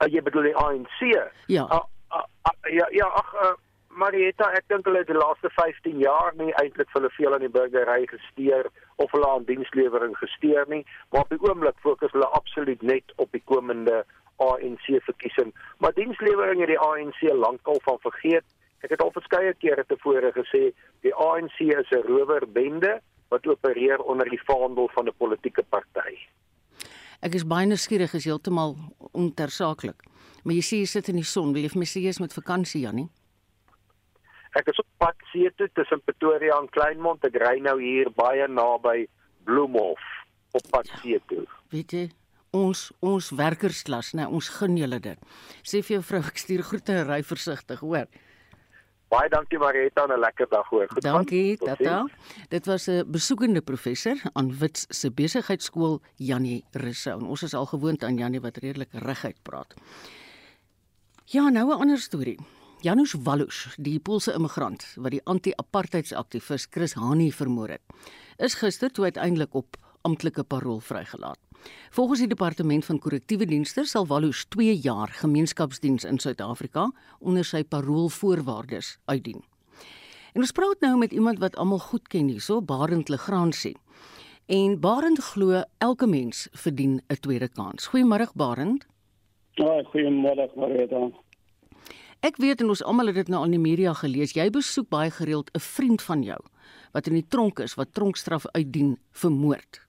Uh, 0.00 0.08
jy 0.10 0.22
bedoel 0.22 0.50
die 0.50 0.56
ANC? 0.56 0.98
Ja. 1.46 1.66
Uh, 1.66 1.82
uh, 2.14 2.24
uh, 2.48 2.72
ja, 2.72 2.86
ja, 2.90 3.06
ag 3.06 3.34
uh, 3.34 3.52
Marieta, 3.92 4.46
ek 4.56 4.64
dink 4.72 4.86
hulle 4.88 5.02
het 5.02 5.10
die 5.10 5.18
laaste 5.18 5.50
15 5.52 5.98
jaar 6.00 6.32
nie 6.38 6.48
eintlik 6.62 6.88
vir 6.90 7.02
hulle 7.02 7.12
veel 7.12 7.34
aan 7.36 7.44
die 7.44 7.52
burgery 7.52 8.06
gesteer 8.08 8.70
of 9.04 9.12
hulle 9.12 9.28
aan 9.28 9.44
dienslewering 9.44 10.14
gesteer 10.16 10.64
nie, 10.72 10.80
maar 11.12 11.26
op 11.26 11.34
die 11.34 11.42
oomblik 11.44 11.76
fokus 11.84 12.14
hulle 12.16 12.30
absoluut 12.38 12.82
net 12.88 13.12
op 13.20 13.28
die 13.36 13.42
komende 13.52 14.00
ANC 14.42 14.88
verkiesing. 15.04 15.52
Maar 15.78 15.92
dienslewering 15.98 16.64
het 16.64 16.72
die 16.72 16.80
ANC 16.80 17.20
lankal 17.36 17.80
van 17.84 18.00
vergeet. 18.00 18.46
Ek 18.82 18.90
het 18.90 19.02
al 19.02 19.12
verskeie 19.14 19.54
kere 19.62 19.84
tevore 19.86 20.32
gesê 20.34 20.72
die 21.06 21.14
ANC 21.14 21.58
is 21.60 21.90
'n 21.90 22.02
rowerbende 22.06 23.00
wat 23.30 23.46
opereer 23.46 23.98
onder 24.02 24.28
die 24.28 24.42
vaandel 24.44 24.88
van 24.94 25.08
'n 25.08 25.16
politieke 25.18 25.62
party. 25.62 26.18
Ek 27.22 27.34
is 27.34 27.46
baie 27.46 27.66
nuuskierig 27.66 28.14
is 28.14 28.24
heeltemal 28.24 28.76
ontersaaklik. 29.12 30.02
Maar 30.42 30.54
jy 30.54 30.62
sê 30.62 30.76
jy 30.82 30.86
sit 30.86 31.08
in 31.08 31.16
die 31.16 31.30
son, 31.34 31.52
wil 31.52 31.62
jy 31.62 31.68
vir 31.68 31.78
my 31.78 31.86
sê 31.86 32.00
jy 32.02 32.08
is 32.08 32.20
met 32.20 32.34
vakansie 32.34 32.82
Jannie? 32.82 33.08
Ek 34.58 34.66
is 34.68 34.80
op 34.82 34.86
pad 34.98 35.14
see 35.32 35.50
toe 35.56 35.68
tussen 35.72 36.02
Pretoria 36.04 36.58
en 36.58 36.68
Kleinmond. 36.68 37.24
Ek 37.24 37.38
ry 37.40 37.60
nou 37.60 37.78
hier 37.80 38.10
baie 38.10 38.48
naby 38.48 39.06
Bloemhof 39.44 40.02
op 40.52 40.66
pad 40.70 40.90
see 41.00 41.20
toe. 41.30 41.46
Weet 41.70 41.92
jy, 41.92 42.10
ons 42.50 42.90
ons 43.00 43.30
werkersklas, 43.38 44.12
nou 44.18 44.28
ons 44.36 44.48
gun 44.58 44.76
julle 44.76 44.98
dit. 45.00 45.18
Sê 45.62 45.80
vir 45.80 45.96
jou 45.96 46.02
vrou 46.02 46.20
ek 46.20 46.42
stuur 46.42 46.62
groete 46.68 46.92
en 46.92 47.08
ry 47.08 47.22
versigtig, 47.22 47.80
hoor. 47.80 48.10
Baie 49.12 49.28
dankie 49.28 49.58
Marita 49.60 50.06
en 50.06 50.12
'n 50.14 50.20
lekker 50.20 50.48
dag 50.48 50.68
hoor. 50.68 50.88
Goed. 50.88 51.02
Dankie, 51.02 51.56
Tot 51.56 51.68
tata. 51.68 52.08
Dit 52.48 52.66
was 52.66 52.88
'n 52.88 53.04
besoekende 53.06 53.60
professor 53.60 54.16
aan 54.32 54.58
Wits 54.58 54.86
se 54.88 55.10
besigheidskool 55.10 56.00
Janie 56.16 56.64
Rousseau. 56.70 57.20
En 57.20 57.26
ons 57.26 57.42
is 57.42 57.54
al 57.54 57.66
gewoond 57.66 58.04
aan 58.04 58.16
Janie 58.16 58.40
wat 58.40 58.56
redelik 58.56 58.88
reguit 58.92 59.42
praat. 59.42 59.74
Ja, 61.24 61.48
nou 61.48 61.68
'n 61.68 61.80
ander 61.80 61.98
storie. 61.98 62.38
Janusz 62.80 63.14
Wallus, 63.22 63.74
die 63.78 64.00
Poolse 64.00 64.32
immigrant 64.32 64.94
wat 64.96 65.10
die 65.10 65.24
anti-apartheidsaktivis 65.24 66.66
Chris 66.70 66.94
Hani 66.94 67.32
vermoor 67.32 67.68
het, 67.68 67.82
is 68.36 68.54
gister 68.54 68.90
toe 68.90 69.04
uiteindelik 69.04 69.54
op 69.54 69.76
amptelike 70.00 70.42
parol 70.42 70.80
vrygelaat. 70.80 71.38
Volgens 71.90 72.18
die 72.18 72.28
departement 72.28 72.84
van 72.84 72.98
korrektiewe 72.98 73.46
dienste 73.46 73.84
sal 73.84 74.06
Wallus 74.06 74.44
2 74.48 74.74
jaar 74.80 75.08
gemeenskapsdiens 75.08 76.04
in 76.04 76.18
Suid-Afrika 76.18 76.90
onder 77.18 77.44
sy 77.44 77.64
paroolvoorwaardes 77.64 78.98
uitdien. 79.04 79.42
En 80.32 80.40
ons 80.40 80.52
praat 80.52 80.80
nou 80.80 80.96
met 80.98 81.12
iemand 81.12 81.38
wat 81.38 81.56
almal 81.56 81.78
goed 81.78 82.08
ken 82.08 82.28
hierso, 82.28 82.62
Barend 82.62 83.08
Legrandsie. 83.08 83.76
En 84.46 84.80
Barend 84.80 85.18
glo 85.18 85.62
elke 85.78 86.06
mens 86.06 86.48
verdien 86.52 87.02
'n 87.08 87.20
tweede 87.20 87.48
kans. 87.48 87.90
Goeiemôre 87.92 88.32
Barend. 88.34 88.86
Ja, 89.54 89.82
goeiemôre 89.82 90.48
Marita. 90.56 91.10
Ek 92.20 92.36
weet 92.36 92.60
en 92.60 92.68
ons 92.68 92.84
almal 92.84 93.06
het 93.06 93.14
dit 93.14 93.28
nou 93.28 93.42
aan 93.42 93.50
die 93.50 93.58
media 93.58 93.92
gelees. 93.92 94.32
Jy 94.32 94.50
besoek 94.50 94.88
baie 94.88 95.10
gereeld 95.10 95.50
'n 95.52 95.60
vriend 95.60 96.02
van 96.02 96.22
jou 96.22 96.38
wat 96.92 97.06
in 97.06 97.14
die 97.14 97.26
tronk 97.28 97.58
is, 97.58 97.74
wat 97.74 97.94
tronkstraf 97.94 98.46
uitdien 98.52 98.98
vir 99.10 99.30
moord. 99.30 99.80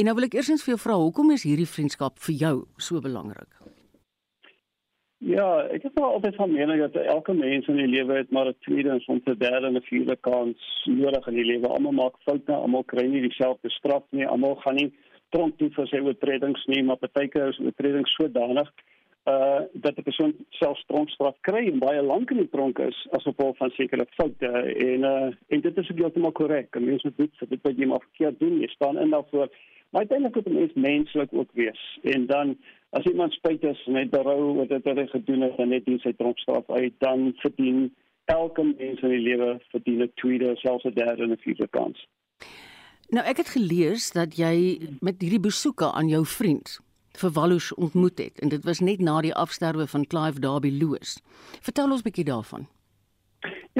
En 0.00 0.06
nou 0.08 0.14
wil 0.16 0.30
ek 0.30 0.38
eersins 0.38 0.62
vir 0.64 0.72
jou 0.72 0.80
vra, 0.80 0.94
hoekom 0.96 1.34
is 1.34 1.42
hierdie 1.44 1.68
vriendskap 1.68 2.14
vir 2.24 2.36
jou 2.40 2.54
so 2.80 3.02
belangrik? 3.04 3.50
Ja, 5.20 5.66
ek 5.76 5.82
het 5.84 5.98
wel 5.98 6.06
altyd 6.06 6.38
van 6.40 6.54
mening 6.54 6.78
dat 6.80 6.94
elke 7.02 7.34
mens 7.36 7.66
in 7.68 7.76
die 7.76 7.90
lewe 7.98 8.16
het 8.16 8.30
maar 8.32 8.48
'n 8.48 8.56
tweede 8.64 8.94
en 8.94 9.02
soms 9.04 9.26
'n 9.28 9.36
derde 9.36 9.66
en 9.66 9.76
'n 9.76 9.88
vierde 9.90 10.16
kans 10.16 10.56
nodig 10.86 11.26
in 11.28 11.34
die 11.34 11.44
lewe. 11.44 11.68
Almal 11.68 11.92
maak 11.92 12.16
foute, 12.24 12.52
almal 12.52 12.84
kry 12.84 13.04
nie 13.06 13.20
dieselfde 13.20 13.70
straf 13.70 14.04
nie, 14.10 14.26
almal 14.26 14.54
gaan 14.54 14.74
nie 14.74 14.92
tronk 15.28 15.58
toe 15.58 15.68
vir 15.70 15.86
sy 15.86 15.98
oortredings 15.98 16.64
nie, 16.66 16.82
maar 16.82 16.96
partykeer 16.96 17.48
is 17.48 17.60
oortredings 17.60 18.14
sodanig 18.14 18.72
uh 19.26 19.60
dat 19.72 19.98
'n 19.98 20.02
persoon 20.02 20.34
selfs 20.48 20.84
tronkstraf 20.86 21.36
kry 21.40 21.66
en 21.66 21.78
baie 21.78 22.02
lank 22.02 22.30
in 22.30 22.36
die 22.36 22.48
tronk 22.48 22.78
is 22.78 23.06
as 23.10 23.22
gevolg 23.22 23.56
van 23.56 23.70
sekere 23.70 24.06
foute 24.16 24.50
en 24.88 25.00
uh 25.04 25.30
en 25.48 25.60
dit 25.60 25.78
is 25.78 25.90
ook 25.90 25.98
heeltemal 25.98 26.32
korrek. 26.32 26.80
Mense 26.80 27.06
moet 27.06 27.16
dit 27.16 27.50
dit 27.50 27.62
wat 27.62 27.76
jy 27.76 27.86
maar 27.86 28.06
verkeerd 28.08 28.38
doen, 28.38 28.60
jy 28.60 28.66
staan 28.66 28.98
in 28.98 29.10
daarvoor. 29.10 29.48
Maar 29.90 30.00
uiteindelik 30.00 30.34
moet 30.34 30.46
'n 30.46 30.58
mens 30.58 30.72
menslik 30.74 31.32
ook 31.32 31.50
wees. 31.52 31.98
En 32.02 32.26
dan 32.26 32.56
as 32.90 33.04
iemand 33.04 33.32
spyt 33.32 33.62
is 33.62 33.82
en 33.86 33.92
net 33.92 34.10
berou 34.10 34.56
oor 34.56 34.66
dit 34.66 34.82
wat 34.82 34.96
hy 34.96 35.06
gedoen 35.06 35.40
het 35.40 35.56
en 35.56 35.68
net 35.68 35.84
dien 35.84 35.98
sy 35.98 36.12
tronkstraf 36.12 36.70
uit, 36.70 36.92
dan 36.98 37.32
verdien 37.36 37.94
elke 38.24 38.62
mens 38.62 39.00
in 39.00 39.08
die 39.08 39.18
lewe 39.18 39.60
verdien 39.68 40.02
'n 40.02 40.10
tweede, 40.14 40.56
selfs 40.56 40.84
'n 40.84 40.94
derde 40.94 41.22
en 41.22 41.30
'n 41.30 41.36
vierde 41.36 41.68
kans. 41.68 42.06
Nou 43.08 43.26
ek 43.26 43.36
het 43.36 43.48
gelees 43.48 44.12
dat 44.12 44.36
jy 44.36 44.78
met 45.00 45.20
hierdie 45.20 45.40
besoeke 45.40 45.92
aan 45.92 46.08
jou 46.08 46.26
vriend 46.26 46.78
vir 47.18 47.30
Wallus 47.30 47.74
ontmoet 47.74 48.18
het 48.18 48.40
en 48.40 48.48
dit 48.48 48.64
was 48.64 48.80
net 48.80 49.00
na 49.00 49.20
die 49.20 49.34
afsterwe 49.34 49.86
van 49.86 50.06
Clive 50.06 50.40
Derby 50.40 50.70
Lewis. 50.70 51.18
Vertel 51.60 51.90
ons 51.90 52.00
'n 52.00 52.08
bietjie 52.08 52.24
daarvan. 52.24 52.68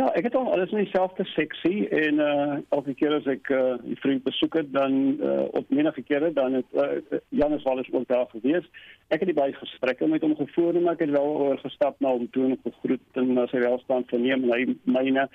Ja, 0.00 0.07
ek 0.16 0.30
het 0.30 0.35
al 0.35 0.52
alles 0.52 0.71
in 0.73 0.78
dieselfde 0.80 1.25
seksie 1.28 1.88
en 1.88 2.21
uh 2.25 2.54
elke 2.76 2.95
keer 2.97 3.12
as 3.19 3.26
ek 3.28 3.50
uh 3.52 3.75
die 3.83 3.99
vriend 4.00 4.23
besoek 4.25 4.54
het 4.57 4.71
dan 4.73 4.95
uh 5.21 5.42
op 5.61 5.69
menige 5.69 6.00
kere 6.09 6.30
dan 6.33 6.57
het 6.57 6.71
uh, 6.73 7.19
Janus 7.28 7.66
Wallace 7.69 7.92
ook 7.92 8.07
daar 8.09 8.25
gewees. 8.30 8.64
Ek 9.12 9.21
het 9.21 9.28
die 9.28 9.37
baie 9.37 9.52
gesprekke 9.59 10.09
met 10.09 10.25
hom 10.25 10.33
gevoer 10.38 10.78
en 10.80 10.88
ek 10.95 11.04
het 11.04 11.12
wel 11.19 11.28
oor 11.42 11.61
gestap 11.66 12.00
na 12.00 12.14
hom 12.16 12.30
toe 12.33 12.47
en 12.49 12.57
gegroet 12.64 13.21
en 13.21 13.35
na 13.37 13.45
sy 13.52 13.61
welstand 13.66 14.09
verneem 14.14 14.49
en 14.49 14.57
hy 14.57 14.62
myne 14.97 15.28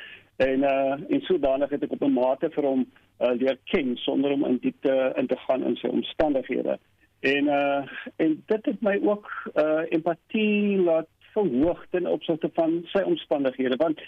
en 0.50 0.68
uh 0.72 0.98
en 0.98 1.26
sodanig 1.30 1.78
het 1.78 1.86
ek 1.86 1.96
op 2.00 2.10
'n 2.10 2.18
mate 2.18 2.50
vir 2.58 2.72
hom 2.72 2.86
uh 3.22 3.34
leer 3.38 3.62
ken 3.70 3.96
sonder 4.08 4.34
om 4.34 4.50
in 4.50 4.58
diepte 4.66 4.98
in 5.14 5.30
te 5.30 5.42
gaan 5.46 5.70
in 5.70 5.78
sy 5.84 5.94
omstandighede. 5.94 6.80
En 7.22 7.54
uh 7.62 7.82
en 8.18 8.40
dit 8.50 8.74
het 8.74 8.82
my 8.82 8.98
ook 9.14 9.30
uh 9.54 9.86
empatie 9.90 10.82
laat 10.82 11.12
verhoog 11.38 11.86
ten 11.92 12.08
opsigte 12.08 12.50
van 12.54 12.82
sy 12.98 13.06
omstandighede 13.06 13.78
want 13.78 14.02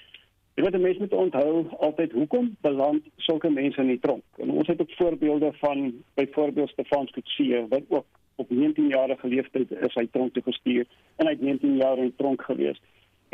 jy 0.58 0.64
weet 0.66 0.78
mense 0.82 1.04
moet 1.04 1.14
onthou 1.14 1.66
altyd 1.86 2.14
hoekom 2.18 2.48
beland 2.66 3.06
sulke 3.22 3.50
mense 3.54 3.82
in 3.82 3.92
die 3.92 4.00
tronk. 4.02 4.24
En 4.42 4.50
ons 4.50 4.68
het 4.68 4.80
ook 4.82 4.94
voorbeelde 4.98 5.52
van 5.62 5.92
byvoorbeeld 6.18 6.70
Stefan 6.74 7.06
Kutsie 7.14 7.60
wat 7.70 7.84
ook 7.88 8.06
op 8.42 8.50
19 8.50 8.88
jarige 8.88 9.28
leeftyd 9.28 9.72
is 9.72 9.98
hy 10.00 10.08
tronk 10.12 10.34
toe 10.34 10.44
gestuur 10.48 10.88
en 11.18 11.30
hy 11.30 11.36
het 11.36 11.46
19 11.46 11.76
jaar 11.78 12.02
in 12.02 12.14
tronk 12.18 12.42
gewees. 12.50 12.82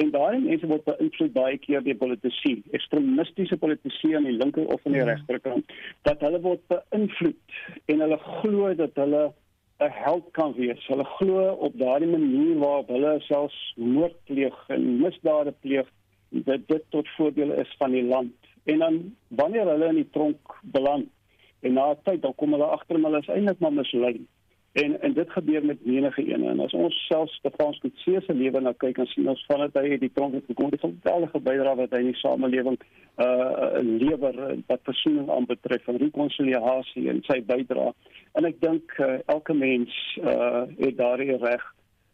En 0.01 0.11
daai 0.11 0.41
mense 0.41 0.67
word 0.67 0.83
beïnvloed 0.89 1.33
baie 1.35 1.57
keer 1.63 1.83
deur 1.85 1.99
politici, 2.01 2.57
ekstremistiese 2.75 3.57
politici 3.61 4.15
aan 4.17 4.27
die 4.27 4.35
linker 4.35 4.67
of 4.73 4.83
aan 4.83 4.97
die 4.97 5.07
regterkant, 5.07 5.73
dat 6.07 6.23
hulle 6.25 6.43
word 6.43 6.63
beïnvloed 6.73 7.59
en 7.93 8.03
hulle 8.03 8.19
glo 8.27 8.73
dat 8.83 8.99
hulle 8.99 9.25
'n 9.79 9.91
held 10.03 10.31
kan 10.35 10.53
wees. 10.59 10.87
Hulle 10.87 11.07
glo 11.17 11.51
op 11.67 11.79
daardie 11.79 12.11
manier 12.11 12.57
waarop 12.59 12.87
hulle 12.87 13.19
selfs 13.31 13.59
moord 13.75 14.17
pleeg 14.27 14.55
en 14.67 14.99
misdade 14.99 15.53
pleeg 15.61 15.87
dat 16.33 16.67
dit 16.67 16.83
tot 16.89 17.09
voordeel 17.17 17.51
is 17.51 17.75
van 17.77 17.91
die 17.91 18.03
land. 18.03 18.33
En 18.63 18.79
dan 18.79 19.15
wanneer 19.27 19.67
hulle 19.67 19.87
in 19.87 20.01
die 20.01 20.09
tronk 20.11 20.55
beland 20.61 21.09
en 21.59 21.73
na 21.73 21.95
tyd 22.03 22.21
dan 22.21 22.35
kom 22.35 22.51
hulle 22.51 22.71
agter 22.75 22.99
hulle 22.99 23.19
is 23.19 23.29
eintlik 23.31 23.59
maar 23.59 23.73
mislei. 23.73 24.17
En 24.73 25.01
en 25.01 25.13
dit 25.13 25.29
gebeur 25.31 25.65
met 25.65 25.85
menige 25.85 26.23
ene 26.25 26.49
en 26.49 26.59
as 26.59 26.73
ons 26.73 26.95
selfs 27.07 27.35
Stefan 27.37 27.75
Kutse 27.81 28.21
se 28.25 28.33
lewe 28.33 28.59
na 28.61 28.73
kyk 28.83 28.97
en 28.97 29.09
sien 29.11 29.29
ons 29.29 29.43
vandat 29.45 29.75
hy 29.77 29.91
uit 29.91 30.01
die 30.01 30.11
tronk 30.15 30.33
het 30.33 30.47
gekom, 30.49 30.71
het 30.73 30.83
'n 30.83 30.97
geweldige 31.03 31.39
bydrae 31.47 31.75
wat 31.81 31.91
hy 31.93 31.99
in 32.01 32.11
die 32.11 32.21
samelewing 32.21 32.79
uh 33.25 33.77
lewer 33.81 34.57
wat 34.67 34.89
versoening 34.89 35.29
aanbetref 35.29 35.87
en 35.87 36.01
rekonsiliasie 36.01 37.09
en 37.09 37.21
sy 37.29 37.39
bydrae. 37.45 37.93
En 38.33 38.45
ek 38.45 38.57
dink 38.61 38.97
uh, 38.97 39.19
elke 39.25 39.53
mens 39.53 40.17
uh 40.23 40.65
het 40.79 40.97
daardie 40.97 41.37
reg 41.37 41.63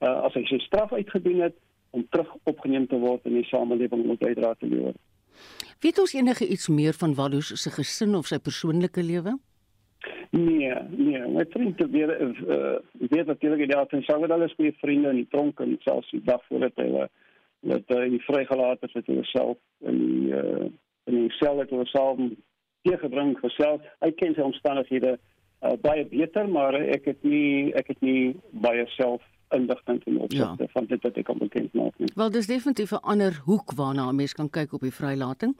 uh 0.04 0.18
as 0.28 0.34
hy 0.34 0.44
sy 0.52 0.60
straf 0.60 0.94
uitgedien 0.94 1.42
het 1.48 1.56
om 1.90 2.06
terug 2.10 2.34
opgeneem 2.44 2.88
te 2.88 3.00
word 3.00 3.26
in 3.26 3.40
die 3.40 3.48
samelewing 3.50 4.06
om 4.06 4.18
bydrae 4.18 4.56
te 4.60 4.68
lewer. 4.70 4.98
Weet 5.80 6.00
ons 6.00 6.14
enige 6.14 6.48
iets 6.48 6.68
meer 6.68 6.94
van 6.94 7.16
Wallus 7.16 7.54
se 7.62 7.72
gesin 7.72 8.16
of 8.16 8.28
sy 8.28 8.40
persoonlike 8.44 9.04
lewe? 9.04 9.38
Nee, 10.32 10.74
nee, 10.90 11.22
my 11.28 11.46
vriend 11.50 11.80
het 11.80 11.90
weer 11.92 12.12
uh 12.22 12.76
weet 13.10 13.26
natuurlik 13.26 13.72
dat 13.72 13.92
hy 13.92 14.02
sou 14.06 14.20
wel 14.22 14.32
alles 14.36 14.54
goeie 14.54 14.76
vriende 14.82 15.10
in 15.10 15.24
die 15.24 15.32
tronk 15.32 15.60
en 15.60 15.78
selfs 15.80 16.12
die 16.12 16.22
dag 16.24 16.44
voordat 16.48 16.76
hy 16.76 17.08
dat 17.72 17.96
hy 17.96 18.06
uh, 18.14 18.22
vrygelaat 18.28 18.84
is 18.88 18.94
het 18.94 19.08
hy 19.10 19.24
self 19.32 19.58
in 19.92 19.98
die 20.04 20.36
uh 20.36 20.68
in 21.10 21.16
die 21.24 21.34
sel 21.40 21.60
het 21.64 21.74
hy 21.74 21.86
self 21.90 22.22
teëgebring 22.86 23.34
gesels. 23.40 23.82
Hy 24.06 24.12
ken 24.22 24.36
sy 24.38 24.46
omstandighede 24.46 25.16
uh, 25.18 25.74
baie 25.82 26.06
beter, 26.12 26.48
maar 26.48 26.78
ek 26.78 27.10
het 27.10 27.24
nie 27.24 27.74
ek 27.80 27.92
het 27.96 28.06
nie 28.06 28.36
baie 28.52 28.86
self 28.96 29.26
indigting 29.50 30.04
ten 30.04 30.18
opsigte 30.18 30.64
ja. 30.64 30.70
van 30.72 30.86
dit 30.86 31.02
wat 31.02 31.16
ek 31.18 31.26
kan 31.26 31.38
bekend 31.38 31.74
maak 31.74 31.98
nie. 31.98 32.12
Wel, 32.16 32.32
dis 32.32 32.48
definitief 32.48 32.92
'n 32.92 33.02
ander 33.02 33.42
hoek 33.46 33.72
waarna 33.76 34.10
'n 34.10 34.16
mens 34.16 34.34
kan 34.34 34.50
kyk 34.50 34.74
op 34.74 34.82
die 34.82 34.94
vrylating. 34.94 35.58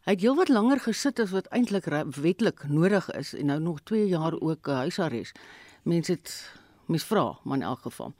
Hy 0.00 0.12
het 0.12 0.20
heelwat 0.20 0.48
langer 0.48 0.80
gesit 0.80 1.18
as 1.20 1.30
wat 1.30 1.46
eintlik 1.46 1.84
wetlik 2.16 2.64
nodig 2.68 3.10
is 3.10 3.34
en 3.34 3.46
nou 3.46 3.60
nog 3.60 3.80
2 3.82 4.06
jaar 4.06 4.40
ook 4.40 4.68
uh, 4.68 4.74
huisarrest. 4.74 5.38
Mense 5.82 6.12
het 6.12 6.52
mens 6.86 7.04
vra, 7.04 7.38
maar 7.44 7.56
in 7.56 7.62
elk 7.62 7.80
geval. 7.80 8.14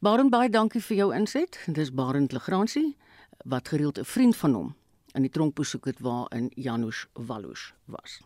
Barend 0.00 0.30
baie 0.30 0.50
dankie 0.50 0.80
vir 0.80 0.96
jou 0.96 1.14
inset. 1.14 1.60
Dis 1.66 1.92
Barend 1.92 2.32
Legrandsie 2.32 2.96
wat 3.44 3.68
gereeld 3.68 3.98
'n 3.98 4.04
vriend 4.04 4.36
van 4.36 4.52
hom 4.52 4.74
in 5.12 5.22
die 5.22 5.30
tronk 5.30 5.54
besoek 5.54 5.84
het 5.84 6.00
waar 6.00 6.26
in 6.36 6.50
Janusz 6.54 7.04
Wallus 7.12 7.74
was. 7.84 8.20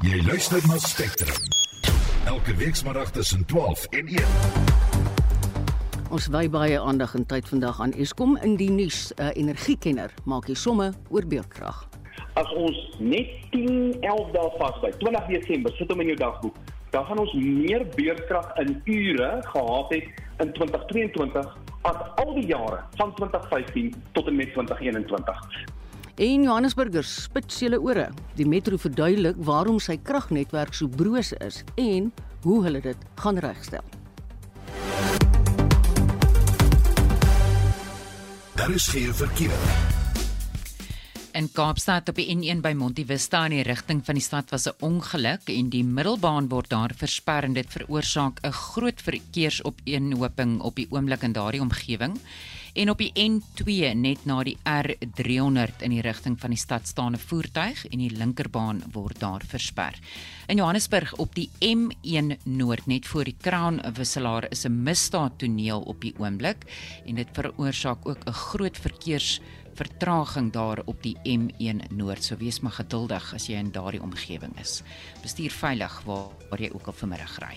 Jy 0.00 0.22
luister 0.26 0.66
na 0.66 0.78
Spectrum. 0.78 1.36
Elke 2.24 2.54
weekmiddag 2.56 3.10
tussen 3.10 3.44
12 3.44 3.84
en 3.84 4.06
1. 4.06 4.89
Ons 6.10 6.24
wy 6.26 6.48
baie 6.50 6.74
aandag 6.74 7.12
en 7.14 7.22
tyd 7.30 7.46
vandag 7.46 7.76
aan 7.78 7.92
Eskom 7.94 8.32
in 8.42 8.56
die 8.58 8.70
nuus. 8.70 9.12
'n 9.14 9.22
uh, 9.22 9.30
Energiekenner 9.38 10.10
maak 10.26 10.48
hier 10.50 10.56
somme 10.58 10.90
oor 11.08 11.22
beurtkrag. 11.22 11.86
As 12.34 12.50
ons 12.58 12.78
net 12.98 13.30
10, 13.52 13.94
11 14.02 14.32
dae 14.34 14.50
vasby, 14.58 14.90
20 14.98 15.28
Desember, 15.30 15.72
sit 15.78 15.90
hom 15.90 16.00
in 16.02 16.10
jou 16.10 16.16
dagboek, 16.18 16.56
dan 16.90 17.06
gaan 17.06 17.18
ons 17.18 17.34
meer 17.38 17.86
beurtkrag 17.94 18.50
in 18.58 18.82
ure 18.84 19.30
gehad 19.52 19.94
het 19.94 20.08
in 20.42 20.52
2022 20.58 21.54
as 21.82 22.02
al 22.16 22.34
die 22.34 22.46
jare 22.50 22.82
van 22.98 23.14
2015 23.14 23.94
tot 24.12 24.26
en 24.26 24.36
met 24.36 24.50
2021. 24.52 25.46
En 26.18 26.42
Johannesburgers 26.42 27.22
spits 27.22 27.62
julle 27.62 27.78
ore. 27.78 28.10
Die 28.34 28.48
metro 28.48 28.76
verduidelik 28.76 29.38
waarom 29.38 29.78
sy 29.78 29.94
kragnetwerk 30.02 30.74
so 30.74 30.90
broos 30.90 31.32
is 31.38 31.62
en 31.76 32.10
hoe 32.42 32.62
hulle 32.66 32.82
dit 32.82 33.08
gaan 33.14 33.38
regstel. 33.38 33.99
Daar 38.70 38.78
is 38.78 38.88
geen 38.88 39.14
verkeer. 39.14 39.58
In 41.32 41.48
Kaapstad 41.52 42.08
op 42.08 42.14
die 42.14 42.28
N1 42.30 42.60
by 42.62 42.70
Monte 42.78 43.02
Vista 43.02 43.40
in 43.48 43.56
die 43.56 43.64
rigting 43.66 44.04
van 44.06 44.14
die 44.14 44.22
stad 44.22 44.52
was 44.54 44.68
'n 44.68 44.78
ongeluk 44.86 45.50
en 45.50 45.72
die 45.74 45.82
middelbaan 45.82 46.46
word 46.48 46.70
daar 46.70 46.94
versper 46.94 47.42
en 47.42 47.52
dit 47.52 47.66
veroorsaak 47.66 48.38
'n 48.46 48.52
groot 48.52 49.02
verkeersopeenhoping 49.02 50.60
op 50.60 50.76
die 50.76 50.86
oomblik 50.90 51.22
in 51.22 51.32
daardie 51.32 51.60
omgewing. 51.60 52.14
En 52.72 52.90
op 52.90 52.98
die 52.98 53.12
N2 53.14 53.94
net 53.94 54.24
na 54.24 54.42
die 54.46 54.56
R300 54.62 55.82
in 55.82 55.94
die 55.94 56.02
rigting 56.04 56.36
van 56.40 56.54
die 56.54 56.58
stad 56.58 56.86
staan 56.86 57.14
'n 57.14 57.18
voertuig 57.18 57.86
en 57.86 57.98
die 57.98 58.16
linkerbaan 58.16 58.82
word 58.92 59.20
daar 59.20 59.42
versper. 59.46 59.98
In 60.46 60.56
Johannesburg 60.56 61.14
op 61.16 61.34
die 61.34 61.50
M1 61.60 62.38
Noord 62.44 62.86
net 62.86 63.06
voor 63.06 63.24
die 63.24 63.36
Crown 63.40 63.80
wisselaar 63.94 64.46
is 64.50 64.64
'n 64.64 64.82
misdaad 64.82 65.38
toneel 65.38 65.80
op 65.80 66.00
die 66.00 66.14
oomblik 66.18 66.64
en 67.06 67.14
dit 67.14 67.28
veroorsaak 67.32 68.06
ook 68.08 68.24
'n 68.26 68.32
groot 68.32 68.78
verkeers 68.78 69.40
vertraging 69.74 70.52
daar 70.52 70.82
op 70.84 71.02
die 71.02 71.16
M1 71.24 71.80
Noord. 71.90 72.24
So 72.24 72.36
wees 72.36 72.60
maar 72.60 72.72
geduldig 72.72 73.34
as 73.34 73.46
jy 73.46 73.58
in 73.58 73.72
daardie 73.72 74.02
omgewing 74.02 74.58
is. 74.60 74.82
Bestuur 75.22 75.50
veilig 75.50 76.02
waar, 76.04 76.60
jy 76.60 76.70
ook 76.74 76.86
al 76.86 76.92
vanmiddag 76.92 77.38
ry. 77.38 77.56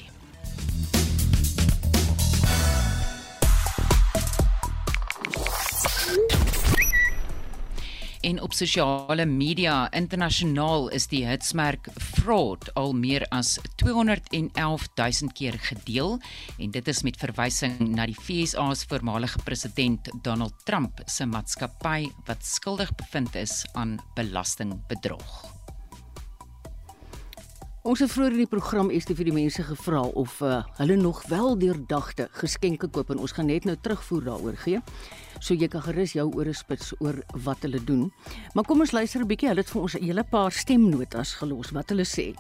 En 8.24 8.42
op 8.42 8.54
sosiale 8.56 9.26
media 9.26 9.92
internasionaal 9.92 10.88
is 10.96 11.10
die 11.12 11.26
hitsmerk 11.28 11.90
fraud 12.00 12.70
al 12.80 12.94
meer 12.96 13.26
as 13.36 13.58
211 13.82 14.88
000 14.96 15.34
keer 15.36 15.58
gedeel 15.68 16.16
en 16.58 16.72
dit 16.72 16.88
is 16.88 17.04
met 17.04 17.20
verwysing 17.20 17.82
na 17.96 18.08
die 18.08 18.18
FSA 18.20 18.70
se 18.74 18.88
voormalige 18.88 19.44
president 19.44 20.08
Donald 20.24 20.56
Trump 20.64 21.04
se 21.06 21.28
maatskappy 21.28 22.08
wat 22.30 22.48
skuldig 22.48 22.96
bevind 22.96 23.36
is 23.36 23.66
aan 23.74 24.00
belastingbedrog. 24.16 25.53
Ons 27.84 28.00
het 28.00 28.14
vroeër 28.14 28.32
in 28.32 28.46
die 28.46 28.48
program 28.48 28.90
is 28.96 29.04
dit 29.04 29.18
vir 29.20 29.28
die 29.28 29.34
mense 29.36 29.64
gevra 29.68 30.06
of 30.16 30.38
uh, 30.40 30.62
hulle 30.78 30.96
nog 30.96 31.18
wel 31.28 31.58
deurdagte 31.60 32.30
geskenke 32.40 32.88
koop 32.88 33.10
en 33.12 33.20
ons 33.20 33.34
gaan 33.36 33.50
net 33.52 33.66
nou 33.68 33.74
terugvoer 33.76 34.22
daaroor 34.30 34.56
gee 34.62 34.80
so 35.44 35.52
jy 35.52 35.68
kan 35.68 35.84
gerus 35.84 36.14
jou 36.16 36.24
ore 36.32 36.54
spits 36.56 36.94
oor 37.04 37.20
wat 37.44 37.66
hulle 37.68 37.82
doen. 37.84 38.06
Maar 38.56 38.64
kom 38.70 38.86
ons 38.86 38.94
luister 38.96 39.20
'n 39.20 39.28
bietjie. 39.28 39.50
Hulle 39.52 39.66
het 39.66 39.74
vir 39.74 39.82
ons 39.82 39.96
'n 40.00 40.04
hele 40.04 40.24
paar 40.24 40.52
stemnotas 40.52 41.34
gelos 41.42 41.74
wat 41.76 41.90
hulle 41.92 42.08
sê. 42.08 42.32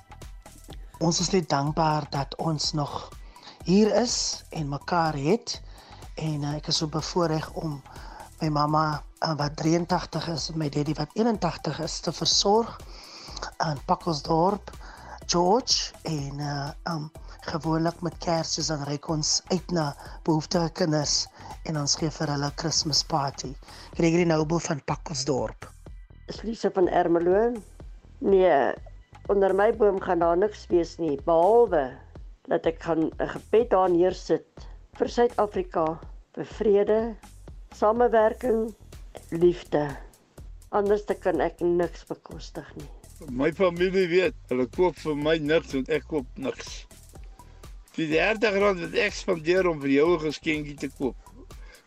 Ons 1.00 1.20
is 1.20 1.34
net 1.36 1.50
dankbaar 1.50 2.08
dat 2.10 2.36
ons 2.40 2.72
nog 2.74 3.12
hier 3.66 3.92
is 4.00 4.46
en 4.50 4.70
mekaar 4.70 5.14
het 5.14 5.62
en 6.16 6.44
uh, 6.44 6.56
ek 6.56 6.68
is 6.68 6.78
so 6.78 6.88
bevoorreg 6.88 7.52
om 7.52 7.82
my 8.40 8.48
mamma 8.48 9.04
uh, 9.20 9.36
wat 9.36 9.58
83 9.58 10.28
is 10.28 10.50
en 10.50 10.58
my 10.58 10.70
daddy 10.70 10.94
wat 10.94 11.10
81 11.14 11.80
is 11.84 12.00
te 12.00 12.12
versorg 12.12 12.80
in 13.60 13.80
Pakkelsdorp, 13.86 14.72
George 15.34 15.94
en 16.06 16.40
uh, 16.40 16.70
um 16.86 17.08
gewoonlik 17.50 18.02
met 18.06 18.18
Kersfees 18.22 18.68
dan 18.70 18.84
ry 18.86 19.00
ons 19.10 19.32
uit 19.50 19.72
na 19.74 19.88
behoeftige 20.28 20.70
kinders 20.78 21.16
en 21.66 21.80
ons 21.82 21.96
gee 21.98 22.12
vir 22.14 22.32
hulle 22.36 22.50
Kersfees 22.62 23.02
party. 23.10 23.50
Gregory 23.98 24.28
Noble 24.30 24.62
van 24.62 24.84
Pakkelsdorp. 24.86 25.66
Lise 26.46 26.70
van 26.78 26.88
Ermelo. 26.88 27.50
Nee, 28.22 28.78
onder 29.34 29.58
my 29.58 29.72
boom 29.74 29.98
gaan 30.06 30.22
daar 30.22 30.38
niks 30.38 30.68
wees 30.70 31.00
nie 31.02 31.18
behalwe 31.26 31.88
dat 32.46 32.70
ek 32.70 32.84
gaan 32.86 33.10
'n 33.10 33.34
gebed 33.34 33.70
daar 33.74 33.90
neersit 33.90 34.68
vir 35.02 35.10
Suid-Afrika, 35.10 36.00
vir 36.38 36.46
vrede, 36.46 37.02
samewerking, 37.74 38.76
liefde. 39.32 39.88
Anders 40.70 41.06
te 41.06 41.18
kan 41.18 41.42
ek 41.42 41.60
niks 41.60 42.06
bekostig 42.06 42.70
nie. 42.76 43.03
My 43.32 43.52
familie 43.54 44.08
weet, 44.08 44.36
hulle 44.50 44.66
koop 44.76 44.98
vir 45.00 45.16
my 45.16 45.38
niks 45.40 45.74
en 45.78 45.86
ek 45.94 46.08
koop 46.10 46.28
niks. 46.36 46.84
Die 47.96 48.08
30 48.10 48.58
rand 48.60 48.82
wat 48.84 48.96
ek 49.00 49.16
spandeer 49.16 49.68
om 49.70 49.80
vir 49.82 49.92
jou 49.94 50.08
'n 50.16 50.24
geskenkie 50.26 50.76
te 50.76 50.90
koop. 50.98 51.16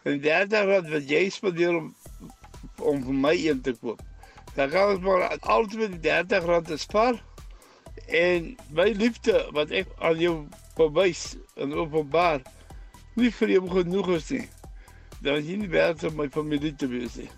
En 0.04 0.20
30 0.20 0.64
rand 0.70 0.88
wat 0.88 1.08
jy 1.10 1.28
spandeer 1.30 1.76
om 1.76 1.94
om 2.78 3.02
vir 3.04 3.14
my 3.14 3.34
een 3.34 3.60
te 3.60 3.74
koop. 3.80 4.00
Dan 4.54 4.70
gaan 4.70 4.94
ons 4.94 5.00
maar 5.04 5.38
altyd 5.38 5.90
die 5.90 6.00
30 6.00 6.44
rand 6.44 6.70
spaar. 6.80 7.22
En 8.06 8.56
my 8.70 8.88
liefde 8.90 9.48
wat 9.52 9.70
ek 9.70 9.88
aan 9.98 10.18
jou 10.18 10.46
verwys 10.76 11.36
en 11.56 11.74
openbaar 11.74 12.42
nie 13.16 13.32
vir 13.32 13.48
jou 13.48 13.68
genoeg 13.68 14.08
is 14.16 14.30
nie. 14.30 14.48
Dan 15.20 15.36
is 15.42 15.44
nie 15.46 15.68
werd 15.68 16.04
om 16.04 16.16
my 16.16 16.28
familie 16.28 16.74
te 16.74 16.88
wees 16.88 17.16
nie. 17.16 17.30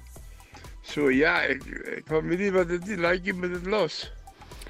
So 0.88 1.10
ja, 1.12 1.42
ek, 1.44 1.66
ek 1.98 2.06
familie 2.08 2.52
wat 2.54 2.70
dit 2.72 2.86
nie 2.88 2.96
like 3.02 3.34
met 3.36 3.52
dit 3.52 3.66
los. 3.68 4.06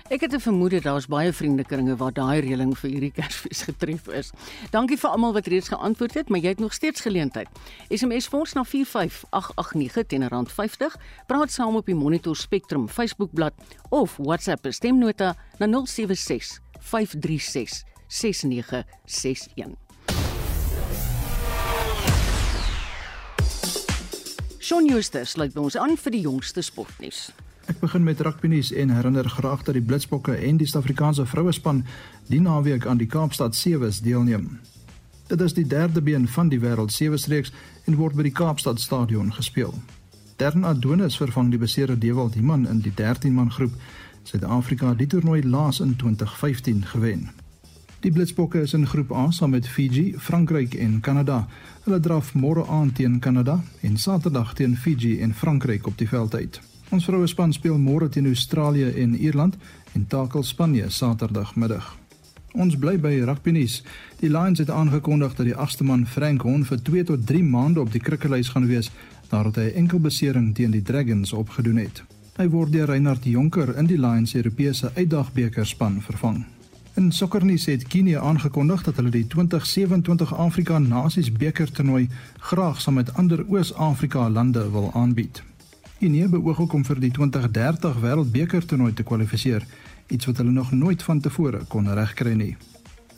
Ek 0.08 0.20
het 0.20 0.32
'n 0.32 0.40
vermoede 0.40 0.80
daar's 0.80 1.06
baie 1.06 1.32
vriendekringe 1.32 1.96
waar 1.96 2.12
daai 2.12 2.40
reëling 2.40 2.72
vir 2.78 2.90
hierdie 2.90 3.12
Kersfees 3.12 3.62
getref 3.62 4.08
is. 4.08 4.32
Dankie 4.70 4.96
vir 4.96 5.10
almal 5.10 5.32
wat 5.32 5.46
reeds 5.46 5.68
geantwoord 5.68 6.14
het, 6.14 6.28
maar 6.28 6.40
jy 6.40 6.48
het 6.48 6.58
nog 6.58 6.72
steeds 6.72 7.00
geleentheid. 7.00 7.48
SMS 7.90 8.28
vir 8.28 8.40
ons 8.40 8.52
na 8.52 8.64
45889 8.64 10.06
teen 10.06 10.24
R50. 10.24 10.96
Praat 11.26 11.50
saam 11.50 11.76
op 11.76 11.86
die 11.86 11.94
Monitor 11.94 12.36
Spectrum 12.36 12.88
Facebookblad 12.88 13.52
of 13.90 14.16
WhatsApp 14.16 14.66
stemnota 14.70 15.36
na 15.58 15.66
076 15.66 16.60
536 16.80 17.84
6961. 18.06 19.87
Shaun 24.68 24.84
Justus 24.84 25.30
sluit 25.32 25.54
by 25.56 25.62
ons 25.64 25.76
aan 25.80 25.94
vir 25.96 26.12
die 26.12 26.26
jongste 26.26 26.60
sportnuus. 26.60 27.30
Ek 27.72 27.78
begin 27.80 28.02
met 28.04 28.18
rugbynuus 28.20 28.68
en 28.76 28.90
herinner 28.92 29.24
graag 29.32 29.62
dat 29.64 29.78
die 29.78 29.84
Blitsbokke 29.84 30.34
en 30.44 30.58
die 30.60 30.66
Suid-Afrikaanse 30.68 31.24
vrouespan 31.24 31.78
die 32.28 32.40
naweek 32.44 32.84
aan 32.84 33.00
die 33.00 33.08
Kaapstad 33.08 33.56
Sewes 33.56 34.02
deelneem. 34.04 34.58
Dit 35.32 35.40
is 35.40 35.56
die 35.56 35.64
derde 35.64 36.02
been 36.04 36.28
van 36.28 36.52
die 36.52 36.60
wêreld 36.60 36.92
Sewes 36.92 37.30
reeks 37.32 37.54
en 37.88 37.96
word 37.96 38.18
by 38.18 38.28
die 38.28 38.34
Kaapstad 38.42 38.84
Stadion 38.84 39.32
gespeel. 39.38 39.72
Dern 40.36 40.68
Adonis 40.68 41.16
vervang 41.16 41.48
die 41.48 41.64
beseerde 41.64 41.96
Dewald 41.96 42.36
Iman 42.36 42.68
in 42.68 42.84
die 42.84 42.92
13-man 42.92 43.48
groep. 43.56 43.72
Suid-Afrika 44.28 44.92
het 44.92 45.00
die 45.00 45.08
toernooi 45.16 45.46
laas 45.48 45.80
in 45.80 45.96
2015 45.96 46.84
gewen. 46.92 47.30
Die 48.00 48.12
Blitsbokke 48.12 48.60
is 48.62 48.72
in 48.76 48.86
groep 48.86 49.10
A 49.10 49.30
saam 49.34 49.50
met 49.50 49.66
Fiji, 49.66 50.14
Frankryk 50.18 50.74
en 50.74 51.00
Kanada. 51.00 51.48
Hulle 51.82 51.98
draf 52.00 52.28
môre 52.38 52.62
aand 52.70 52.94
teen 52.94 53.16
Kanada 53.18 53.56
en 53.82 53.96
Saterdag 53.98 54.52
teen 54.54 54.76
Fiji 54.76 55.16
en 55.20 55.32
Frankryk 55.34 55.86
op 55.86 55.96
die 55.98 56.06
veld 56.08 56.34
uit. 56.34 56.60
Ons 56.94 57.08
vroue 57.08 57.26
span 57.26 57.50
speel 57.52 57.74
môre 57.78 58.06
teen 58.08 58.28
Australië 58.30 58.92
en 59.02 59.16
Ierland 59.18 59.56
en 59.98 60.04
takel 60.06 60.46
Spanje 60.46 60.86
Saterdagmiddag. 60.94 61.88
Ons 62.54 62.76
bly 62.78 62.94
by 63.02 63.16
rugby 63.26 63.50
nuus. 63.56 63.80
Die 64.20 64.30
Lions 64.30 64.62
het 64.62 64.70
aangekondig 64.70 65.34
dat 65.34 65.48
die 65.50 65.56
agste 65.56 65.84
man 65.84 66.06
Frank 66.06 66.46
Hon 66.46 66.62
vir 66.68 66.78
2 66.82 67.02
tot 67.10 67.24
3 67.26 67.42
maande 67.42 67.80
op 67.82 67.90
die 67.92 68.02
krikkelys 68.02 68.52
gaan 68.54 68.68
wees 68.70 68.92
nadat 69.32 69.56
hy 69.56 69.72
'n 69.72 69.74
enkel 69.74 69.98
besering 69.98 70.54
teen 70.54 70.70
die 70.70 70.82
Dragons 70.82 71.32
opgedoen 71.32 71.82
het. 71.82 72.04
Hy 72.38 72.46
word 72.48 72.72
deur 72.72 72.86
Reinhard 72.86 73.24
Jonker 73.24 73.74
in 73.76 73.86
die 73.86 73.98
Lions 73.98 74.34
Europese 74.34 74.92
uitdagbeker 74.94 75.66
span 75.66 76.00
vervang. 76.00 76.57
In 76.98 77.12
sokkernuus 77.12 77.66
het 77.66 77.84
Kenia 77.86 78.20
aangekondig 78.20 78.82
dat 78.82 78.96
hulle 78.96 79.10
die 79.14 79.26
2027 79.26 80.32
Afrika 80.34 80.78
Nasies 80.78 81.28
beker 81.32 81.70
toernooi 81.70 82.08
graag 82.50 82.80
saam 82.80 82.96
met 82.98 83.12
ander 83.14 83.44
Oos-Afrika 83.46 84.24
lande 84.30 84.64
wil 84.70 84.90
aanbied. 84.94 85.42
Kenia 86.00 86.26
beoog 86.28 86.60
ook 86.60 86.72
om 86.72 86.82
vir 86.84 86.98
die 86.98 87.10
2030 87.10 88.00
Wêreldbeker 88.02 88.66
toernooi 88.66 88.92
te 88.98 89.06
kwalifiseer, 89.06 89.66
iets 90.08 90.26
wat 90.26 90.42
hulle 90.42 90.50
nog 90.50 90.72
nooit 90.72 91.02
van 91.02 91.20
tevore 91.20 91.60
kon 91.68 91.86
regkry 92.00 92.34
nie. 92.34 92.56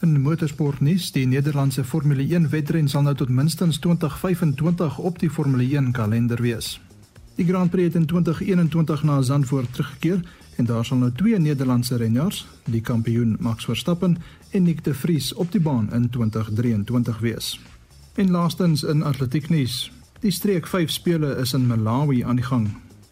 In 0.04 0.20
motorsport 0.20 0.84
nuus, 0.84 1.08
die 1.16 1.24
Nederlandse 1.26 1.84
Formule 1.84 2.26
1 2.28 2.50
wedren 2.52 2.88
sal 2.88 3.08
nou 3.08 3.16
tot 3.16 3.32
minstens 3.32 3.78
2025 3.78 4.98
op 4.98 5.18
die 5.24 5.30
Formule 5.30 5.64
1 5.64 5.92
kalender 5.96 6.42
wees. 6.42 6.80
Die 7.40 7.48
Grand 7.48 7.70
Prix 7.70 7.94
het 7.94 7.96
in 8.02 8.06
2021 8.06 9.02
na 9.08 9.22
Zandvoort 9.22 9.72
teruggekeer 9.72 10.20
en 10.56 10.64
daar 10.64 10.84
sal 10.84 10.96
nou 10.96 11.12
twee 11.12 11.38
Nederlandse 11.38 11.96
renners, 11.96 12.46
die 12.64 12.80
kampioen 12.80 13.36
Max 13.40 13.64
Verstappen 13.64 14.18
en 14.50 14.62
Nick 14.62 14.84
de 14.84 14.94
Vries 14.94 15.32
op 15.34 15.52
die 15.52 15.60
baan 15.60 15.92
in 15.92 16.10
2023 16.10 17.18
wees. 17.18 17.60
En 18.14 18.30
laastens 18.30 18.82
in 18.82 19.02
atletiek 19.02 19.48
nuus, 19.48 19.90
Die 20.20 20.30
streek 20.30 20.66
5 20.68 20.90
spele 20.92 21.30
is 21.40 21.54
in 21.56 21.66
Malawi 21.66 22.20
aan 22.28 22.36
die 22.36 22.44
gang. 22.44 22.66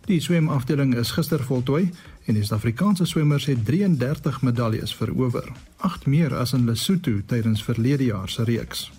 Die 0.05 0.21
swemafdeling 0.21 0.93
is 1.01 1.15
gister 1.17 1.41
voltooi 1.41 1.87
en 2.29 2.37
die 2.37 2.43
Suid-Afrikaanse 2.45 3.07
swemmers 3.09 3.47
het 3.49 3.63
33 3.65 4.43
medaljes 4.45 4.93
verower, 4.97 5.49
8 5.89 6.05
meer 6.07 6.35
as 6.37 6.53
in 6.53 6.67
Lesotho 6.69 7.23
tydens 7.27 7.65
verlede 7.65 8.11
jaar 8.11 8.29
se 8.29 8.45
reeks. 8.45 8.91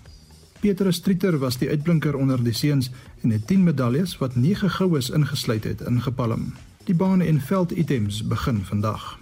Petrus 0.60 0.98
Strieter 0.98 1.38
was 1.38 1.60
die 1.62 1.70
uitblinker 1.70 2.18
onder 2.18 2.42
die 2.44 2.54
seuns 2.54 2.90
en 3.22 3.30
het 3.30 3.46
10 3.48 3.64
medaljes 3.64 4.18
wat 4.18 4.36
9 4.36 4.74
goues 4.80 5.10
ingesluit 5.14 5.70
het 5.70 5.86
ingepalm. 5.86 6.50
Die 6.90 6.98
bane 6.98 7.26
en 7.26 7.42
veld 7.42 7.72
items 7.72 8.28
begin 8.28 8.64
vandag. 8.66 9.20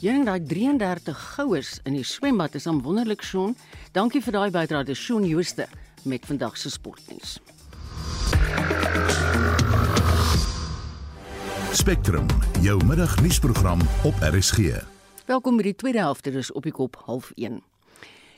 Ja, 0.00 0.14
daai 0.24 0.40
33 0.40 1.18
goues 1.34 1.80
in 1.84 1.98
die 1.98 2.04
swembad 2.04 2.54
is 2.56 2.64
aan 2.66 2.78
wonderlik 2.80 3.20
Shaun. 3.20 3.52
Dankie 3.92 4.22
vir 4.24 4.32
daai 4.32 4.48
bydrae, 4.54 4.86
dis 4.88 4.96
Shaun 4.96 5.26
Jooste 5.28 5.66
met 6.08 6.24
vandag 6.24 6.56
se 6.56 6.72
sportnuus. 6.72 7.36
Spectrum, 11.76 12.24
jou 12.64 12.80
middagnuusprogram 12.88 13.84
op 14.08 14.24
RSG. 14.24 14.80
Welkom 15.28 15.60
by 15.60 15.68
die 15.68 15.76
tweede 15.76 16.06
helfte 16.08 16.32
dus 16.32 16.52
op 16.52 16.64
die 16.64 16.72
kop 16.72 16.96
half 17.04 17.34
1. 17.34 17.60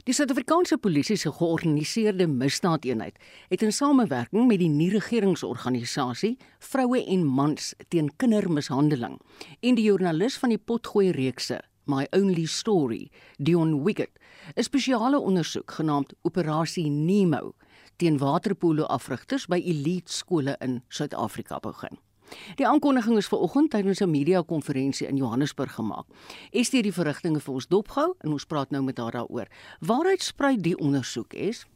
Die 0.09 0.15
Suid-Afrikaanse 0.17 0.79
polisie 0.81 1.19
se 1.21 1.29
georganiseerde 1.37 2.25
misdaadeenheid 2.27 3.19
het 3.51 3.63
in 3.63 3.73
samewerking 3.77 4.47
met 4.49 4.63
die 4.63 4.71
nie-regeringsorganisasie 4.73 6.39
Vroue 6.65 7.03
en 7.05 7.27
Mans 7.29 7.75
teen 7.93 8.09
Kindermishandeling 8.17 9.19
en 9.61 9.77
die 9.77 9.85
joernalis 9.85 10.41
van 10.41 10.55
die 10.55 10.59
Potgooi 10.59 11.11
reekse 11.13 11.61
My 11.85 12.07
Only 12.17 12.47
Story, 12.49 13.11
Dion 13.37 13.85
Wiggett, 13.85 14.17
'n 14.57 14.65
spesiale 14.65 15.21
ondersoek 15.21 15.77
genaamd 15.77 16.17
Operasie 16.23 16.89
Nemo 16.89 17.53
teen 17.97 18.19
waterpolo 18.19 18.89
afrigters 18.89 19.47
by 19.47 19.61
elite 19.61 20.13
skole 20.13 20.57
in 20.61 20.83
Suid-Afrika 20.89 21.59
begin. 21.61 22.08
Die 22.57 22.67
aankondiging 22.67 23.17
is 23.17 23.29
vanoggend 23.29 23.71
tydens 23.71 24.01
'n 24.01 24.11
media-konferensie 24.11 25.07
in 25.07 25.17
Johannesburg 25.17 25.75
gemaak. 25.75 26.07
Estie 26.51 26.79
het 26.79 26.85
die 26.85 26.93
verrigtinge 26.93 27.41
vir 27.41 27.55
ons 27.55 27.67
dopgehou 27.67 28.15
en 28.19 28.33
ons 28.33 28.45
praat 28.45 28.71
nou 28.71 28.83
met 28.83 28.99
haar 28.99 29.13
daaroor. 29.13 29.47
Waaruit 29.81 30.23
spruit 30.23 30.63
die 30.63 30.79
ondersoek 30.79 31.33
is? 31.33 31.67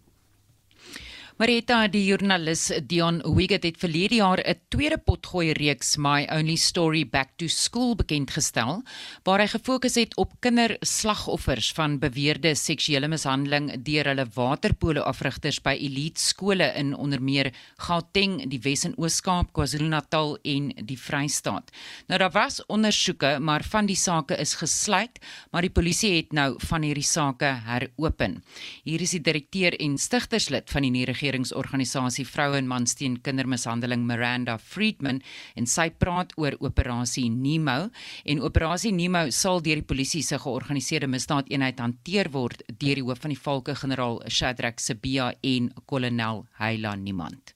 Marita 1.40 1.86
die 1.88 2.02
joernalis 2.04 2.66
Dion 2.84 3.22
Wiggett 3.24 3.64
het 3.64 3.78
verlede 3.80 4.18
jaar 4.20 4.40
'n 4.44 4.60
tweede 4.68 4.98
potgooi 4.98 5.52
reeks 5.56 5.96
My 5.96 6.28
Only 6.28 6.56
Story 6.56 7.08
Back 7.08 7.30
to 7.38 7.48
School 7.48 7.94
bekend 7.96 8.30
gestel 8.30 8.82
waar 9.24 9.40
hy 9.40 9.46
gefokus 9.46 9.94
het 9.94 10.16
op 10.16 10.32
kinderslagoffers 10.40 11.72
van 11.72 11.98
beweerde 11.98 12.54
seksuele 12.54 13.08
mishandeling 13.08 13.82
deur 13.82 14.04
hulle 14.04 14.26
waterpolo 14.34 15.00
afrigters 15.00 15.58
by 15.62 15.72
elite 15.72 16.20
skole 16.20 16.72
in 16.76 16.94
onder 16.94 17.22
meer 17.22 17.50
Gauteng, 17.78 18.50
die 18.50 18.60
Wes 18.60 18.84
en 18.84 18.94
Oos-Kaap, 18.98 19.52
KwaZulu-Natal 19.52 20.38
en 20.42 20.72
die 20.84 20.98
Vrystaat. 20.98 21.70
Nou 22.08 22.18
daar 22.18 22.32
was 22.32 22.60
ondersoeke, 22.66 23.38
maar 23.40 23.64
van 23.64 23.86
die 23.86 23.96
sake 23.96 24.36
is 24.36 24.54
gesluit, 24.54 25.18
maar 25.50 25.62
die 25.62 25.70
polisie 25.70 26.16
het 26.16 26.32
nou 26.32 26.54
van 26.58 26.82
hierdie 26.82 27.02
sake 27.02 27.44
heropen. 27.64 28.42
Hier 28.84 29.00
is 29.00 29.10
die 29.10 29.20
direkteur 29.20 29.72
en 29.80 29.98
stigterslid 29.98 30.70
van 30.70 30.82
die 30.82 30.90
regeringsorganisasie 31.22 32.26
Vroue 32.26 32.58
en 32.58 32.66
Mans 32.66 32.94
teen 32.98 33.20
Kindermishandeling 33.22 34.04
Miranda 34.06 34.58
Friedman 34.58 35.22
en 35.56 35.66
sy 35.66 35.90
praat 35.90 36.34
oor 36.36 36.56
operasie 36.60 37.30
Nemo 37.30 37.90
en 38.24 38.42
operasie 38.42 38.92
Nemo 38.92 39.28
sal 39.30 39.62
deur 39.62 39.80
die 39.80 39.86
polisie 39.86 40.22
se 40.26 40.40
georganiseerde 40.42 41.10
misdaadeenheid 41.10 41.80
hanteer 41.80 42.32
word 42.34 42.66
deur 42.66 42.98
die 42.98 43.06
hoof 43.06 43.22
van 43.22 43.34
die 43.34 43.40
valke 43.40 43.78
generaal 43.78 44.22
Shadrack 44.28 44.80
Sibia 44.82 45.32
en 45.42 45.72
kolonel 45.86 46.46
Hyla 46.58 46.96
Niemand. 46.96 47.54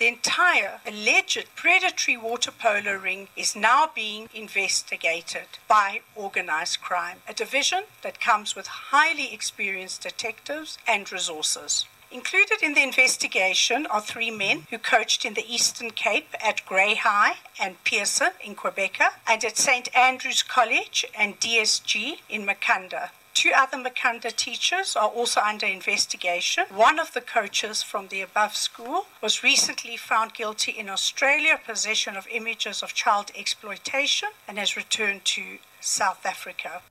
The 0.00 0.08
entire 0.08 0.80
alleged 0.86 1.54
predatory 1.56 2.16
water 2.16 2.50
polo 2.50 2.96
ring 2.96 3.28
is 3.36 3.54
now 3.54 3.90
being 3.94 4.30
investigated 4.32 5.58
by 5.68 6.00
organized 6.16 6.80
crime, 6.80 7.18
a 7.28 7.34
division 7.34 7.84
that 8.00 8.18
comes 8.18 8.56
with 8.56 8.66
highly 8.66 9.34
experienced 9.34 10.00
detectives 10.00 10.78
and 10.86 11.12
resources. 11.12 11.84
Included 12.12 12.60
in 12.60 12.74
the 12.74 12.82
investigation 12.82 13.86
are 13.86 14.00
three 14.00 14.32
men 14.32 14.66
who 14.70 14.78
coached 14.78 15.24
in 15.24 15.34
the 15.34 15.46
Eastern 15.46 15.92
Cape 15.92 16.34
at 16.44 16.66
Grey 16.66 16.96
High 16.96 17.34
and 17.60 17.82
Pearson 17.84 18.32
in 18.44 18.56
Quebec 18.56 19.00
and 19.28 19.44
at 19.44 19.56
St. 19.56 19.94
Andrew's 19.96 20.42
College 20.42 21.06
and 21.16 21.38
DSG 21.38 22.18
in 22.28 22.44
Makanda. 22.44 23.10
Two 23.32 23.52
other 23.54 23.78
Makanda 23.78 24.34
teachers 24.34 24.96
are 24.96 25.08
also 25.08 25.40
under 25.40 25.66
investigation. 25.66 26.64
One 26.70 26.98
of 26.98 27.12
the 27.12 27.20
coaches 27.20 27.84
from 27.84 28.08
the 28.08 28.22
above 28.22 28.56
school 28.56 29.06
was 29.22 29.44
recently 29.44 29.96
found 29.96 30.34
guilty 30.34 30.72
in 30.72 30.90
Australia 30.90 31.54
of 31.54 31.64
possession 31.64 32.16
of 32.16 32.26
images 32.28 32.82
of 32.82 32.92
child 32.92 33.30
exploitation 33.36 34.30
and 34.48 34.58
has 34.58 34.76
returned 34.76 35.24
to 35.26 35.58
South 35.80 36.26
Africa. 36.26 36.82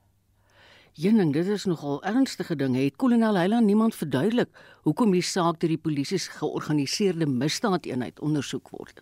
Jenning, 0.98 1.32
dit 1.32 1.46
is 1.46 1.64
nogal 1.70 2.00
ernstige 2.02 2.56
dinge. 2.56 2.80
Het 2.82 2.96
kolonel 2.98 3.36
Heiland 3.38 3.66
niemand 3.66 3.94
verduidelik 3.94 4.48
hoekom 4.82 5.12
die 5.14 5.22
saak 5.22 5.60
deur 5.62 5.70
die 5.70 5.78
polisie 5.78 6.18
se 6.18 6.32
georganiseerde 6.34 7.28
misdaadeenheid 7.30 8.18
ondersoek 8.20 8.72
word? 8.74 8.98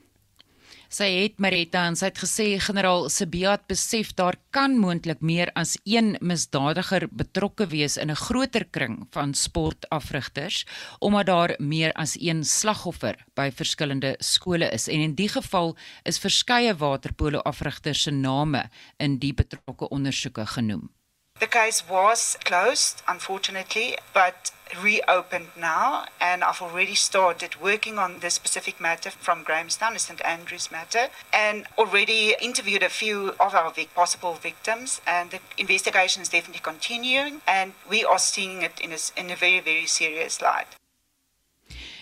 Sy 0.92 1.08
het 1.12 1.40
Maretta 1.40 1.82
en 1.88 1.96
sy 1.96 2.10
het 2.10 2.20
gesê 2.20 2.44
generaal 2.64 3.08
Sibiat 3.12 3.66
besef 3.68 4.14
daar 4.16 4.36
kan 4.56 4.76
moontlik 4.80 5.20
meer 5.20 5.52
as 5.56 5.74
een 5.84 6.14
misdadiger 6.20 7.08
betrokke 7.12 7.66
wees 7.72 7.96
in 7.96 8.10
'n 8.10 8.16
groter 8.16 8.64
kring 8.64 9.06
van 9.12 9.34
sportafrigters 9.34 10.66
omdat 11.00 11.26
daar 11.26 11.54
meer 11.58 11.92
as 11.92 12.16
een 12.20 12.44
slagoffer 12.44 13.16
by 13.34 13.50
verskillende 13.50 14.16
skole 14.18 14.68
is 14.72 14.88
en 14.88 15.00
in 15.00 15.14
die 15.14 15.28
geval 15.28 15.76
is 16.04 16.18
verskeie 16.18 16.74
waterpolo 16.74 17.38
afrigters 17.38 18.02
se 18.02 18.10
name 18.10 18.70
in 18.98 19.18
die 19.18 19.34
betrokke 19.34 19.88
ondersoeke 19.88 20.46
genoem. 20.46 20.97
The 21.40 21.46
case 21.46 21.88
was 21.88 22.36
closed, 22.44 23.02
unfortunately, 23.06 23.96
but 24.12 24.50
reopened 24.82 25.50
now, 25.56 26.06
and 26.20 26.42
I've 26.42 26.60
already 26.60 26.96
started 26.96 27.60
working 27.60 27.96
on 27.96 28.18
this 28.18 28.34
specific 28.34 28.80
matter 28.80 29.10
from 29.10 29.44
Grahamstown, 29.44 29.94
the 29.94 30.00
St 30.00 30.20
Andrews 30.24 30.70
matter, 30.72 31.08
and 31.32 31.66
already 31.78 32.34
interviewed 32.40 32.82
a 32.82 32.88
few 32.88 33.34
of 33.38 33.54
our 33.54 33.72
possible 33.94 34.34
victims. 34.34 35.00
And 35.06 35.30
the 35.30 35.40
investigation 35.56 36.22
is 36.22 36.28
definitely 36.28 36.60
continuing, 36.60 37.40
and 37.46 37.72
we 37.88 38.04
are 38.04 38.18
seeing 38.18 38.62
it 38.62 38.80
in 38.80 38.92
a, 38.92 38.98
in 39.16 39.30
a 39.30 39.36
very, 39.36 39.60
very 39.60 39.86
serious 39.86 40.42
light. 40.42 40.77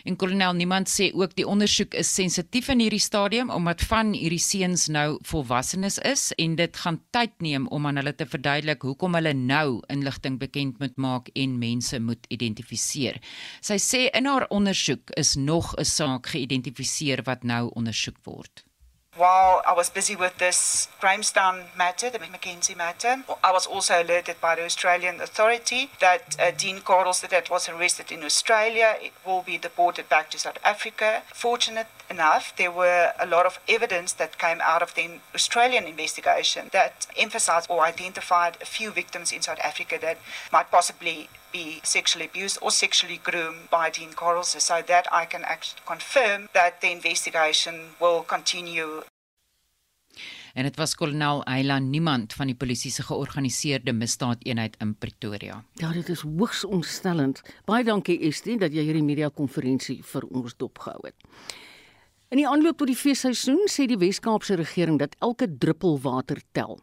En 0.07 0.15
kolonel 0.15 0.53
Niemand 0.55 0.87
sê 0.87 1.09
ook 1.19 1.33
die 1.35 1.47
ondersoek 1.51 1.97
is 1.99 2.13
sensitief 2.15 2.69
in 2.71 2.79
hierdie 2.79 3.03
stadium 3.03 3.49
omdat 3.51 3.83
van 3.91 4.13
hierdie 4.15 4.43
seuns 4.43 4.85
nou 4.95 5.17
volwassenes 5.27 5.97
is 6.07 6.29
en 6.39 6.55
dit 6.61 6.79
gaan 6.83 7.01
tyd 7.17 7.35
neem 7.43 7.67
om 7.75 7.89
aan 7.91 7.99
hulle 7.99 8.13
te 8.15 8.29
verduidelik 8.31 8.87
hoekom 8.87 9.19
hulle 9.19 9.35
nou 9.35 9.81
inligting 9.91 10.39
bekend 10.39 10.79
moet 10.79 10.95
maak 10.95 11.33
en 11.35 11.59
mense 11.59 11.99
moet 11.99 12.31
identifiseer. 12.31 13.19
Sy 13.59 13.81
sê 13.83 14.05
in 14.15 14.31
haar 14.31 14.47
ondersoek 14.55 15.11
is 15.19 15.35
nog 15.35 15.75
'n 15.75 15.85
saak 15.85 16.31
geïdentifiseer 16.37 17.27
wat 17.27 17.43
nou 17.43 17.71
ondersoek 17.75 18.23
word. 18.23 18.66
While 19.17 19.63
I 19.67 19.73
was 19.73 19.89
busy 19.89 20.15
with 20.15 20.37
this 20.37 20.89
Grahamstown 21.01 21.65
matter, 21.75 22.11
the 22.11 22.19
Mackenzie 22.19 22.75
matter, 22.75 23.25
I 23.43 23.51
was 23.51 23.67
also 23.67 24.03
alerted 24.03 24.39
by 24.43 24.57
the 24.57 24.65
Australian 24.67 25.23
authority 25.23 25.91
that 26.01 26.37
uh, 26.39 26.51
Dean 26.51 26.81
Carls 26.81 27.23
that 27.23 27.49
was 27.49 27.67
arrested 27.67 28.13
in 28.13 28.23
Australia 28.23 28.97
it 29.01 29.13
will 29.25 29.41
be 29.41 29.57
deported 29.57 30.11
back 30.11 30.31
to 30.33 30.39
South 30.39 30.59
Africa. 30.63 31.23
Fortunate 31.33 31.87
enough, 32.11 32.55
there 32.57 32.71
were 32.71 33.13
a 33.19 33.25
lot 33.27 33.47
of 33.47 33.59
evidence 33.67 34.13
that 34.13 34.37
came 34.37 34.61
out 34.61 34.83
of 34.83 34.95
the 34.95 35.19
Australian 35.35 35.85
investigation 35.85 36.69
that 36.73 37.07
emphasized 37.17 37.71
or 37.71 37.87
identified 37.87 38.59
a 38.61 38.67
few 38.67 38.91
victims 38.91 39.33
in 39.33 39.41
South 39.41 39.61
Africa 39.61 39.97
that 39.99 40.19
might 40.53 40.71
possibly 40.71 41.31
be 41.57 41.79
sexually 41.83 42.27
abused 42.31 42.59
or 42.63 42.71
sexually 42.71 43.21
groomed 43.23 43.69
by 43.71 43.91
Dean 43.97 44.13
Corals, 44.15 44.55
so 44.59 44.77
that 44.87 45.05
I 45.23 45.25
can 45.33 45.43
actually 45.45 45.83
confirm 45.93 46.49
that 46.53 46.73
the 46.81 46.91
investigation 46.91 47.75
will 48.01 48.23
continue. 48.35 49.03
En 50.57 50.65
dit 50.65 50.77
was 50.77 50.95
kolonel 50.97 51.43
Eilan 51.45 51.91
Niemand 51.91 52.33
van 52.33 52.49
die 52.49 52.57
polisie 52.57 52.91
se 52.91 53.03
georganiseerde 53.05 53.93
misdaadeenheid 53.93 54.77
in 54.81 54.95
Pretoria. 54.97 55.59
Ja, 55.73 55.91
dit 55.93 56.09
is 56.09 56.25
hoogs 56.25 56.65
ontstellend. 56.65 57.43
Baie 57.69 57.85
dankie 57.85 58.17
Estie 58.25 58.57
dat 58.59 58.73
jy 58.73 58.87
hierdie 58.89 59.05
media 59.05 59.29
konferensie 59.29 59.99
vir 60.15 60.25
ons 60.33 60.57
dopgehou 60.57 61.03
het. 61.05 61.17
In 62.33 62.41
die 62.41 62.49
aanloop 62.49 62.81
tot 62.81 62.89
die 62.89 62.97
feesseisoen 62.97 63.69
sê 63.71 63.85
die 63.87 64.01
Wes-Kaapse 64.01 64.57
regering 64.57 64.97
dat 64.99 65.13
elke 65.21 65.51
druppel 65.61 66.01
water 66.01 66.41
tel. 66.57 66.81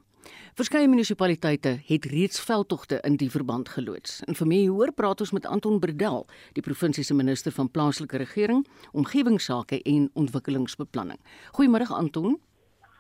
Verskeie 0.54 0.88
munisipaliteite 0.88 1.80
het 1.88 2.06
reeds 2.06 2.40
veldtogte 2.42 3.00
in 3.04 3.16
die 3.18 3.30
verband 3.32 3.70
geloods. 3.70 4.22
En 4.28 4.36
vir 4.36 4.48
meer 4.48 4.70
hoor 4.70 4.92
praat 4.94 5.22
ons 5.26 5.32
met 5.32 5.46
Anton 5.46 5.80
Bredel, 5.80 6.26
die 6.54 6.64
provinsie 6.64 7.04
se 7.04 7.14
minister 7.14 7.52
van 7.52 7.72
plaaslike 7.72 8.18
regering, 8.18 8.66
omgewingsake 8.92 9.82
en 9.82 10.10
ontwikkelingsbeplanning. 10.14 11.20
Goeiemôre 11.58 11.90
Anton. 11.90 12.40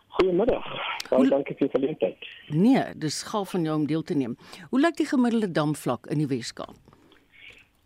Goeiemiddag. 0.08 0.66
Baie 1.10 1.30
dankie 1.30 1.56
vir 1.58 1.68
die 1.68 1.74
geleentheid. 1.74 2.28
Nee, 2.54 2.84
dis 3.02 3.24
gaaf 3.30 3.54
van 3.56 3.64
jou 3.66 3.76
om 3.80 3.86
deel 3.90 4.04
te 4.06 4.18
neem. 4.18 4.38
Hoe 4.70 4.82
lyk 4.82 4.98
die 4.98 5.10
gemiddelde 5.10 5.52
damvlak 5.52 6.10
in 6.14 6.22
die 6.22 6.30
Wes-Kaap? 6.30 6.93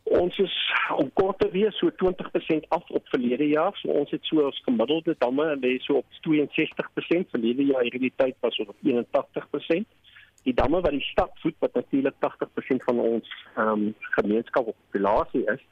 Ons 0.08 0.38
is 0.40 0.54
om 0.96 1.10
kort 1.20 1.40
te 1.42 1.50
wees 1.52 1.76
so 1.82 1.92
20% 2.04 2.68
af 2.76 2.90
op 2.96 3.08
verlede 3.12 3.48
jaar. 3.48 3.76
So 3.82 3.92
ons 3.92 4.12
het 4.16 4.24
so 4.30 4.46
ons 4.46 4.62
gemiddelde 4.64 5.16
damme 5.20 5.48
lê 5.60 5.74
so 5.84 6.00
op 6.00 6.20
62%. 6.28 7.34
Verlede 7.34 7.66
jaar 7.68 7.84
hierdie 7.84 8.14
tyd 8.16 8.38
was 8.46 8.60
ons 8.64 8.72
op 8.72 8.80
81%. 8.88 9.84
Die 10.48 10.56
damme 10.56 10.80
wat 10.82 10.96
die 10.96 11.04
stad 11.10 11.34
voed 11.44 11.58
wat 11.60 11.74
natuurlik 11.76 12.16
80% 12.24 12.88
van 12.88 13.04
ons 13.04 13.34
ehm 13.56 13.74
um, 13.74 13.90
gemeenskap 14.20 14.68
of 14.72 14.78
populasie 14.86 15.44
is, 15.52 15.66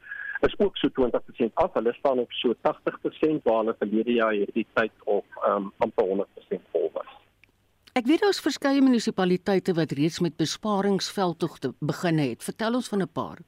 is 0.44 0.60
ook 0.60 0.78
so 0.78 0.92
20% 1.00 1.54
af. 1.54 1.74
Hulle 1.80 1.94
staan 1.94 2.20
op 2.20 2.32
so 2.42 2.54
80% 2.68 3.48
waar 3.48 3.62
hulle 3.64 3.76
verlede 3.80 4.20
jaar 4.20 4.36
hierdie 4.36 4.68
tyd 4.74 4.92
op 5.06 5.26
ehm 5.46 5.70
um, 5.70 5.72
amper 5.78 6.12
100% 6.12 6.72
vol 6.76 6.92
was. 6.94 7.12
Ek 7.96 8.08
weet 8.12 8.20
daar's 8.28 8.44
verskeie 8.44 8.82
munisipaliteite 8.84 9.74
wat 9.80 9.96
reeds 9.96 10.20
met 10.20 10.36
besparingsveldtogte 10.36 11.72
begin 11.80 12.18
het. 12.20 12.44
Vertel 12.44 12.76
ons 12.84 12.92
van 12.92 13.02
'n 13.02 13.14
paar. 13.14 13.40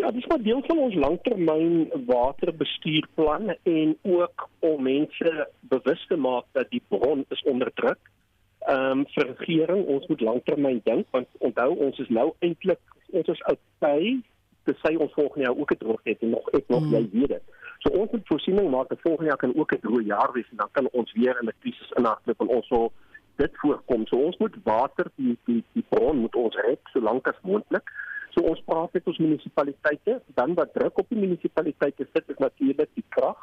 Ja, 0.00 0.10
dit 0.10 0.22
is 0.22 0.26
maar 0.26 0.42
deel 0.42 0.62
van 0.66 0.78
ons 0.78 0.94
langtermyn 0.94 1.90
waterbestuurplan 2.06 3.56
en 3.62 3.98
ook 4.02 4.48
om 4.58 4.82
mense 4.82 5.48
bewus 5.60 6.06
te 6.06 6.16
maak 6.16 6.44
dat 6.52 6.70
die 6.70 6.82
bron 6.88 7.24
is 7.28 7.42
onder 7.42 7.70
druk. 7.74 8.10
Ehm 8.58 8.98
um, 8.98 9.04
vir 9.14 9.26
regering, 9.36 9.86
ons 9.86 10.06
moet 10.06 10.20
langtermyn 10.20 10.80
dink 10.84 11.06
want 11.10 11.28
onthou 11.38 11.76
ons 11.86 11.98
is 11.98 12.08
nou 12.08 12.32
eintlik 12.38 12.80
ons 13.12 13.28
is 13.28 13.42
oukei 13.52 14.22
te 14.64 14.74
sê 14.82 14.96
ons 14.96 15.12
volgende 15.12 15.46
jaar 15.46 15.58
ook 15.62 15.72
'n 15.74 15.78
droogte 15.84 16.10
het 16.10 16.22
en 16.22 16.30
nog 16.30 16.48
ek 16.50 16.68
nog 16.68 16.84
mm. 16.84 16.94
jy 16.94 17.08
weet 17.12 17.28
dit. 17.28 17.44
So 17.78 17.92
ons 18.00 18.10
moet 18.10 18.26
voorsiening 18.26 18.70
maak 18.70 18.88
dat 18.88 19.00
volgende 19.00 19.28
jaar 19.30 19.42
kan 19.44 19.56
ook 19.56 19.72
'n 19.74 19.80
droë 19.86 20.04
jaar 20.04 20.32
wees 20.32 20.50
en 20.50 20.56
dan 20.56 20.72
kan 20.72 20.88
ons 20.90 21.12
weer 21.12 21.38
in 21.40 21.48
'n 21.48 21.60
krisis 21.60 21.92
inhardloop 21.96 22.40
en 22.40 22.48
ons 22.48 22.66
sal 22.66 22.92
dit 23.36 23.52
voorkom. 23.62 24.06
So 24.06 24.16
ons 24.16 24.36
moet 24.36 24.56
water 24.64 25.06
die 25.14 25.38
die 25.44 25.62
die 25.72 25.84
bron 25.88 26.18
moet 26.18 26.34
ons 26.34 26.56
red 26.56 26.80
so 26.92 27.00
lank 27.00 27.28
as 27.28 27.40
moontlik. 27.42 27.90
So 28.34 28.42
ons 28.50 28.62
praat 28.66 28.92
met 28.92 29.06
ons 29.06 29.18
munisipaliteite, 29.22 30.18
dan 30.34 30.54
wat 30.58 30.72
druk 30.74 30.98
op 30.98 31.08
die 31.08 31.20
munisipaliteite 31.20 32.06
sit 32.12 32.34
is 32.34 32.40
natuurlik 32.42 32.90
die 32.98 33.06
krag. 33.14 33.38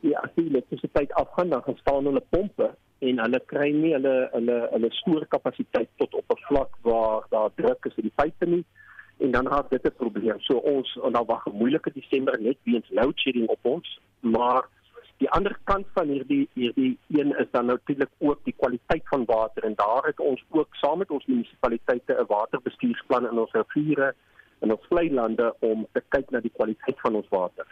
Die 0.00 0.16
as 0.16 0.32
die 0.36 0.46
elektrisiteit 0.48 1.12
afgaan, 1.20 1.52
dan 1.52 1.62
gaan 1.66 1.76
staan 1.82 2.08
hulle 2.08 2.22
pompe 2.32 2.70
en 3.04 3.20
hulle 3.20 3.40
kry 3.52 3.68
nie 3.76 3.92
hulle 3.92 4.14
hulle 4.32 4.56
hulle 4.72 4.90
stoorkapasiteit 5.02 5.90
tot 6.00 6.14
op 6.14 6.32
'n 6.32 6.44
vlak 6.48 6.78
waar 6.88 7.26
daar 7.30 7.50
druk 7.60 7.84
is 7.90 7.96
in 8.00 8.08
die 8.08 8.16
pype 8.22 8.46
nie 8.46 8.64
en 9.20 9.30
dan 9.30 9.48
raak 9.48 9.70
dit 9.70 9.84
'n 9.84 9.96
probleem. 9.96 10.40
So 10.40 10.56
ons 10.56 10.98
dan 11.12 11.26
wag 11.26 11.46
'n 11.46 11.58
moeilike 11.60 11.92
Desember 11.92 12.40
net 12.40 12.56
weens 12.64 12.88
load 12.90 13.18
shedding 13.18 13.48
op 13.48 13.58
ons, 13.62 14.00
maar 14.20 14.68
die 15.22 15.30
ander 15.30 15.56
kant 15.64 15.86
van 15.96 16.08
hierdie 16.12 16.48
hierdie 16.54 16.98
een 17.08 17.32
is 17.40 17.48
dan 17.52 17.66
natuurlik 17.66 18.10
ook 18.18 18.44
die 18.44 18.54
kwaliteit 18.56 19.02
van 19.12 19.24
water 19.24 19.64
en 19.64 19.74
daar 19.74 20.04
het 20.06 20.20
ons 20.20 20.44
ook 20.50 20.74
saam 20.82 20.98
met 20.98 21.10
ons 21.10 21.26
munisipaliteite 21.26 22.12
'n 22.20 22.26
waterbestuursplan 22.28 23.28
in 23.30 23.38
ons 23.38 23.52
riviere 23.52 24.14
en 24.60 24.72
ons 24.72 24.86
vlei 24.88 25.10
lande 25.12 25.54
om 25.60 25.86
te 25.92 26.02
kyk 26.08 26.30
na 26.30 26.40
die 26.40 26.52
kwaliteit 26.58 27.00
van 27.00 27.14
ons 27.14 27.28
water. 27.28 27.66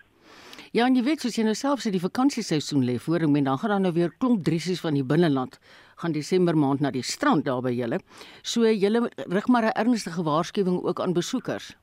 Ja, 0.72 0.87
en 0.87 0.96
jy 0.96 1.04
weet 1.07 1.20
soos 1.20 1.37
jy 1.37 1.44
nou 1.44 1.54
self 1.54 1.85
sê 1.85 1.90
die 1.94 2.02
vakansieseisoen 2.02 2.85
lê 2.85 2.98
voor 2.98 3.20
en 3.26 3.33
men 3.33 3.44
dan 3.44 3.59
gaan 3.59 3.70
dan 3.70 3.83
nou 3.83 3.92
weer 3.92 4.14
klomp 4.18 4.44
dressies 4.44 4.80
van 4.80 4.94
die 4.94 5.04
binneland 5.04 5.59
gaan 6.02 6.12
Desember 6.12 6.57
maand 6.57 6.80
na 6.80 6.90
die 6.90 7.02
strand 7.02 7.44
daar 7.44 7.62
by 7.62 7.70
julle. 7.70 8.00
So 8.42 8.66
julle 8.66 9.09
rig 9.16 9.46
maar 9.48 9.64
'n 9.64 9.78
ernstige 9.85 10.22
waarskuwing 10.22 10.83
ook 10.83 11.00
aan 11.00 11.12
besoekers. 11.12 11.76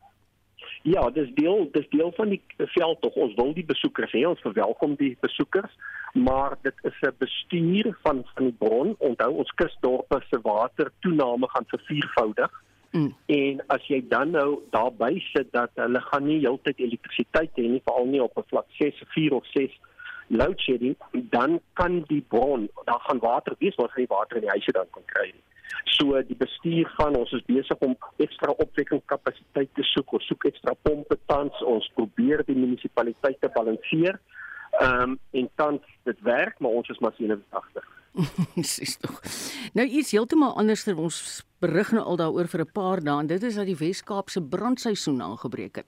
Ja, 0.82 1.10
dis 1.10 1.30
deel 1.34 1.68
dis 1.72 1.90
deel 1.90 2.12
van 2.16 2.30
die 2.30 2.42
veld 2.58 3.02
tog. 3.02 3.14
Ons 3.14 3.36
wil 3.38 3.54
die 3.54 3.66
besoekers 3.66 4.14
hê, 4.16 4.24
ons 4.26 4.42
verwelkom 4.42 4.96
die 4.98 5.14
besoekers, 5.22 5.72
maar 6.14 6.58
dit 6.62 6.74
is 6.90 6.98
'n 7.02 7.16
bestuur 7.18 7.98
van 8.02 8.26
van 8.34 8.44
die 8.50 8.58
bron. 8.58 8.96
Onthou 8.98 9.32
ons 9.34 9.52
kusdorpe 9.52 10.22
se 10.30 10.40
water 10.42 10.92
toename 11.00 11.48
gaan 11.50 11.66
verviervoudig. 11.68 12.52
Mm. 12.92 13.16
En 13.26 13.62
as 13.68 13.88
jy 13.88 14.04
dan 14.08 14.32
nou 14.32 14.60
daarby 14.70 15.20
sit 15.20 15.52
dat 15.52 15.70
hulle 15.76 16.02
gaan 16.02 16.26
nie 16.26 16.40
heeltyd 16.40 16.80
elektrisiteit 16.80 17.52
hê 17.56 17.68
nie, 17.68 17.82
veral 17.86 18.06
nie 18.06 18.24
op 18.24 18.38
'n 18.38 18.44
vlak 18.48 18.66
6, 18.80 19.04
4 19.08 19.34
of 19.34 19.46
6 19.46 19.72
load 20.32 20.60
shedding, 20.60 20.96
dan 21.36 21.60
kan 21.80 22.02
die 22.08 22.22
bron, 22.34 22.70
daar 22.88 23.04
gaan 23.08 23.20
water 23.24 23.56
wees 23.60 23.78
waar 23.80 23.94
jy 23.96 24.08
water 24.10 24.40
in 24.40 24.48
die 24.48 24.54
huise 24.56 24.74
dan 24.78 24.90
kan 24.96 25.06
kry. 25.14 25.30
So 25.98 26.20
die 26.28 26.38
bestuur 26.38 26.92
van 26.98 27.16
ons 27.20 27.32
is 27.36 27.46
besig 27.48 27.86
om 27.86 27.96
ekstra 28.24 28.54
opwekkingskapasiteit 28.64 29.72
te 29.78 29.86
soek, 29.94 30.14
ons 30.18 30.28
soek 30.30 30.48
ekstra 30.52 30.76
pompe 30.88 31.18
tans, 31.32 31.64
ons 31.68 31.88
probeer 31.98 32.44
die 32.48 32.58
munisipaliteite 32.58 33.52
balanseer. 33.56 34.20
Ehm 34.80 35.16
um, 35.16 35.18
en 35.36 35.50
tans 35.60 35.96
dit 36.08 36.22
werk, 36.24 36.60
maar 36.60 36.80
ons 36.80 36.90
is 36.90 37.00
maar 37.04 37.16
87. 37.18 37.90
Dis 38.56 38.98
tog. 39.04 39.22
Nou 39.74 39.88
iets 39.88 40.12
heeltemal 40.12 40.56
anders 40.60 40.84
ter 40.84 41.00
ons 41.00 41.42
berig 41.64 41.92
nou 41.96 42.04
al 42.04 42.20
daaroor 42.20 42.48
vir 42.52 42.62
'n 42.66 42.72
paar 42.74 43.04
dae 43.04 43.20
en 43.20 43.28
dit 43.28 43.44
is 43.44 43.56
dat 43.56 43.66
die 43.66 43.78
Wes-Kaapse 43.78 44.42
brandseisoen 44.42 45.22
aangebreek 45.22 45.76
het. 45.76 45.88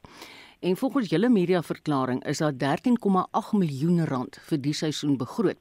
En 0.64 0.78
volgens 0.78 1.10
julle 1.10 1.30
media 1.30 1.62
verklaring 1.62 2.26
is 2.26 2.38
daar 2.38 2.54
13,8 2.54 3.50
miljoen 3.52 4.06
rand 4.08 4.38
vir 4.48 4.60
die 4.64 4.74
seisoen 4.74 5.18
begroot. 5.20 5.60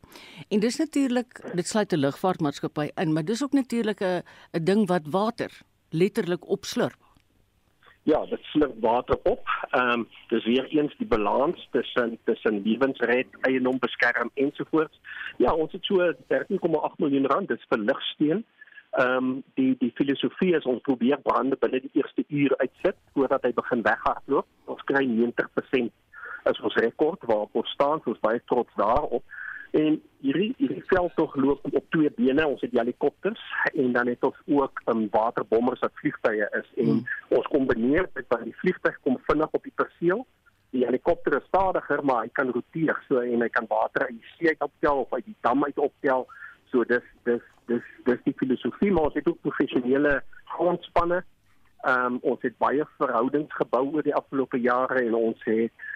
En 0.49 0.61
dis 0.63 0.79
natuurlik, 0.79 1.41
dit 1.59 1.67
sluit 1.67 1.93
'n 1.93 1.99
lugvaartmaatskappy 1.99 2.87
in, 2.95 3.13
maar 3.13 3.25
dis 3.25 3.43
ook 3.43 3.53
natuurlik 3.53 4.01
'n 4.01 4.23
'n 4.53 4.65
ding 4.65 4.87
wat 4.87 5.03
water 5.11 5.51
letterlik 5.91 6.49
opslurp. 6.49 7.01
Ja, 8.03 8.27
dit 8.27 8.43
slurp 8.43 8.81
water 8.81 9.19
op. 9.23 9.43
Ehm 9.71 9.91
um, 9.91 10.09
dis 10.29 10.45
weer 10.45 10.67
eens 10.67 10.95
die 10.97 11.07
balans 11.07 11.69
tussen 11.71 12.19
tussen 12.25 12.63
lewensred, 12.63 13.27
eiendom 13.41 13.79
beskerm 13.79 14.31
ensovoorts. 14.35 15.01
Ja, 15.37 15.55
ons 15.55 15.73
het 15.73 15.85
so 15.85 16.13
13,8 16.29 16.97
miljoen 16.97 17.27
rand 17.27 17.49
dis 17.49 17.67
vir 17.69 17.79
ligsteen. 17.79 18.45
Ehm 18.93 19.17
um, 19.17 19.43
die 19.55 19.77
die 19.81 19.93
filosofie 19.97 20.53
is 20.57 20.67
ons 20.69 20.83
probeer 20.85 21.21
brande 21.25 21.57
binne 21.57 21.81
die 21.81 21.95
eerste 22.01 22.25
uur 22.29 22.53
uitsit 22.57 22.97
voordat 23.15 23.43
hy 23.43 23.53
begin 23.57 23.85
weghardloop. 23.87 24.47
Ons 24.65 24.83
kry 24.91 25.07
90% 25.09 25.89
as 26.51 26.61
ons 26.61 26.77
rekord 26.85 27.25
waarop 27.31 27.57
ons 27.57 27.73
staan, 27.73 28.03
ons 28.05 28.21
baie 28.21 28.43
trots 28.51 28.75
daarop. 28.77 29.25
En 29.73 29.97
hierdie 30.21 30.51
hierdie 30.59 30.85
veld 30.91 31.15
tog 31.17 31.37
loop 31.41 31.65
op 31.71 31.87
twee 31.95 32.11
bene. 32.19 32.45
Ons 32.47 32.61
het 32.61 32.75
helikopters 32.77 33.41
en 33.73 33.95
dan 33.97 34.13
het 34.13 34.29
ons 34.29 34.37
ook 34.47 34.83
'n 34.85 34.91
um, 34.97 35.09
waterbommers 35.11 35.81
wat 35.81 35.97
vliegtye 36.03 36.49
is 36.61 36.69
en 36.77 36.91
hmm. 36.91 37.07
ons 37.29 37.47
kombineer 37.47 38.09
dit 38.13 38.29
by 38.29 38.43
die 38.45 38.57
vliegtuig 38.61 39.01
kom 39.01 39.19
vinnig 39.27 39.49
op 39.53 39.63
die 39.63 39.73
perseel. 39.75 40.27
Die 40.71 40.85
helikopter 40.85 41.37
is 41.41 41.49
stadiger, 41.49 42.05
maar 42.05 42.23
hy 42.23 42.29
kan 42.33 42.53
roteer 42.53 43.01
so 43.09 43.21
en 43.21 43.41
hy 43.41 43.49
kan 43.49 43.67
water 43.69 44.07
uit 44.07 44.21
die 44.21 44.31
see 44.37 44.49
uit 44.49 44.61
optel 44.61 44.97
of 44.97 45.13
uit 45.13 45.25
die 45.25 45.37
dam 45.41 45.65
uit 45.65 45.79
optel. 45.79 46.29
So 46.73 46.85
dis 46.89 47.05
dis 47.29 47.45
dis 47.71 47.89
dis 48.09 48.25
die 48.25 48.37
filosofie 48.41 48.93
maar 48.93 49.11
ons 49.11 49.19
het 49.21 49.29
ook 49.29 49.41
professionele 49.47 50.21
grondspanne. 50.57 51.23
Ehm 51.83 52.05
um, 52.15 52.19
ons 52.35 52.43
het 52.47 52.59
baie 52.63 52.87
verhoudings 52.99 53.55
gebou 53.61 53.85
oor 53.93 54.07
die 54.07 54.15
afgelope 54.15 54.61
jare 54.61 55.05
en 55.05 55.15
ons 55.19 55.45
het 55.45 55.89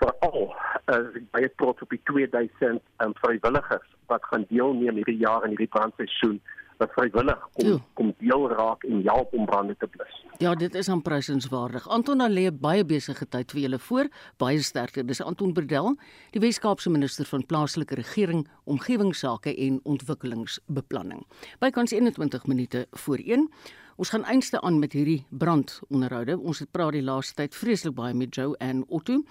veral 0.00 0.50
as 0.92 1.14
ek 1.18 1.30
baie 1.34 1.48
trots 1.60 1.82
op 1.82 1.92
die 1.94 2.02
2000 2.10 2.82
um, 3.04 3.14
vrywilligers 3.22 3.94
wat 4.12 4.24
gaan 4.30 4.44
deelneem 4.50 5.00
hierdie 5.00 5.22
jaar 5.22 5.44
in 5.44 5.54
hierdie 5.54 5.72
brandseisoen 5.72 6.40
wat 6.80 6.92
vrywillig 6.94 7.42
kom 7.56 7.68
jo. 7.68 7.78
kom 7.98 8.12
deel 8.18 8.48
raak 8.50 8.84
en 8.84 9.02
help 9.06 9.32
om 9.34 9.46
brande 9.46 9.76
te 9.78 9.86
blus. 9.86 10.18
Ja, 10.38 10.54
dit 10.54 10.74
is 10.74 10.88
aanprysenswaardig. 10.92 11.88
Anton 11.88 12.20
lê 12.32 12.50
baie 12.52 12.84
besige 12.84 13.26
tyd 13.26 13.52
vir 13.52 13.60
julle 13.60 13.78
voor, 13.78 14.10
baie 14.36 14.60
sterkte. 14.62 15.04
Dis 15.04 15.22
Anton 15.24 15.54
Berdel, 15.56 15.94
die 16.36 16.40
Wes-Kaapse 16.40 16.90
minister 16.90 17.24
van 17.24 17.46
plaaslike 17.46 17.94
regering, 17.94 18.46
omgewingsake 18.64 19.54
en 19.56 19.80
ontwikkelingsbeplanning. 19.84 21.24
Bykans 21.60 21.92
21 21.96 22.46
minute 22.46 22.86
voor 22.90 23.18
1. 23.24 23.48
Ons 23.96 24.12
gaan 24.12 24.26
eintlik 24.28 24.60
aan 24.60 24.78
met 24.78 24.92
hierdie 24.92 25.22
brandonderhoude. 25.30 26.36
Ons 26.38 26.58
het 26.60 26.70
praat 26.70 26.92
die 26.92 27.04
laaste 27.04 27.38
tyd 27.38 27.54
vreeslik 27.56 27.94
baie 27.96 28.14
met 28.14 28.34
Joe 28.34 28.56
en 28.60 28.84
Otto. 28.88 29.22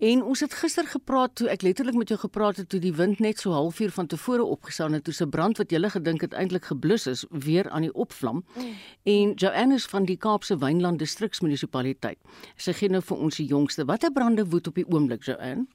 En 0.00 0.22
ons 0.22 0.40
het 0.40 0.54
gister 0.56 0.86
gepraat 0.88 1.34
toe 1.36 1.48
ek 1.52 1.60
letterlik 1.60 1.96
met 2.00 2.08
jou 2.08 2.16
gepraat 2.20 2.56
het 2.56 2.68
toe 2.72 2.78
die 2.80 2.94
wind 2.96 3.18
net 3.20 3.42
so 3.42 3.52
halfuur 3.52 3.90
van 3.92 4.06
tevore 4.08 4.44
opgestaan 4.44 4.96
het 4.96 5.04
toe 5.04 5.12
se 5.14 5.26
brand 5.28 5.60
wat 5.60 5.74
jy 5.74 5.90
gedink 5.92 6.20
het 6.24 6.32
eintlik 6.32 6.64
geblus 6.64 7.04
is 7.06 7.26
weer 7.28 7.68
aan 7.70 7.84
die 7.84 7.92
opvlam. 7.92 8.44
Mm. 8.56 8.70
En 9.04 9.34
Joannes 9.34 9.84
van 9.86 10.04
die 10.04 10.16
Kaapse 10.16 10.56
Wynland 10.58 10.98
distriksmunisipaliteit. 10.98 12.16
Sy 12.56 12.72
gee 12.72 12.88
nou 12.88 13.02
vir 13.02 13.16
ons 13.16 13.36
die 13.36 13.46
jongste. 13.46 13.84
Watter 13.84 14.12
brande 14.12 14.46
woed 14.48 14.66
op 14.66 14.74
die 14.74 14.86
oomblik, 14.88 15.22
Joanne? 15.24 15.66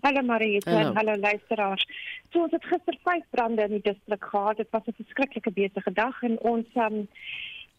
Hallo 0.00 0.22
Marie, 0.22 0.62
hallo. 0.64 0.92
hallo 0.94 1.16
luisteraars. 1.16 1.86
So 2.30 2.42
ons 2.46 2.52
het 2.52 2.64
gister 2.70 2.98
vyf 3.02 3.24
brande 3.34 3.66
in 3.66 3.80
die 3.80 3.82
distrik 3.82 4.30
gehad. 4.30 4.56
Dit 4.56 4.70
was 4.70 4.86
'n 4.86 4.94
verskriklike 5.02 5.50
besige 5.50 5.92
dag 5.92 6.22
en 6.22 6.38
ons 6.40 6.66
um, 6.74 7.08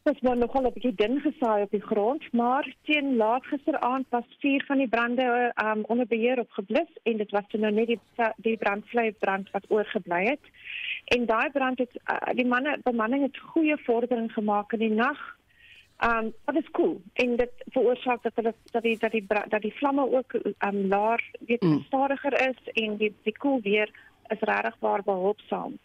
was 0.08 0.20
maar 0.22 0.38
nogal 0.38 0.66
'n 0.66 0.74
bietjie 0.74 0.96
dun 0.96 1.20
gesaai 1.20 1.62
op 1.62 1.72
die 1.72 1.88
grond, 1.92 2.24
maar 2.32 2.76
teen 2.82 3.16
laat 3.16 3.46
gisteraand 3.46 4.06
was 4.10 4.28
vier 4.40 4.64
van 4.68 4.78
die 4.78 4.88
brande 4.88 5.54
um, 5.64 5.84
onder 5.88 6.08
beheer 6.08 6.40
opgeblus 6.40 6.92
en 7.04 7.18
dit 7.18 7.32
was 7.32 7.44
nou 7.52 7.72
net 7.74 7.88
die 7.88 8.00
die 8.38 8.58
brandvlei 8.58 9.12
brand 9.12 9.52
wat 9.52 9.66
oorgebly 9.68 10.24
het. 10.26 10.46
En 11.06 11.26
daai 11.26 11.50
brand 11.52 11.78
het 11.78 12.00
uh, 12.12 12.34
die 12.34 12.46
manne 12.46 12.80
bemanning 12.84 13.24
het 13.24 13.38
goeie 13.38 13.78
vordering 13.78 14.32
gemaak 14.32 14.74
in 14.74 14.80
die 14.80 14.96
nag. 14.96 15.20
Um 16.06 16.34
wat 16.46 16.56
is 16.56 16.72
cool 16.72 17.02
en 17.14 17.36
dit 17.36 17.52
veroorsaak 17.66 18.24
dat 18.24 18.36
hulle 18.36 18.54
dat 18.72 18.84
die 18.84 18.98
dat 18.98 19.12
die 19.12 19.26
dat 19.28 19.62
die 19.62 19.74
vlamme 19.74 20.12
ook 20.12 20.34
um 20.68 20.88
laer 20.88 21.24
weet 21.40 21.62
mm. 21.62 21.84
stadiger 21.86 22.50
is 22.50 22.84
en 22.84 22.98
die 22.98 23.14
die 23.24 23.38
koel 23.38 23.60
weer 23.62 23.90
is 24.28 24.40
regtig 24.40 24.76
waar 24.80 25.04
behulpsaam. 25.04 25.78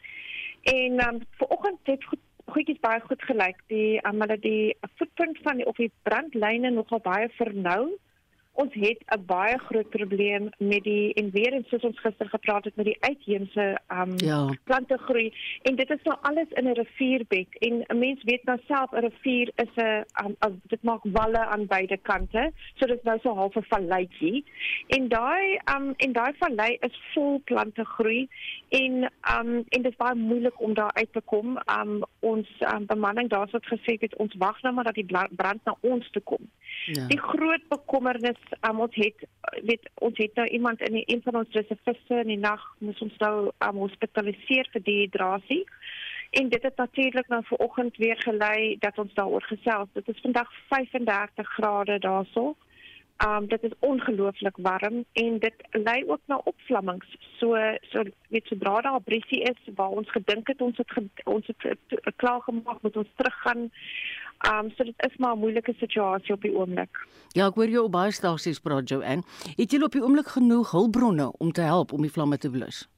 En 0.63 1.09
um 1.09 1.23
vanoggend 1.31 1.79
het 1.83 2.05
goed 2.05 2.19
goedjies 2.51 2.81
baie 2.81 3.01
goed 3.07 3.23
gelyk. 3.29 3.61
Die 3.73 4.01
um, 4.09 4.21
hulle 4.25 4.39
die 4.43 4.75
footprint 4.99 5.39
van 5.47 5.61
die 5.61 5.67
of 5.67 5.77
die 5.77 5.93
brandlyne 6.09 6.71
nogal 6.71 7.03
baie 7.05 7.29
vernou 7.39 7.93
ons 8.53 8.75
het 8.75 8.99
'n 9.07 9.25
baie 9.27 9.59
groot 9.59 9.89
probleem 9.89 10.51
met 10.59 10.83
die 10.83 11.15
en 11.15 11.31
weer 11.31 11.53
eens 11.53 11.69
soos 11.69 11.83
ons 11.83 12.01
gister 12.01 12.29
gepraat 12.29 12.65
het 12.65 12.77
met 12.77 12.85
die 12.85 12.97
uitheemse 13.01 13.79
um 13.89 14.13
ja. 14.17 14.55
plante 14.65 14.99
groei 14.99 15.33
en 15.63 15.77
dit 15.77 15.91
is 15.91 16.03
nou 16.03 16.17
alles 16.21 16.49
in 16.49 16.69
'n 16.69 16.75
rivierbed. 16.75 17.59
En 17.59 17.85
'n 17.89 17.99
mens 17.99 18.23
weet 18.23 18.45
nou 18.45 18.59
self 18.67 18.91
'n 18.93 18.97
rivier 18.97 19.51
is 19.55 19.75
'n 19.77 20.05
um, 20.25 20.61
dit 20.63 20.83
maak 20.83 21.01
walle 21.03 21.45
aan 21.45 21.67
beide 21.67 21.97
kante. 21.97 22.53
So 22.75 22.87
dit 22.87 22.97
is 22.97 23.03
nou 23.03 23.19
so 23.23 23.35
half 23.35 23.55
'n 23.55 23.63
valleitjie. 23.63 24.45
En 24.87 25.09
daai 25.09 25.61
um 25.77 25.95
en 25.97 26.13
daai 26.13 26.33
vallei 26.39 26.77
is 26.81 27.01
vol 27.15 27.41
plante 27.45 27.85
groei 27.85 28.29
en 28.69 29.13
um 29.39 29.65
en 29.69 29.83
dit 29.83 29.93
is 29.93 29.97
baie 29.97 30.15
moeilik 30.15 30.61
om 30.61 30.75
daar 30.75 30.93
uit 30.93 31.13
te 31.13 31.21
kom. 31.21 31.59
Um 31.81 32.03
ons 32.21 32.49
um, 32.61 32.87
bemanning 32.87 33.29
daar's 33.29 33.51
wat 33.51 33.67
gesê 33.67 33.97
het 33.99 34.17
ons 34.17 34.35
wag 34.39 34.63
nou 34.63 34.75
maar 34.75 34.85
dat 34.85 34.95
die 34.95 35.29
brand 35.31 35.65
na 35.65 35.77
ons 35.81 36.11
toe 36.11 36.23
kom 36.23 36.51
Ja. 36.87 37.07
Die 37.07 37.21
groot 37.21 37.63
bekommernis 37.69 38.39
um, 38.69 38.81
ons 38.81 38.95
het 38.99 39.27
weet 39.63 39.91
ons 39.95 40.19
het 40.19 40.35
nou 40.35 40.47
iemand 40.49 40.81
in 40.83 40.97
die, 40.99 41.05
een 41.07 41.21
van 41.23 41.37
ons 41.43 41.55
reserviste 41.55 42.23
in 42.25 42.33
die 42.33 42.41
nag 42.43 42.65
moes 42.79 43.03
ons 43.05 43.17
nou 43.23 43.37
um, 43.51 43.79
hospitaliseer 43.85 44.69
vir 44.73 44.83
dehydrasie. 44.89 45.63
En 46.41 46.49
dit 46.49 46.63
het 46.63 46.77
natuurlik 46.77 47.29
nou 47.29 47.43
vanoggend 47.45 47.97
weer 47.97 48.19
gelei 48.19 48.77
dat 48.81 48.99
ons 48.99 49.15
daaroor 49.15 49.43
gesels. 49.43 49.89
Dit 49.93 50.09
is 50.09 50.21
vandag 50.23 50.53
35 50.69 51.49
grade 51.49 51.99
daarso. 51.99 52.55
Um 53.27 53.47
dit 53.47 53.63
is 53.63 53.71
ongelooflik 53.79 54.57
warm 54.57 55.05
en 55.13 55.39
dit 55.39 55.55
lei 55.71 56.05
ook 56.07 56.21
na 56.27 56.41
opvlammings. 56.45 57.17
So 57.39 57.57
so 57.81 58.03
weet 58.29 58.47
sodra 58.47 58.81
daar 58.81 58.97
'n 58.97 59.03
briesie 59.05 59.43
is 59.43 59.75
waar 59.75 59.89
ons 59.89 60.11
gedink 60.11 60.49
het 60.49 60.61
ons 60.61 60.77
het 60.77 60.91
ons 61.25 61.47
het 61.47 61.79
klaar 62.17 62.41
gemaak 62.41 62.83
moet 62.83 62.97
ons 62.97 63.09
teruggaan. 63.17 63.71
Um 64.51 64.71
so 64.77 64.85
dit 64.85 64.95
is 64.97 65.17
maar 65.17 65.35
'n 65.35 65.39
moeilike 65.39 65.75
situasie 65.79 66.35
op 66.35 66.43
die 66.43 66.55
oomblik. 66.55 67.07
Ja, 67.29 67.47
ek 67.47 67.55
hoor 67.55 67.69
jou 67.69 67.85
op 67.85 67.93
baie 67.93 68.11
stasies 68.11 68.61
praat 68.61 68.89
jou 68.89 69.03
en 69.03 69.23
het 69.57 69.71
jy 69.71 69.83
op 69.83 69.93
die 69.93 70.03
oomblik 70.03 70.27
genoeg 70.27 70.71
hulpbronne 70.71 71.33
om 71.39 71.53
te 71.53 71.61
help 71.61 71.93
om 71.93 72.01
die 72.01 72.13
vlamme 72.13 72.39
te 72.39 72.51
blus? 72.51 72.92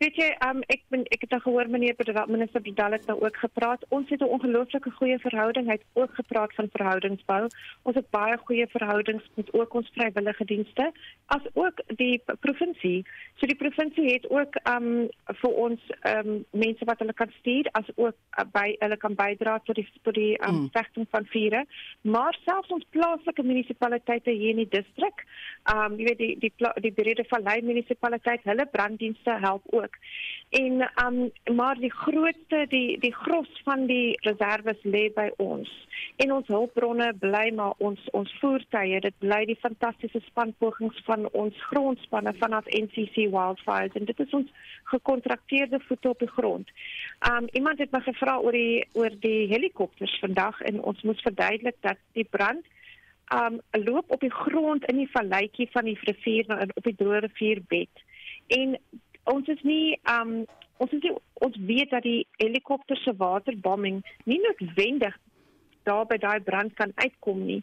Weet 0.00 0.16
jy, 0.16 0.30
um, 0.46 0.62
ek 0.72 0.80
ben, 0.88 1.02
ek 1.12 1.26
het 1.26 1.34
al 1.36 1.42
gehoor 1.44 1.68
meneer 1.68 1.92
minister 2.32 2.62
Bidal 2.64 2.94
het 2.96 3.02
nou 3.06 3.18
ook 3.20 3.36
gepraat. 3.36 3.82
Ons 3.92 4.08
het 4.08 4.22
'n 4.24 4.32
ongelooflike 4.32 4.90
goeie 4.90 5.18
verhouding. 5.18 5.66
Hy 5.66 5.72
het 5.76 5.84
ook 5.92 6.14
gepraat 6.14 6.54
van 6.54 6.68
verhoudingsbou. 6.72 7.48
Ons 7.82 7.96
het 7.96 8.08
baie 8.10 8.36
goeie 8.38 8.66
verhoudings 8.66 9.24
met 9.34 9.52
ook 9.52 9.74
ons 9.74 9.90
vrywillige 9.92 10.44
dienste, 10.44 10.92
as 11.26 11.44
ook 11.52 11.82
die 11.86 12.22
provinsie. 12.40 13.04
So 13.36 13.46
die 13.46 13.56
provinsie 13.56 14.12
het 14.12 14.30
ook 14.30 14.56
um 14.64 15.08
vir 15.26 15.50
ons 15.50 15.80
um 16.14 16.44
mense 16.50 16.84
wat 16.84 16.98
hulle 16.98 17.12
kan 17.12 17.30
stuur 17.38 17.68
as 17.72 17.88
ook 17.96 18.16
uh, 18.38 18.44
by 18.52 18.76
hulle 18.78 18.96
kan 18.96 19.14
bydra 19.14 19.60
tot 19.64 19.74
die 19.74 19.88
tot 20.02 20.14
die 20.14 20.38
um 20.48 20.70
mm. 20.72 21.06
van 21.10 21.26
vure. 21.26 21.66
Maar 22.00 22.38
selfs 22.44 22.72
ons 22.72 22.86
plaaslike 22.90 23.42
munisipaliteite 23.42 24.30
hier 24.30 24.50
in 24.50 24.64
die 24.64 24.80
distrik, 24.80 25.26
um 25.74 25.98
jy 25.98 26.04
weet 26.04 26.18
die 26.18 26.36
die 26.38 26.52
die, 26.80 26.92
Berede 26.92 27.24
Vallei 27.24 27.60
munisipaliteit, 27.62 28.40
hulle 28.44 28.66
branddienste 28.66 29.38
help 29.40 29.62
ook 29.66 29.89
ook. 29.90 29.98
En 30.50 30.90
um 31.06 31.30
maar 31.56 31.78
die 31.78 31.92
grootste 31.92 32.64
die 32.68 32.98
die 32.98 33.14
gros 33.14 33.60
van 33.64 33.86
die 33.86 34.18
reserves 34.20 34.78
lê 34.82 35.04
by 35.14 35.28
ons. 35.36 35.70
En 36.16 36.32
ons 36.32 36.46
hulpbronne 36.46 37.12
bly 37.22 37.52
maar 37.54 37.76
ons 37.78 38.08
ons 38.10 38.32
voertuie, 38.40 38.98
dit 39.00 39.18
bly 39.22 39.44
die 39.46 39.58
fantastiese 39.62 40.18
spanpogings 40.24 40.98
van 41.06 41.28
ons 41.38 41.60
grondspanne 41.70 42.34
vanaf 42.40 42.66
NCC 42.66 43.28
Wildfires 43.30 43.94
en 43.94 44.10
dit 44.10 44.24
is 44.26 44.34
ons 44.40 44.50
gekontrakteerde 44.90 45.78
voete 45.86 46.08
op 46.08 46.18
die 46.18 46.32
grond. 46.34 46.74
Um 47.30 47.46
iemand 47.52 47.78
het 47.78 47.94
my 47.94 48.00
gevra 48.08 48.40
oor 48.42 48.58
die 48.58 48.82
oor 48.98 49.14
die 49.22 49.46
helikopters 49.54 50.16
vandag 50.24 50.58
en 50.66 50.82
ons 50.82 51.02
moes 51.06 51.22
verduidelik 51.28 51.78
dat 51.86 52.02
die 52.18 52.26
brand 52.26 52.66
um 53.30 53.60
loop 53.86 54.10
op 54.10 54.26
die 54.26 54.34
grond 54.34 54.82
in 54.90 54.98
die 55.04 55.12
valleitjie 55.14 55.70
van 55.70 55.86
die 55.86 55.98
rivier 56.02 56.50
op 56.74 56.82
die 56.82 56.96
droë 56.98 57.22
rivierbed. 57.28 58.02
En 58.50 58.74
ons 59.32 59.48
is 59.48 59.62
nie 59.62 59.98
um 60.10 60.44
ons 60.80 60.92
is 60.96 61.02
nie, 61.04 61.12
ons 61.44 61.56
weet 61.68 61.90
dat 61.92 62.02
die 62.02 62.26
helikopter 62.40 62.96
se 62.96 63.12
waterbombing 63.16 64.00
nie 64.24 64.40
noodwendig 64.40 65.16
daar 65.88 66.06
by 66.08 66.16
daai 66.20 66.40
brand 66.44 66.74
kan 66.76 66.92
uitkom 66.94 67.44
nie. 67.44 67.62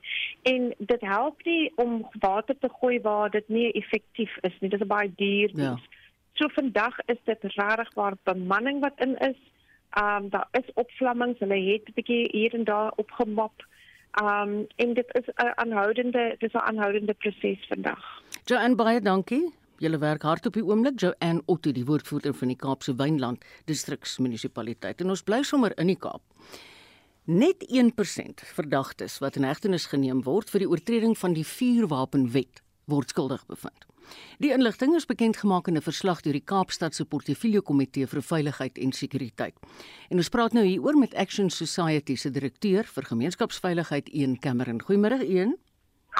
En 0.49 0.71
dit 0.77 1.01
help 1.05 1.43
nie 1.45 1.71
om 1.81 1.99
water 2.19 2.57
te 2.59 2.69
gooi 2.79 2.99
waar 3.01 3.29
dit 3.29 3.49
nie 3.49 3.71
effektief 3.77 4.33
is 4.41 4.55
nie. 4.59 4.69
Dit 4.73 4.81
is 4.81 4.89
baie 4.89 5.11
duur 5.15 5.53
ja. 5.53 5.75
so 6.33 6.49
vandag 6.53 6.97
is 7.05 7.21
dit 7.29 7.45
regtig 7.57 7.93
waar 7.93 8.17
bemanning 8.23 8.81
wat 8.85 9.05
in 9.05 9.17
is. 9.17 9.39
Um 9.97 10.29
daar 10.29 10.47
is 10.51 10.73
opvlammings. 10.73 11.39
Hulle 11.39 11.59
het 11.71 11.89
'n 11.89 11.97
bietjie 11.99 12.27
hier 12.31 12.53
en 12.53 12.63
daar 12.63 12.91
opgemop. 12.95 13.65
Um 14.21 14.67
en 14.75 14.93
dit 14.93 15.09
is 15.19 15.27
'n 15.27 15.53
aanhoudende 15.55 16.35
dis 16.39 16.53
'n 16.53 16.67
aanhoudende 16.69 17.13
proses 17.13 17.67
vandag. 17.67 18.03
Jo 18.45 18.57
en 18.57 18.75
baie 18.75 19.01
dankie 19.01 19.53
Julle 19.77 19.99
werk 20.01 20.23
hard 20.25 20.47
op 20.49 20.55
die 20.57 20.63
oomblik, 20.65 20.95
Joanne 20.97 21.43
Otto, 21.45 21.69
die 21.71 21.85
woordvoerder 21.85 22.33
van 22.33 22.49
die 22.49 22.57
Kaapse 22.57 22.95
Wynland 22.97 23.43
Distriksmunisipaliteit. 23.69 25.03
En 25.03 25.13
ons 25.13 25.21
bly 25.21 25.43
sommer 25.45 25.75
in 25.77 25.91
die 25.91 25.99
Kaap. 26.01 26.23
Net 27.29 27.61
1% 27.69 28.41
verdagtes 28.57 29.19
wat 29.21 29.37
in 29.37 29.45
hegtenis 29.45 29.85
geneem 29.91 30.23
word 30.25 30.49
vir 30.49 30.63
die 30.63 30.69
oortreding 30.71 31.13
van 31.19 31.35
die 31.37 31.45
vuurwapenwet 31.45 32.63
word 32.89 33.13
skuldig 33.13 33.43
bevind. 33.51 33.85
Die 34.41 34.53
inligting 34.55 34.95
is 34.95 35.05
bekend 35.05 35.37
gemaak 35.37 35.67
in 35.67 35.77
'n 35.77 35.81
verslag 35.81 36.21
deur 36.21 36.33
die 36.33 36.45
Kaapstad 36.45 36.95
se 36.95 37.05
Portefeulje 37.05 37.61
Komitee 37.61 38.07
vir 38.07 38.21
Veiligheid 38.21 38.77
en 38.77 38.91
Sekuriteit. 38.91 39.55
En 40.09 40.17
ons 40.17 40.29
praat 40.29 40.53
nou 40.53 40.65
hieroor 40.65 40.97
met 40.97 41.13
Action 41.13 41.49
Society 41.49 42.15
se 42.15 42.31
direkteur 42.31 42.83
vir 42.83 43.03
gemeenskapsveiligheid, 43.03 44.09
Een 44.13 44.39
Cameron. 44.39 44.81
Goeiemôre, 44.81 45.21
Een. 45.21 45.57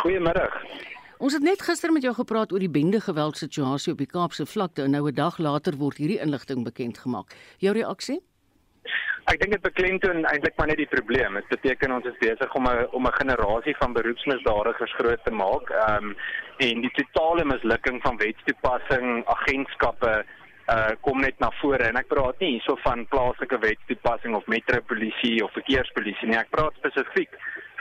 Goeiemôre. 0.04 0.97
Ons 1.18 1.34
het 1.34 1.42
net 1.42 1.64
gister 1.66 1.90
met 1.90 2.04
jou 2.06 2.14
gepraat 2.14 2.52
oor 2.54 2.62
die 2.62 2.70
bende 2.70 3.00
geweld 3.02 3.40
situasie 3.40 3.90
op 3.96 4.02
die 4.02 4.10
Kaapse 4.10 4.46
vlakte 4.46 4.84
en 4.84 4.92
nou 4.92 5.08
'n 5.10 5.16
dag 5.16 5.38
later 5.38 5.74
word 5.76 5.98
hierdie 5.98 6.22
inligting 6.22 6.64
bekend 6.64 6.98
gemaak. 6.98 7.34
Jou 7.58 7.74
reaksie? 7.74 8.22
Ek 9.26 9.40
dink 9.40 9.52
dit 9.52 9.62
beklemtoon 9.62 10.26
eintlik 10.26 10.54
maar 10.58 10.68
net 10.68 10.78
die 10.78 10.94
probleem. 10.98 11.34
Dit 11.34 11.48
beteken 11.48 11.92
ons 11.92 12.06
is 12.06 12.18
besig 12.20 12.54
om 12.56 12.68
'n 12.68 12.88
om 12.92 13.08
'n 13.08 13.20
generasie 13.22 13.76
van 13.80 13.94
beroepsmisdadigers 13.94 14.94
groot 14.94 15.24
te 15.24 15.32
maak. 15.32 15.70
Ehm 15.70 16.04
um, 16.04 16.16
en 16.58 16.82
die 16.82 16.92
totale 16.92 17.46
mislukking 17.46 18.02
van 18.02 18.18
wetstoepassing, 18.18 19.26
agentskappe 19.26 20.26
uh 20.70 20.92
kom 21.02 21.20
net 21.20 21.40
na 21.40 21.50
vore 21.62 21.84
en 21.84 21.96
ek 21.96 22.08
praat 22.08 22.40
nie 22.40 22.52
hierso 22.52 22.76
van 22.76 23.08
plaaslike 23.08 23.58
wetstoepassing 23.60 24.36
of 24.36 24.48
metropolisie 24.48 25.44
of 25.44 25.52
verkeerspolisie 25.52 26.28
nie. 26.28 26.38
Ek 26.38 26.50
praat 26.50 26.74
spesifiek 26.76 27.32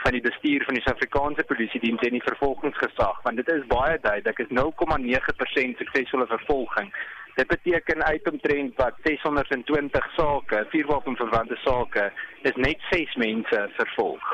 van 0.07 0.15
die 0.15 0.29
bestuur 0.31 0.63
van 0.63 0.77
die 0.77 0.81
Suid-Afrikaanse 0.83 1.43
Polisie 1.43 1.79
Diens 1.83 2.03
en 2.07 2.13
die 2.15 2.23
vervolgingsgesag 2.23 3.17
want 3.25 3.39
dit 3.41 3.49
is 3.51 3.65
baie 3.67 3.97
duidelik 3.99 4.39
is 4.39 4.53
0,9% 4.55 5.81
suksesvolle 5.81 6.27
vervolging. 6.31 6.93
Dit 7.35 7.49
beteken 7.51 8.03
uitomtrent 8.03 8.79
wat 8.79 8.95
620 9.03 10.07
sake, 10.15 10.63
vuurwapenverwante 10.71 11.59
sake, 11.65 12.07
is 12.47 12.55
net 12.55 12.87
6 12.89 13.17
mense 13.19 13.59
vervolg. 13.75 14.31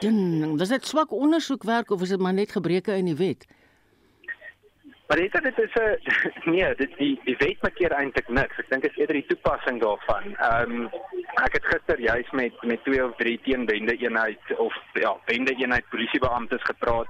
Ding, 0.00 0.56
dis 0.58 0.72
net 0.72 0.88
swak 0.88 1.12
ondersoekwerk 1.12 1.92
of 1.92 2.02
is 2.02 2.16
dit 2.16 2.24
maar 2.24 2.38
net 2.40 2.56
gebreke 2.56 2.96
in 2.96 3.12
die 3.12 3.18
wet? 3.20 3.44
Maar 5.10 5.18
dit 5.18 5.32
dit 5.32 5.58
is 5.58 5.72
'n 5.74 5.98
nee, 6.50 6.74
dit 6.74 6.92
die 6.96 7.20
die 7.24 7.36
wet 7.38 7.62
maak 7.62 7.78
hier 7.78 7.92
eintlik 7.92 8.28
niks. 8.28 8.58
Ek 8.58 8.68
dink 8.70 8.82
dit 8.82 8.90
is 8.90 8.98
eerder 8.98 9.18
die 9.18 9.26
toepassing 9.26 9.80
daarvan. 9.82 10.36
Ehm 10.36 10.70
um, 10.70 10.84
ek 11.46 11.56
het 11.58 11.66
gister 11.66 12.00
juis 12.00 12.30
met 12.30 12.62
met 12.62 12.84
twee 12.84 13.04
of 13.04 13.16
drie 13.16 13.40
teenbende 13.42 13.96
eenheid 13.96 14.54
of 14.56 14.74
ja, 14.92 15.16
bende 15.24 15.54
eenheid 15.58 15.88
polisiebeamptes 15.90 16.62
gepraat 16.62 17.08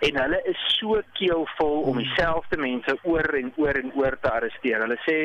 en 0.00 0.16
hulle 0.16 0.38
is 0.48 0.60
so 0.78 1.00
keelvol 1.12 1.82
om 1.90 1.98
dieselfde 2.00 2.56
mense 2.56 2.94
oor 3.02 3.26
en 3.40 3.52
oor 3.56 3.76
en 3.82 3.90
oor 4.00 4.16
te 4.20 4.30
arresteer. 4.30 4.80
Hulle 4.80 4.96
sê 5.04 5.16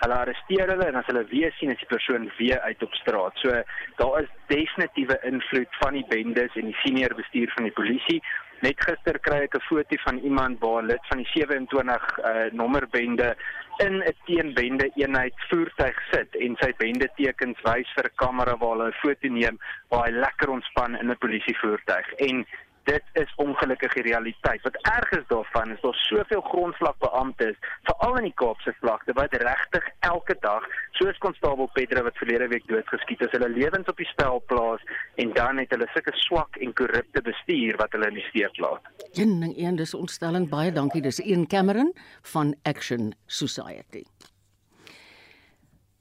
hulle 0.00 0.16
arresteer 0.16 0.72
hulle 0.72 0.88
en 0.90 0.98
as 1.00 1.10
hulle 1.10 1.26
weer 1.30 1.52
sien 1.58 1.70
as 1.74 1.82
die 1.82 1.90
persoon 1.92 2.30
weer 2.38 2.60
uit 2.64 2.82
op 2.82 2.96
straat. 2.98 3.38
So 3.44 3.60
daar 4.00 4.22
is 4.22 4.32
definitiewe 4.46 5.20
invloed 5.30 5.78
van 5.82 6.00
die 6.00 6.06
bendes 6.08 6.56
en 6.56 6.72
die 6.72 6.80
senior 6.82 7.14
bestuur 7.20 7.52
van 7.54 7.68
die 7.68 7.76
polisie 7.78 8.18
Net 8.62 8.80
gister 8.80 9.18
kry 9.18 9.42
ek 9.44 9.56
'n 9.56 9.66
foto 9.68 9.96
van 10.04 10.18
iemand 10.18 10.60
waar 10.60 10.82
lid 10.82 11.00
van 11.08 11.18
die 11.18 11.30
27 11.32 12.18
uh, 12.18 12.50
nommerbende 12.52 13.36
in 13.78 14.02
'n 14.02 14.14
teenbende 14.24 14.90
eenheid 14.94 15.34
voertuig 15.48 15.98
sit 16.10 16.36
en 16.36 16.56
sy 16.60 16.72
bende 16.78 17.08
tekens 17.16 17.58
wys 17.62 17.90
vir 17.96 18.04
'n 18.04 18.16
kamera 18.16 18.56
waar 18.56 18.76
hulle 18.76 18.88
'n 18.88 19.00
foto 19.02 19.28
neem 19.28 19.58
waar 19.88 20.06
hy 20.06 20.12
lekker 20.12 20.50
ontspan 20.50 20.96
in 20.96 21.10
'n 21.10 21.18
polisievoertuig. 21.18 22.12
En 22.12 22.46
dit 22.84 23.02
is 23.12 23.34
ongelukkige 23.36 24.02
realiteit. 24.02 24.62
Wat 24.62 24.76
erg 24.82 25.10
is 25.10 25.26
daarvan 25.28 25.70
is 25.72 25.80
daar 25.80 25.94
soveel 25.94 26.40
grondslagbeamptes, 26.40 27.56
veral 27.82 28.16
in 28.20 28.28
die 28.28 28.36
Kaapse 28.40 28.74
vlakte 28.80 29.12
wat 29.18 29.36
regtig 29.44 29.88
elke 30.00 30.36
dag, 30.40 30.66
soos 30.98 31.18
konstabel 31.24 31.70
Pedro 31.76 32.02
wat 32.06 32.18
verlede 32.20 32.48
week 32.52 32.66
doodgeskiet 32.68 33.24
is, 33.26 33.32
hulle 33.36 33.48
lewens 33.48 33.88
op 33.88 34.00
die 34.00 34.08
spel 34.08 34.42
plaas 34.50 34.84
en 35.20 35.32
dan 35.38 35.62
het 35.62 35.72
hulle 35.74 35.88
sulke 35.94 36.14
swak 36.24 36.60
en 36.60 36.74
korrupte 36.76 37.22
bestuur 37.24 37.78
wat 37.80 37.96
hulle 37.96 38.10
in 38.12 38.20
die 38.20 38.26
steek 38.28 38.60
laat. 38.62 38.92
Een 39.12 39.40
ding 39.40 39.54
een 39.56 39.80
dis 39.80 39.94
ontstellend 39.94 40.50
baie 40.52 40.72
dankie. 40.72 41.02
Dis 41.02 41.22
een 41.24 41.46
Cameron 41.46 41.92
van 42.34 42.54
Action 42.62 43.12
Society. 43.26 44.04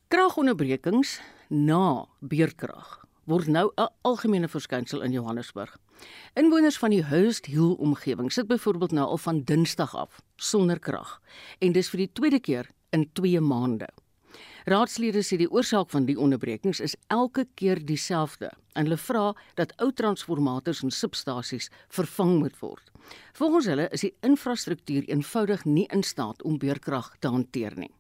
Kragonderbrekings 0.08 1.18
na 1.50 2.06
beurtkrag 2.20 3.04
word 3.26 3.48
nou 3.48 3.72
'n 3.78 3.88
algemene 4.02 4.48
verskynsel 4.48 5.02
in 5.02 5.12
Johannesburg. 5.12 5.78
Inwoners 6.36 6.78
van 6.78 6.90
die 6.90 7.04
Hurst 7.04 7.46
Hill 7.46 7.76
omgewing 7.80 8.32
sit 8.32 8.48
byvoorbeeld 8.48 8.92
nou 8.92 9.08
al 9.08 9.18
van 9.18 9.44
Dinsdag 9.44 9.96
af 9.96 10.22
sonder 10.36 10.80
krag 10.80 11.22
en 11.60 11.72
dis 11.72 11.90
vir 11.90 11.98
die 11.98 12.12
tweede 12.14 12.40
keer 12.40 12.70
in 12.90 13.10
2 13.14 13.40
maande. 13.40 13.88
Raadslede 14.66 15.20
sê 15.24 15.38
die 15.38 15.52
oorsaak 15.52 15.90
van 15.92 16.06
die 16.06 16.16
onderbrekings 16.20 16.80
is 16.80 16.96
elke 17.08 17.46
keer 17.60 17.82
dieselfde 17.86 18.52
en 18.74 18.88
hulle 18.88 18.98
vra 18.98 19.34
dat 19.60 19.74
ou 19.84 19.92
transformators 19.92 20.84
en 20.84 20.92
substasies 20.92 21.70
vervang 21.90 22.38
moet 22.40 22.56
word. 22.62 22.92
Volgens 23.34 23.68
hulle 23.68 23.90
is 23.92 24.06
die 24.08 24.14
infrastruktuur 24.24 25.10
eenvoudig 25.12 25.66
nie 25.66 25.88
in 25.92 26.04
staat 26.04 26.42
om 26.44 26.58
beurkrag 26.58 27.12
te 27.20 27.28
hanteer 27.28 27.76
nie. 27.78 27.92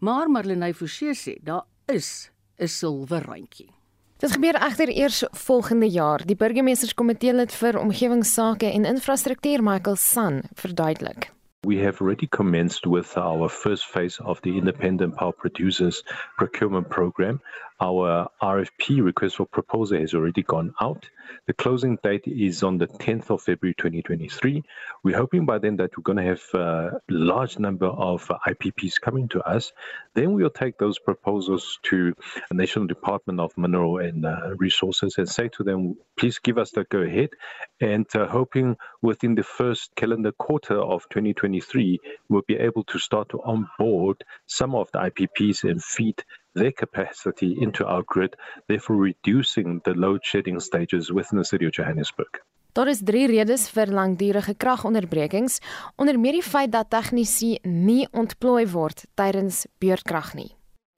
Maar 0.00 0.28
Marlenae 0.28 0.74
Forsie 0.74 1.14
sê 1.14 1.38
daar 1.42 1.64
is 1.86 2.30
'n 2.58 2.68
silwer 2.68 3.22
randjie. 3.22 3.75
Dit 4.16 4.32
gebeur 4.32 4.54
egter 4.54 4.88
eers 4.88 5.24
volgende 5.30 5.88
jaar. 5.92 6.22
Die 6.24 6.36
burgemeesterskomitee 6.40 7.34
lid 7.36 7.52
vir 7.52 7.76
omgewingsake 7.76 8.70
en 8.72 8.86
infrastruktuur 8.88 9.60
Michael 9.62 9.96
San 10.00 10.40
verduidelik. 10.54 11.32
We 11.66 11.82
have 11.82 12.00
already 12.00 12.26
commenced 12.26 12.86
with 12.86 13.16
our 13.16 13.48
first 13.48 13.84
phase 13.84 14.24
of 14.24 14.40
the 14.40 14.54
Independent 14.54 15.14
Power 15.16 15.32
Producers 15.32 16.04
Procurement 16.36 16.88
Program. 16.88 17.42
Our 17.78 18.28
RFP 18.42 19.04
request 19.04 19.36
for 19.36 19.44
proposal 19.44 19.98
has 19.98 20.14
already 20.14 20.42
gone 20.42 20.72
out. 20.80 21.10
The 21.46 21.52
closing 21.52 21.98
date 22.02 22.26
is 22.26 22.62
on 22.62 22.78
the 22.78 22.86
10th 22.86 23.28
of 23.28 23.42
February 23.42 23.74
2023. 23.74 24.62
We're 25.02 25.16
hoping 25.18 25.44
by 25.44 25.58
then 25.58 25.76
that 25.76 25.90
we're 25.96 26.02
going 26.02 26.16
to 26.16 26.24
have 26.24 26.42
a 26.54 27.00
large 27.10 27.58
number 27.58 27.86
of 27.86 28.26
IPPs 28.48 28.98
coming 28.98 29.28
to 29.28 29.42
us. 29.42 29.72
Then 30.14 30.32
we'll 30.32 30.48
take 30.48 30.78
those 30.78 30.98
proposals 30.98 31.78
to 31.84 32.14
the 32.48 32.54
National 32.54 32.86
Department 32.86 33.40
of 33.40 33.52
Mineral 33.58 33.98
and 33.98 34.24
uh, 34.24 34.54
Resources 34.56 35.18
and 35.18 35.28
say 35.28 35.48
to 35.48 35.62
them, 35.62 35.96
please 36.16 36.38
give 36.38 36.56
us 36.56 36.70
the 36.70 36.84
go 36.84 37.00
ahead. 37.00 37.30
And 37.78 38.06
uh, 38.16 38.26
hoping 38.26 38.78
within 39.02 39.34
the 39.34 39.42
first 39.42 39.94
calendar 39.96 40.32
quarter 40.32 40.78
of 40.78 41.02
2023, 41.10 42.00
we'll 42.30 42.40
be 42.48 42.56
able 42.56 42.84
to 42.84 42.98
start 42.98 43.28
to 43.30 43.42
onboard 43.42 44.24
some 44.46 44.74
of 44.74 44.90
the 44.92 44.98
IPPs 44.98 45.68
and 45.68 45.84
feed 45.84 46.24
their 46.56 46.72
capacity 46.72 47.54
into 47.60 47.84
our 47.86 48.02
grid, 48.02 48.34
therefore 48.68 48.96
reducing 48.96 49.80
the 49.84 49.94
load 49.94 50.24
shedding 50.24 50.58
stages 50.60 51.12
within 51.12 51.38
the 51.38 51.44
city 51.44 51.66
of 51.66 51.72
Johannesburg. 51.72 52.42
Daar 52.76 52.88
is 52.88 53.00
drie 53.00 53.26
redes 53.26 53.70
vir 53.72 53.88
langdurige 53.88 54.54
kragonderbrekings, 54.56 55.60
onder 55.96 56.18
meer 56.20 56.36
die 56.36 56.44
feit 56.44 56.72
dat 56.74 56.90
tegnisi 56.92 57.54
nie 57.64 58.04
ontplooi 58.12 58.66
word 58.68 59.06
tydens 59.16 59.64
beurtkrag 59.80 60.34
nie. 60.36 60.50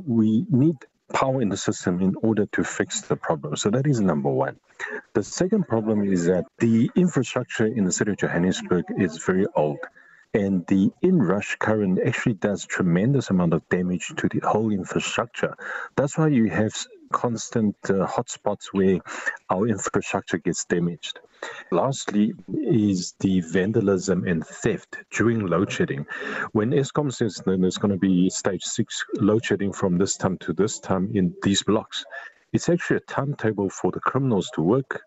We 0.03 0.43
need 0.51 0.89
power 1.15 1.41
in 1.41 1.51
the 1.51 1.57
system 1.57 2.01
in 2.01 2.17
order 2.23 2.47
to 2.47 2.65
fix 2.65 3.01
the 3.07 3.17
problem. 3.17 3.57
So 3.57 3.71
that 3.71 3.87
is 3.87 4.01
number 4.01 4.31
1. 4.31 4.59
The 5.15 5.23
second 5.23 5.69
problem 5.69 6.03
is 6.13 6.27
that 6.27 6.45
the 6.59 6.91
infrastructure 6.95 7.67
in 7.67 7.85
the 7.85 7.93
city 7.93 8.11
of 8.11 8.19
Johannesburg 8.19 8.85
is 8.97 9.23
very 9.25 9.47
old. 9.55 9.79
And 10.39 10.64
the 10.68 10.93
inrush 11.03 11.59
current 11.59 11.99
actually 12.07 12.34
does 12.34 12.64
tremendous 12.64 13.30
amount 13.30 13.53
of 13.53 13.68
damage 13.70 14.12
to 14.16 14.28
the 14.28 14.41
whole 14.47 14.70
infrastructure. 14.70 15.57
That's 15.97 16.16
why 16.16 16.28
you 16.28 16.49
have 16.51 16.72
constant 17.11 17.74
uh, 17.84 18.07
hotspots 18.07 18.66
where 18.72 19.01
our 19.51 19.66
infrastructure 19.66 20.39
gets 20.39 20.64
damaged. 20.64 21.18
Lastly, 21.72 22.34
is 22.55 23.14
the 23.18 23.41
vandalism 23.41 24.26
and 24.28 24.47
theft 24.47 24.99
during 25.11 25.45
load 25.47 25.72
shedding. 25.72 26.07
When 26.53 26.70
ESCOM 26.70 27.12
says 27.12 27.43
that 27.45 27.61
there's 27.61 27.78
going 27.78 27.93
to 27.93 27.99
be 27.99 28.30
stage 28.30 28.62
six 28.62 29.05
load 29.14 29.45
shedding 29.45 29.72
from 29.72 29.99
this 29.99 30.16
time 30.16 30.39
to 30.39 30.53
this 30.53 30.78
time 30.78 31.11
in 31.14 31.34
these 31.43 31.64
blocks, 31.64 32.05
it's 32.53 32.68
actually 32.68 32.99
a 32.99 33.01
timetable 33.01 33.70
for 33.70 33.91
the 33.91 34.01
criminals 34.01 34.51
to 34.55 34.62
work 34.62 35.03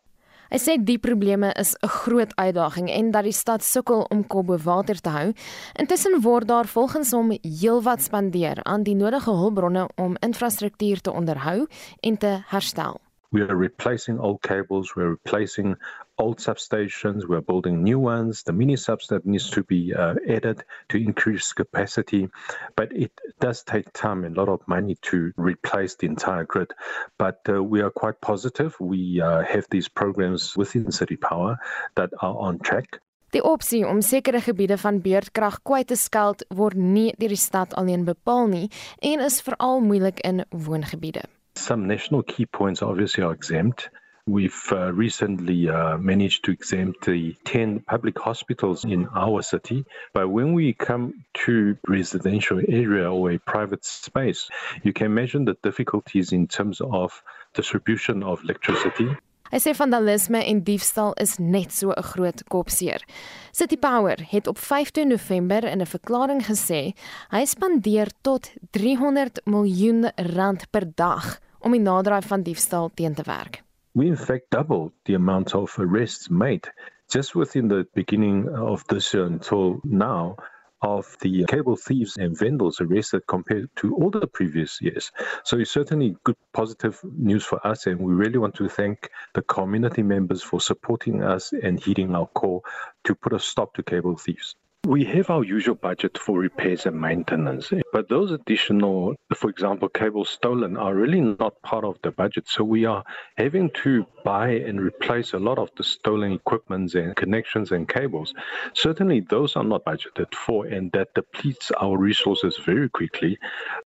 Hy 0.51 0.59
sê 0.59 0.73
die 0.83 0.99
probleme 0.99 1.53
is 1.55 1.75
'n 1.79 1.87
groot 1.87 2.31
uitdaging 2.35 2.89
en 2.91 3.11
dat 3.11 3.23
die 3.23 3.31
stad 3.31 3.63
sukkel 3.63 4.05
om 4.11 4.27
kop 4.27 4.45
bo 4.45 4.57
water 4.57 4.99
te 5.01 5.09
hou. 5.09 5.33
Intussen 5.79 6.21
word 6.21 6.47
daar 6.47 6.67
volgens 6.67 7.11
hom 7.11 7.31
heelwat 7.41 8.01
spandeer 8.01 8.59
aan 8.63 8.83
die 8.83 8.95
nodige 8.95 9.31
hulpbronne 9.31 9.87
om 9.95 10.17
infrastruktuur 10.19 11.01
te 11.01 11.11
onderhou 11.11 11.67
en 12.01 12.17
te 12.17 12.43
herstel. 12.47 12.99
We 13.31 13.41
are 13.41 13.55
replacing 13.55 14.19
old 14.19 14.41
cables, 14.41 14.93
we're 14.93 15.11
replacing 15.11 15.77
old 16.17 16.39
substations, 16.39 17.25
we're 17.25 17.39
building 17.39 17.81
new 17.81 17.97
ones. 17.97 18.43
The 18.43 18.51
mini 18.51 18.75
substation 18.75 19.31
needs 19.31 19.49
to 19.51 19.63
be 19.63 19.93
uh, 19.93 20.15
added 20.27 20.65
to 20.89 20.97
increase 20.97 21.53
capacity, 21.53 22.27
but 22.75 22.91
it 22.91 23.13
does 23.39 23.63
take 23.63 23.93
time 23.93 24.25
and 24.25 24.35
a 24.35 24.39
lot 24.39 24.49
of 24.49 24.67
money 24.67 24.97
to 25.03 25.31
replace 25.37 25.95
the 25.95 26.07
entire 26.07 26.43
grid. 26.43 26.71
But 27.17 27.39
uh, 27.47 27.63
we 27.63 27.81
are 27.81 27.89
quite 27.89 28.19
positive. 28.19 28.75
We 28.81 29.21
uh, 29.21 29.43
have 29.43 29.65
these 29.71 29.87
programs 29.87 30.57
within 30.57 30.91
City 30.91 31.15
Power 31.15 31.57
that 31.95 32.09
are 32.21 32.37
on 32.37 32.59
track. 32.59 32.99
Die 33.31 33.43
opsie 33.43 33.87
om 33.87 34.01
sekere 34.03 34.41
gebiede 34.43 34.75
van 34.77 34.99
beurtkrag 34.99 35.61
kwyt 35.63 35.87
te 35.87 35.95
skeld 35.95 36.43
word 36.51 36.75
nie 36.75 37.13
deur 37.15 37.31
die 37.31 37.39
stad 37.39 37.71
alleen 37.79 38.03
bepaal 38.03 38.51
nie 38.51 38.67
en 38.99 39.23
is 39.23 39.39
veral 39.45 39.79
moeilik 39.79 40.19
in 40.27 40.43
woongebiede. 40.51 41.23
Some 41.61 41.85
national 41.85 42.23
key 42.23 42.47
points 42.47 42.81
obviously 42.81 43.23
are 43.23 43.31
exempt. 43.31 43.89
We've 44.25 44.63
uh, 44.71 44.91
recently 44.93 45.69
uh, 45.69 45.95
managed 45.99 46.43
to 46.45 46.51
exempt 46.51 47.05
the 47.05 47.35
10 47.45 47.81
public 47.81 48.17
hospitals 48.17 48.83
in 48.83 49.07
our 49.15 49.43
city. 49.43 49.85
But 50.11 50.29
when 50.29 50.53
we 50.53 50.73
come 50.73 51.23
to 51.45 51.77
residential 51.87 52.61
area 52.67 53.11
or 53.11 53.29
a 53.29 53.37
private 53.37 53.85
space, 53.85 54.49
you 54.81 54.91
can 54.91 55.05
imagine 55.05 55.45
the 55.45 55.55
difficulties 55.61 56.31
in 56.31 56.47
terms 56.47 56.81
of 56.81 57.21
distribution 57.53 58.23
of 58.23 58.41
electricity. 58.43 59.15
Hy 59.51 59.59
sê 59.59 59.73
vandalisme 59.75 60.39
en 60.39 60.63
diefstal 60.63 61.11
is 61.19 61.35
net 61.37 61.73
so 61.75 61.91
'n 61.91 62.03
groot 62.13 62.43
kopseer. 62.47 63.03
City 63.51 63.77
Power 63.77 64.17
het 64.31 64.47
op 64.47 64.57
15 64.57 65.07
November 65.07 65.63
in 65.63 65.81
'n 65.81 65.85
verklaring 65.85 66.41
gesê 66.41 66.95
hy 67.29 67.45
spandeer 67.45 68.07
tot 68.21 68.49
300 68.71 69.41
miljoen 69.45 70.11
rand 70.15 70.69
per 70.71 70.87
dag 70.95 71.39
om 71.61 71.71
die 71.71 72.21
van 72.21 72.43
diefstal 72.43 72.91
teen 72.93 73.13
te 73.13 73.23
werk. 73.23 73.63
We 73.93 74.05
in 74.05 74.17
fact 74.17 74.49
doubled 74.49 74.91
the 75.03 75.15
amount 75.15 75.53
of 75.53 75.77
arrests 75.79 76.29
made 76.29 76.71
just 77.07 77.35
within 77.35 77.67
the 77.67 77.85
beginning 77.93 78.49
of 78.49 78.83
this 78.87 79.13
year 79.13 79.25
until 79.25 79.79
now 79.83 80.35
of 80.81 81.15
the 81.19 81.45
cable 81.45 81.75
thieves 81.75 82.17
and 82.17 82.37
vendors 82.37 82.81
arrested 82.81 83.21
compared 83.27 83.69
to 83.75 83.95
all 83.95 84.09
the 84.09 84.25
previous 84.27 84.81
years. 84.81 85.11
So 85.43 85.57
it's 85.57 85.71
certainly 85.71 86.15
good 86.23 86.37
positive 86.53 86.99
news 87.03 87.43
for 87.43 87.65
us 87.67 87.85
and 87.85 87.99
we 87.99 88.13
really 88.13 88.39
want 88.39 88.55
to 88.55 88.69
thank 88.69 89.09
the 89.33 89.43
community 89.43 90.03
members 90.03 90.41
for 90.41 90.59
supporting 90.59 91.23
us 91.23 91.53
and 91.53 91.79
heeding 91.79 92.15
our 92.15 92.27
call 92.27 92.63
to 93.03 93.13
put 93.13 93.33
a 93.33 93.39
stop 93.39 93.73
to 93.75 93.83
cable 93.83 94.17
thieves. 94.17 94.55
We 94.87 95.03
have 95.05 95.29
our 95.29 95.43
usual 95.43 95.75
budget 95.75 96.17
for 96.17 96.39
repairs 96.39 96.87
and 96.87 96.99
maintenance, 96.99 97.71
but 97.93 98.09
those 98.09 98.31
additional, 98.31 99.13
for 99.35 99.47
example, 99.47 99.87
cables 99.89 100.31
stolen 100.31 100.75
are 100.75 100.95
really 100.95 101.21
not 101.21 101.61
part 101.61 101.85
of 101.85 101.99
the 102.01 102.09
budget. 102.09 102.47
So 102.47 102.63
we 102.63 102.85
are 102.85 103.03
having 103.37 103.69
to 103.83 104.07
buy 104.25 104.49
and 104.49 104.81
replace 104.81 105.33
a 105.33 105.39
lot 105.39 105.59
of 105.59 105.69
the 105.77 105.83
stolen 105.83 106.31
equipments 106.31 106.95
and 106.95 107.15
connections 107.15 107.71
and 107.71 107.87
cables. 107.87 108.33
Certainly, 108.73 109.27
those 109.29 109.55
are 109.55 109.63
not 109.63 109.85
budgeted 109.85 110.33
for, 110.33 110.65
and 110.65 110.91
that 110.93 111.13
depletes 111.13 111.69
our 111.79 111.95
resources 111.95 112.57
very 112.57 112.89
quickly. 112.89 113.37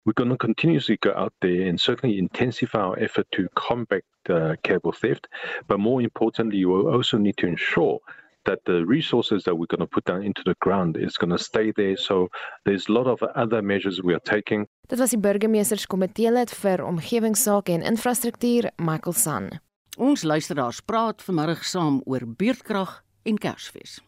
We're 0.05 0.13
going 0.13 0.29
to 0.29 0.37
continuously 0.37 0.95
go 0.95 1.13
out 1.13 1.33
there 1.41 1.67
and 1.67 1.79
certainly 1.79 2.19
intensify 2.19 2.79
our 2.79 2.99
effort 2.99 3.27
to 3.33 3.49
combat 3.53 4.05
uh, 4.29 4.55
cable 4.63 4.93
theft, 4.93 5.27
but 5.67 5.77
more 5.77 6.01
importantly, 6.01 6.63
we 6.63 6.71
will 6.71 6.87
also 6.87 7.17
need 7.17 7.35
to 7.37 7.47
ensure 7.47 7.99
that 8.45 8.59
the 8.65 8.85
resources 8.85 9.43
that 9.43 9.55
we're 9.57 9.67
going 9.67 9.85
to 9.85 9.87
put 9.87 10.05
down 10.05 10.23
into 10.23 10.41
the 10.45 10.55
ground 10.59 10.97
is 10.97 11.17
going 11.17 11.31
to 11.31 11.43
stay 11.43 11.71
there. 11.71 11.97
So 11.97 12.29
there's 12.65 12.87
a 12.87 12.91
lot 12.91 13.07
of 13.07 13.21
other 13.35 13.61
measures 13.61 14.01
we 14.01 14.13
are 14.13 14.23
taking. 14.23 14.67
Dit 14.87 14.99
was 14.99 15.09
die 15.09 15.19
burgemeesterskomitee 15.19 16.31
lid 16.31 16.53
vir 16.53 16.83
omgewingsake 16.85 17.73
en 17.73 17.85
infrastruktuur, 17.85 18.69
Michael 18.77 19.13
San. 19.17 19.49
Ons 19.97 20.23
luisteraars 20.23 20.81
praat 20.85 21.23
vanmiddag 21.23 21.63
saam 21.65 22.01
oor 22.05 22.25
beurtkrag 22.27 23.01
en 23.23 23.37
Kersfees. 23.41 23.99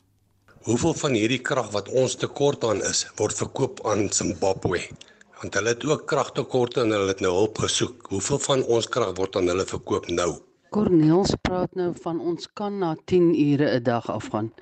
Hoeveel 0.67 0.93
van 0.99 1.13
hierdie 1.15 1.41
krag 1.41 1.69
wat 1.71 1.87
ons 1.95 2.17
tekort 2.19 2.65
aan 2.67 2.81
is, 2.83 3.05
word 3.15 3.37
verkoop 3.39 3.79
aan 3.87 4.09
Zimbabwe? 4.11 4.81
Want 5.41 5.55
hulle 5.55 5.71
het 5.71 5.85
ook 5.85 6.07
kragtekorte 6.09 6.81
en 6.83 6.91
hulle 6.91 7.13
het 7.13 7.21
nou 7.23 7.31
hulp 7.35 7.61
gesoek. 7.63 8.09
Hoeveel 8.11 8.41
van 8.43 8.63
ons 8.65 8.89
krag 8.91 9.13
word 9.15 9.37
aan 9.39 9.47
hulle 9.53 9.65
verkoop 9.69 10.09
nou? 10.11 10.33
Cornels 10.69 11.35
praat 11.41 11.75
nou 11.79 11.91
van 12.03 12.19
ons 12.19 12.47
kan 12.53 12.77
na 12.81 12.95
10 13.05 13.33
ure 13.39 13.67
'n 13.79 13.83
dag 13.83 14.09
afgaan. 14.11 14.53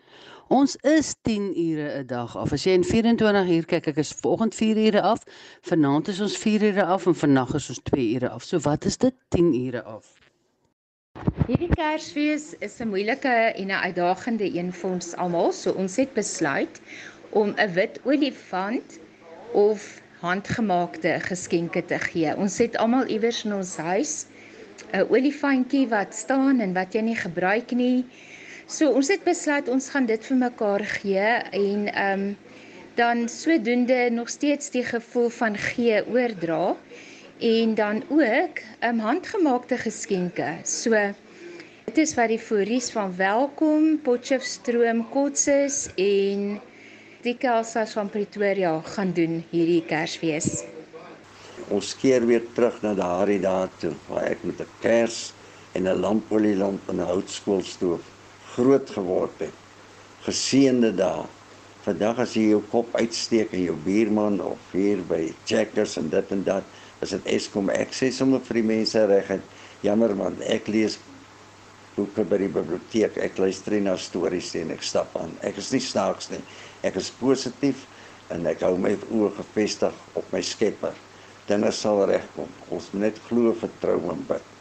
Ons 0.48 0.76
is 0.76 1.16
10 1.22 1.54
ure 1.58 1.88
'n 2.00 2.06
dag 2.08 2.36
af. 2.38 2.52
As 2.54 2.64
jy 2.64 2.72
in 2.72 2.84
24 2.84 3.50
uur 3.50 3.66
kyk, 3.66 3.88
ek 3.88 3.98
is 3.98 4.12
vanoggend 4.22 4.56
4 4.56 4.78
ure 4.78 5.02
af, 5.02 5.24
vanaand 5.62 6.08
is 6.08 6.22
ons 6.22 6.38
4 6.38 6.64
ure 6.64 6.84
af 6.84 7.06
en 7.06 7.16
vandag 7.16 7.56
is 7.56 7.70
ons 7.70 7.82
2 7.84 8.14
ure 8.16 8.30
af. 8.30 8.44
So 8.44 8.60
wat 8.60 8.86
is 8.86 8.98
dit 8.98 9.14
10 9.30 9.54
ure 9.66 9.82
af? 9.84 10.06
Hierdie 11.48 11.70
Kersfees 11.70 12.54
is 12.60 12.80
'n 12.80 12.88
moeilike 12.88 13.54
en 13.56 13.68
'n 13.68 13.84
uitdagende 13.88 14.58
een 14.58 14.74
vir 14.74 14.90
ons 14.90 15.16
almal. 15.16 15.52
So 15.52 15.72
ons 15.72 15.96
het 15.96 16.14
besluit 16.14 16.82
om 17.30 17.54
'n 17.58 17.74
wit 17.74 18.00
olifant 18.04 19.00
of 19.54 20.02
handgemaakte 20.20 21.20
geskenke 21.20 21.86
te 21.86 22.00
gee. 22.00 22.36
Ons 22.38 22.58
het 22.58 22.78
almal 22.78 23.08
iewers 23.08 23.46
in 23.46 23.54
ons 23.54 23.78
huis 23.78 24.26
'n 24.94 25.06
olifantjie 25.10 25.88
wat 25.92 26.16
staan 26.16 26.60
en 26.60 26.74
wat 26.74 26.94
jy 26.96 27.02
nie 27.02 27.20
gebruik 27.20 27.72
nie. 27.72 28.06
So 28.68 28.90
ons 28.98 29.10
het 29.14 29.24
besluit 29.24 29.70
ons 29.70 29.90
gaan 29.94 30.08
dit 30.10 30.26
vir 30.26 30.38
mekaar 30.38 30.84
gee 30.98 31.32
en 31.64 31.88
ehm 31.94 32.26
um, 32.26 32.36
dan 32.96 33.30
sodoende 33.30 34.10
nog 34.10 34.30
steeds 34.30 34.70
die 34.72 34.84
gevoel 34.84 35.30
van 35.30 35.58
gee 35.58 35.98
oordra 36.08 36.76
en 37.40 37.74
dan 37.76 38.04
ook 38.10 38.62
'n 38.82 38.88
um, 38.88 39.00
handgemaakte 39.00 39.78
geskenke. 39.78 40.50
So 40.64 40.92
dit 41.86 41.98
is 41.98 42.16
wat 42.16 42.28
die 42.28 42.40
Fories 42.40 42.92
van 42.92 43.16
Welkom, 43.18 44.00
Potchefstroom, 44.02 45.10
Kotses 45.10 45.90
en 45.96 46.62
die 47.22 47.38
Kelsas 47.38 47.92
van 47.92 48.10
Pretoria 48.10 48.82
gaan 48.82 49.12
doen 49.12 49.44
hierdie 49.52 49.84
Kersfees 49.86 50.75
ons 51.70 51.94
keer 52.02 52.26
weer 52.28 52.44
terug 52.54 52.82
na 52.84 52.94
daardie 52.98 53.40
dae 53.44 53.68
toe 53.80 53.94
waar 54.10 54.28
ek 54.32 54.44
met 54.44 54.62
'n 54.62 54.68
kers 54.82 55.34
en 55.74 55.88
'n 55.88 56.00
lampolielamp 56.00 56.90
en 56.90 57.02
'n 57.02 57.12
houtskoolstoof 57.12 58.04
groot 58.56 58.90
geword 58.90 59.40
het. 59.40 59.56
Geseënde 60.26 60.96
dae. 60.96 61.26
Vandag 61.86 62.20
as 62.20 62.34
jy 62.34 62.50
jou 62.50 62.62
kop 62.72 62.96
uitsteek 62.96 63.54
en 63.54 63.64
jou 63.64 63.76
buurman 63.86 64.42
of 64.42 64.58
hier 64.72 65.04
by 65.06 65.34
Checkers 65.46 65.98
en 65.98 66.10
dit 66.10 66.32
en 66.32 66.44
dat, 66.44 66.64
as 67.02 67.10
dit 67.10 67.26
Eskom 67.26 67.70
sê 67.92 68.12
sommer 68.12 68.40
vir 68.40 68.54
die 68.54 68.64
mense 68.64 69.06
reg 69.06 69.30
en 69.30 69.42
jammer 69.82 70.16
man, 70.16 70.36
ek 70.42 70.68
lees 70.68 70.98
boeke 71.96 72.24
by 72.24 72.38
die 72.38 72.52
biblioteek. 72.52 73.18
Ek 73.18 73.38
luister 73.38 73.78
na 73.82 73.96
stories 73.98 74.56
en 74.56 74.72
ek 74.72 74.84
stap 74.84 75.16
aan. 75.20 75.38
Ek 75.42 75.58
is 75.58 75.72
nie 75.72 75.84
snaaks 75.84 76.32
nie. 76.34 76.42
Ek 76.84 76.96
is 76.96 77.12
positief 77.20 77.86
en 78.34 78.48
ek 78.48 78.66
hou 78.66 78.78
my 78.82 78.96
oë 79.12 79.36
gefestig 79.38 79.94
op 80.16 80.32
my 80.34 80.42
Skepper. 80.42 81.05
Dinge 81.48 81.72
sal 81.72 82.06
regkom. 82.10 82.50
Ons 82.74 82.90
moet 82.94 83.02
net 83.08 83.22
glo, 83.28 83.54
vertrou 83.54 84.00
en 84.14 84.24
bid. 84.30 84.52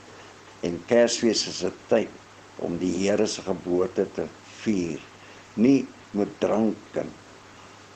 En 0.64 0.78
Kersfees 0.88 1.46
is 1.48 1.62
'n 1.64 1.72
tyd 1.88 2.10
om 2.58 2.78
die 2.78 2.92
Here 2.98 3.26
se 3.26 3.42
geboorte 3.42 4.06
te 4.12 4.26
vier. 4.62 5.00
Nie 5.54 5.86
met 6.12 6.40
drank 6.40 6.76
en 6.92 7.10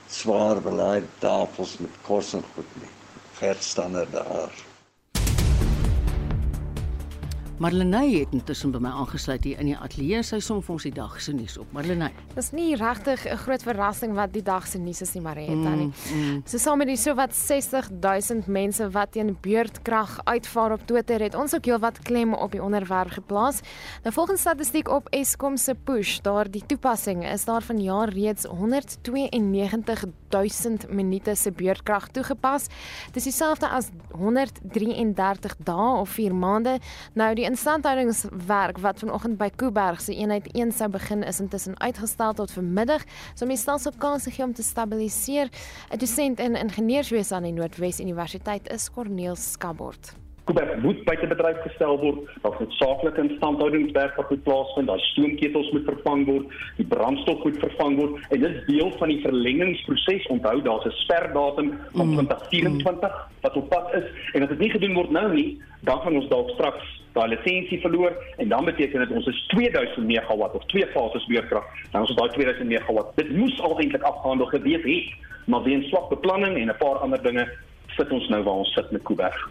swaar 0.09 0.61
belaaide 0.61 1.09
tafels 1.21 1.79
met 1.79 2.01
kos 2.03 2.35
en 2.35 2.45
goed 2.55 2.73
nie. 2.81 2.91
Gert 3.39 3.63
stander 3.63 4.11
daar. 4.11 4.68
Marlenae 7.59 8.21
het 8.21 8.31
intussen 8.31 8.71
by 8.71 8.79
my 8.79 8.93
aangesluit 9.01 9.43
hier 9.43 9.59
in 9.59 9.67
die 9.73 9.75
ateljee. 9.75 10.21
Sy 10.23 10.39
som 10.45 10.61
vir 10.63 10.77
ons 10.77 10.85
die 10.87 10.93
dag 10.95 11.17
se 11.19 11.33
nuus 11.35 11.57
op. 11.59 11.67
Marlenae. 11.75 12.13
Dis 12.37 12.53
nie 12.55 12.77
regtig 12.79 13.27
'n 13.27 13.35
groot 13.37 13.63
verrassing 13.63 14.15
wat 14.15 14.33
die 14.33 14.43
dag 14.43 14.67
se 14.67 14.79
nuus 14.79 15.03
is 15.03 15.15
nie, 15.15 15.23
Marietta 15.23 15.75
nie. 15.75 15.87
Mm, 15.87 15.93
mm. 16.15 16.43
So 16.47 16.59
saam 16.59 16.79
met 16.79 16.87
die 16.87 16.97
sowat 16.97 17.35
60000 17.35 18.47
mense 18.47 18.91
wat 18.91 19.13
teen 19.13 19.37
beurtkrag 19.41 20.21
uitvaar 20.25 20.73
op 20.73 20.87
Twitter 20.87 21.21
het 21.21 21.35
ons 21.35 21.55
ook 21.55 21.65
heelwat 21.65 21.99
klem 21.99 22.35
op 22.35 22.53
die 22.53 22.63
onderwerp 22.63 23.11
geplaas. 23.11 23.61
Nou 24.05 24.15
volgens 24.15 24.41
statistiek 24.41 24.89
op 24.89 25.09
Eskom 25.11 25.57
se 25.57 25.75
push, 25.75 26.21
daardie 26.21 26.67
toepassing 26.67 27.27
is 27.27 27.45
daar 27.45 27.63
vanjaar 27.63 28.09
reeds 28.09 28.43
192000 28.43 30.93
minute 30.93 31.35
se 31.35 31.51
beurtkrag 31.51 32.09
toegepas. 32.09 32.67
Dis 33.13 33.25
dieselfde 33.25 33.69
as 33.69 33.89
133 34.13 35.57
dae 35.59 36.01
of 36.01 36.09
4 36.09 36.35
maande. 36.35 36.79
Nou 37.15 37.35
die 37.35 37.48
instandhoudingswerk 37.49 38.79
wat 38.85 38.99
vanoggend 39.01 39.39
by 39.41 39.49
Kuiberg 39.57 40.01
se 40.05 40.15
eenheid 40.15 40.51
1 40.53 40.73
sou 40.77 40.91
begin 40.93 41.25
is 41.25 41.41
intussen 41.41 41.79
uitgestel 41.81 42.35
tot 42.37 42.53
vanmiddag, 42.53 43.05
so 43.35 43.47
om 43.47 43.53
die 43.55 43.61
stelsel 43.61 43.97
kans 43.99 44.29
te 44.29 44.33
gee 44.35 44.45
om 44.45 44.53
te 44.55 44.63
stabiliseer. 44.63 45.49
'n 45.93 45.99
Dosent 45.99 46.41
in 46.41 46.57
ingenieurswese 46.57 47.35
aan 47.35 47.49
die 47.49 47.53
Noordwes 47.53 48.01
Universiteit 48.01 48.69
is 48.73 48.91
Corneel 48.91 49.37
Skabort. 49.37 50.15
Kuiberg 50.45 50.83
moet 50.83 51.05
buite 51.05 51.27
bedryf 51.27 51.57
gestel 51.63 51.99
word. 52.01 52.29
Daar 52.43 52.57
moet 52.59 52.73
saaklike 52.73 53.21
instandhoudingswerk 53.21 54.17
wat 54.17 54.31
moet 54.31 54.43
plaasvind. 54.43 54.87
Daar 54.87 55.01
stoomketels 55.01 55.71
moet 55.71 55.85
vervang 55.85 56.27
word, 56.27 56.47
die 56.77 56.87
brandstof 56.87 57.45
moet 57.45 57.59
vervang 57.59 57.97
word 57.97 58.21
en 58.29 58.41
dit 58.41 58.51
is 58.51 58.65
deel 58.67 58.93
van 58.99 59.09
die 59.09 59.21
verlengingsproses. 59.21 60.27
Onthou 60.27 60.63
daar's 60.63 60.85
'n 60.85 60.97
sperdatum 61.05 61.79
van 61.93 62.07
mm. 62.07 62.15
2024 62.15 63.29
wat 63.41 63.57
op 63.57 63.69
pad 63.69 63.95
is 63.95 64.33
en 64.33 64.43
as 64.43 64.49
dit 64.49 64.59
nie 64.59 64.71
gedoen 64.71 64.95
word 64.95 65.11
nou 65.11 65.35
nie, 65.35 65.61
dan 65.81 66.01
gaan 66.01 66.17
ons 66.17 66.29
dalk 66.29 66.51
straks 66.51 66.98
daai 67.13 67.29
lisensie 67.29 67.81
verloor 67.81 68.13
en 68.37 68.49
dan 68.49 68.65
beteken 68.65 69.01
dit 69.01 69.11
ons 69.11 69.27
is 69.27 69.47
2000 69.47 70.07
megawatt 70.07 70.55
of 70.55 70.65
twee 70.67 70.87
fases 70.87 71.27
beurtkrag. 71.27 71.65
Dan 71.91 72.01
ons 72.01 72.11
is 72.11 72.17
daai 72.17 72.31
2000 72.31 72.69
megawatt. 72.69 73.17
Dit 73.17 73.31
moes 73.31 73.61
al 73.61 73.79
eintlik 73.81 74.03
afgehandel 74.03 74.47
gewees 74.47 74.85
het, 74.85 75.15
maar 75.47 75.63
weens 75.63 75.89
swak 75.89 76.09
beplanning 76.09 76.57
en 76.57 76.69
'n 76.69 76.79
paar 76.79 76.99
ander 77.05 77.23
dinge 77.23 77.49
sit 77.97 78.11
ons 78.11 78.29
nou 78.29 78.43
waar 78.43 78.55
ons 78.55 78.73
sit 78.73 78.91
met 78.91 79.03
Kuiberg. 79.03 79.49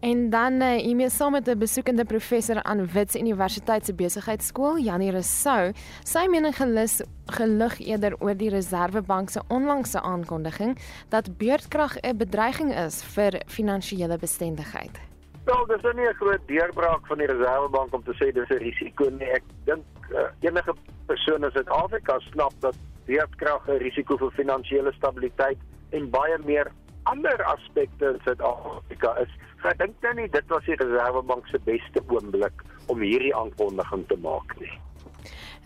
En 0.00 0.30
dan 0.30 0.52
uh, 0.62 0.70
hiermee 0.70 1.10
saam 1.10 1.32
met 1.32 1.48
'n 1.48 1.58
besoekende 1.58 2.04
professor 2.04 2.62
aan 2.62 2.86
Wits 2.86 3.16
Universiteit 3.16 3.84
se 3.84 3.94
besigheidskool, 3.94 4.78
Janie 4.78 5.10
Rousseau, 5.10 5.72
sy 6.04 6.26
mening 6.30 6.56
gelus 6.56 7.02
gelig 7.26 7.78
eerder 7.78 8.14
oor 8.18 8.36
die 8.36 8.48
Reserwebank 8.48 9.30
se 9.30 9.40
onlangse 9.48 10.00
aankondiging 10.00 10.78
dat 11.08 11.36
beurtkrag 11.36 11.96
'n 12.00 12.16
bedreiging 12.16 12.74
is 12.86 13.02
vir 13.02 13.42
finansiële 13.46 14.18
bestendigheid. 14.18 15.07
Wel, 15.48 15.66
dis 15.66 15.92
nie 15.94 16.08
'n 16.08 16.14
groot 16.14 16.40
deurbraak 16.46 17.06
van 17.06 17.18
die 17.18 17.26
Reserwebank 17.26 17.94
om 17.94 18.02
te 18.04 18.14
sê 18.20 18.32
dis 18.32 18.48
'n 18.48 18.60
risiko 18.64 19.08
nie. 19.10 19.30
Ek 19.32 19.44
dink 19.64 19.84
uh, 20.12 20.28
enige 20.40 20.74
persoon 21.06 21.44
in 21.44 21.50
Suid-Afrika 21.50 22.18
snap 22.18 22.52
dat 22.60 22.76
beurtkrag 23.06 23.68
'n 23.68 23.80
risiko 23.80 24.16
vir 24.16 24.30
finansiële 24.30 24.92
stabiliteit 24.92 25.58
en 25.90 26.10
baie 26.10 26.38
meer 26.44 26.70
ander 27.02 27.42
aspekte 27.44 28.04
in 28.12 28.20
Suid-Afrika 28.24 29.16
is. 29.24 29.32
So 29.62 29.68
ek 29.68 29.78
dink 29.78 29.94
nou 30.02 30.14
nie 30.14 30.28
dit 30.28 30.46
was 30.48 30.64
die 30.64 30.76
Reserwebank 30.76 31.46
se 31.46 31.58
beste 31.64 32.02
oomblik 32.08 32.62
om 32.86 33.00
hierdie 33.00 33.34
aankondiging 33.36 34.06
te 34.06 34.16
maak 34.16 34.60
nie. 34.60 34.74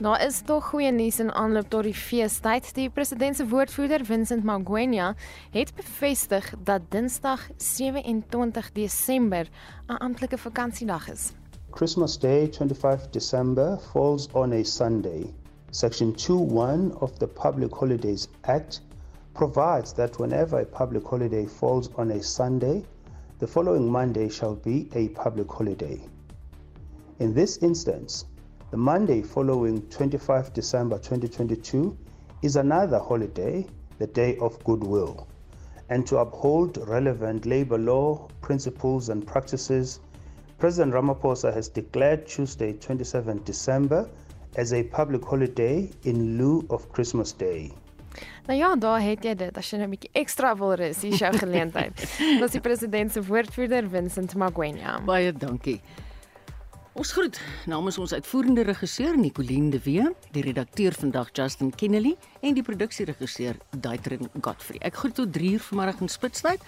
Daar 0.02 0.26
is 0.26 0.40
tog 0.42 0.64
goeie 0.68 0.90
nuus 0.90 1.20
in 1.22 1.28
aanloop 1.30 1.68
tot 1.70 1.84
die 1.86 1.94
feestyd. 1.94 2.72
Die 2.74 2.88
president 2.90 3.36
se 3.38 3.44
woordvoerder, 3.46 4.02
Vincent 4.04 4.42
Magwenya, 4.42 5.12
het 5.54 5.70
bevestig 5.78 6.48
dat 6.66 6.88
Dinsdag 6.90 7.44
27 7.56 8.72
Desember 8.72 9.46
'n 9.86 10.00
amptelike 10.02 10.38
vakansiedag 10.38 11.06
is. 11.10 11.30
Christmas 11.70 12.18
Day, 12.18 12.48
25 12.50 13.10
December, 13.10 13.78
falls 13.92 14.28
on 14.32 14.52
a 14.52 14.64
Sunday. 14.64 15.34
Section 15.70 16.14
21 16.14 17.00
of 17.00 17.12
the 17.18 17.26
Public 17.26 17.72
Holidays 17.72 18.28
Act 18.40 18.82
provides 19.32 19.92
that 19.92 20.16
whenever 20.16 20.60
a 20.60 20.64
public 20.64 21.06
holiday 21.06 21.46
falls 21.46 21.88
on 21.94 22.10
a 22.10 22.22
Sunday, 22.22 22.84
the 23.38 23.46
following 23.46 23.90
Monday 23.90 24.28
shall 24.28 24.56
be 24.64 24.88
a 24.94 25.08
public 25.08 25.48
holiday. 25.48 26.00
In 27.18 27.34
this 27.34 27.58
instance, 27.58 28.24
the 28.72 28.78
Monday 28.78 29.20
following 29.20 29.82
25 29.90 30.54
December 30.54 30.96
2022 30.96 31.94
is 32.40 32.56
another 32.56 32.98
holiday, 32.98 33.66
the 33.98 34.06
Day 34.06 34.38
of 34.38 34.58
Goodwill. 34.64 35.28
And 35.90 36.06
to 36.06 36.16
uphold 36.16 36.78
relevant 36.88 37.44
labor 37.44 37.76
law 37.76 38.26
principles 38.40 39.10
and 39.10 39.26
practices, 39.26 40.00
President 40.58 40.94
Ramaphosa 40.94 41.52
has 41.52 41.68
declared 41.68 42.26
Tuesday, 42.26 42.72
27 42.72 43.42
December, 43.44 44.08
as 44.56 44.72
a 44.72 44.84
public 44.84 45.22
holiday 45.22 45.90
in 46.04 46.38
lieu 46.38 46.66
of 46.70 46.90
Christmas 46.92 47.32
Day. 47.32 47.70
Nou 48.46 48.58
ja, 48.58 48.76
daar 48.76 49.00
het 49.00 49.24
jy 49.24 49.34
dit 49.34 49.56
as 49.56 49.68
jy 49.70 49.82
'n 49.82 49.90
bietjie 49.90 50.10
ekstra 50.12 50.54
wil 50.56 50.72
rus, 50.80 51.02
hier 51.02 51.12
jou 51.12 51.32
geleentheid. 51.36 51.92
Dis 52.40 52.56
die 52.56 52.60
president 52.60 53.12
se 53.12 53.20
woordvoerder 53.20 53.88
Vincent 53.88 54.34
Magwenya. 54.34 54.96
Baie 55.04 55.32
dankie. 55.32 55.80
Ons 56.92 57.14
groet 57.16 57.38
namens 57.64 57.96
ons 57.98 58.12
uitvoerende 58.12 58.66
regisseur 58.68 59.16
Nicoline 59.16 59.70
de 59.72 59.78
Wee, 59.80 60.04
die 60.34 60.42
redakteur 60.44 60.92
vandag 60.92 61.30
Justin 61.32 61.70
Kennedy 61.72 62.12
en 62.44 62.52
die 62.52 62.64
produksieregisseur 62.66 63.56
Daitrin 63.80 64.28
Godfrey. 64.44 64.76
Ek 64.84 64.98
groet 65.00 65.16
tot 65.16 65.32
3 65.32 65.54
uur 65.54 65.64
vanoggend 65.70 66.04
in 66.04 66.12
Spitsbergen. 66.12 66.66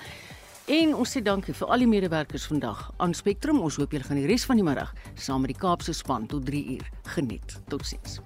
En 0.73 0.95
ons 0.97 1.13
sê 1.13 1.21
dankie 1.21 1.53
vir 1.53 1.69
al 1.69 1.85
die 1.85 1.91
medewerkers 1.91 2.47
vandag 2.49 2.87
aan 2.97 3.13
Spectrum. 3.13 3.61
Ons 3.61 3.77
hoop 3.77 3.93
julle 3.93 4.09
gaan 4.09 4.23
die 4.23 4.31
res 4.31 4.49
van 4.49 4.57
die 4.57 4.65
middag 4.65 4.95
saam 5.13 5.45
met 5.45 5.53
die 5.53 5.61
Kaapse 5.61 5.93
span 5.93 6.25
tot 6.33 6.49
3 6.49 6.65
uur 6.79 6.89
geniet. 7.19 7.59
Totsiens. 7.69 8.23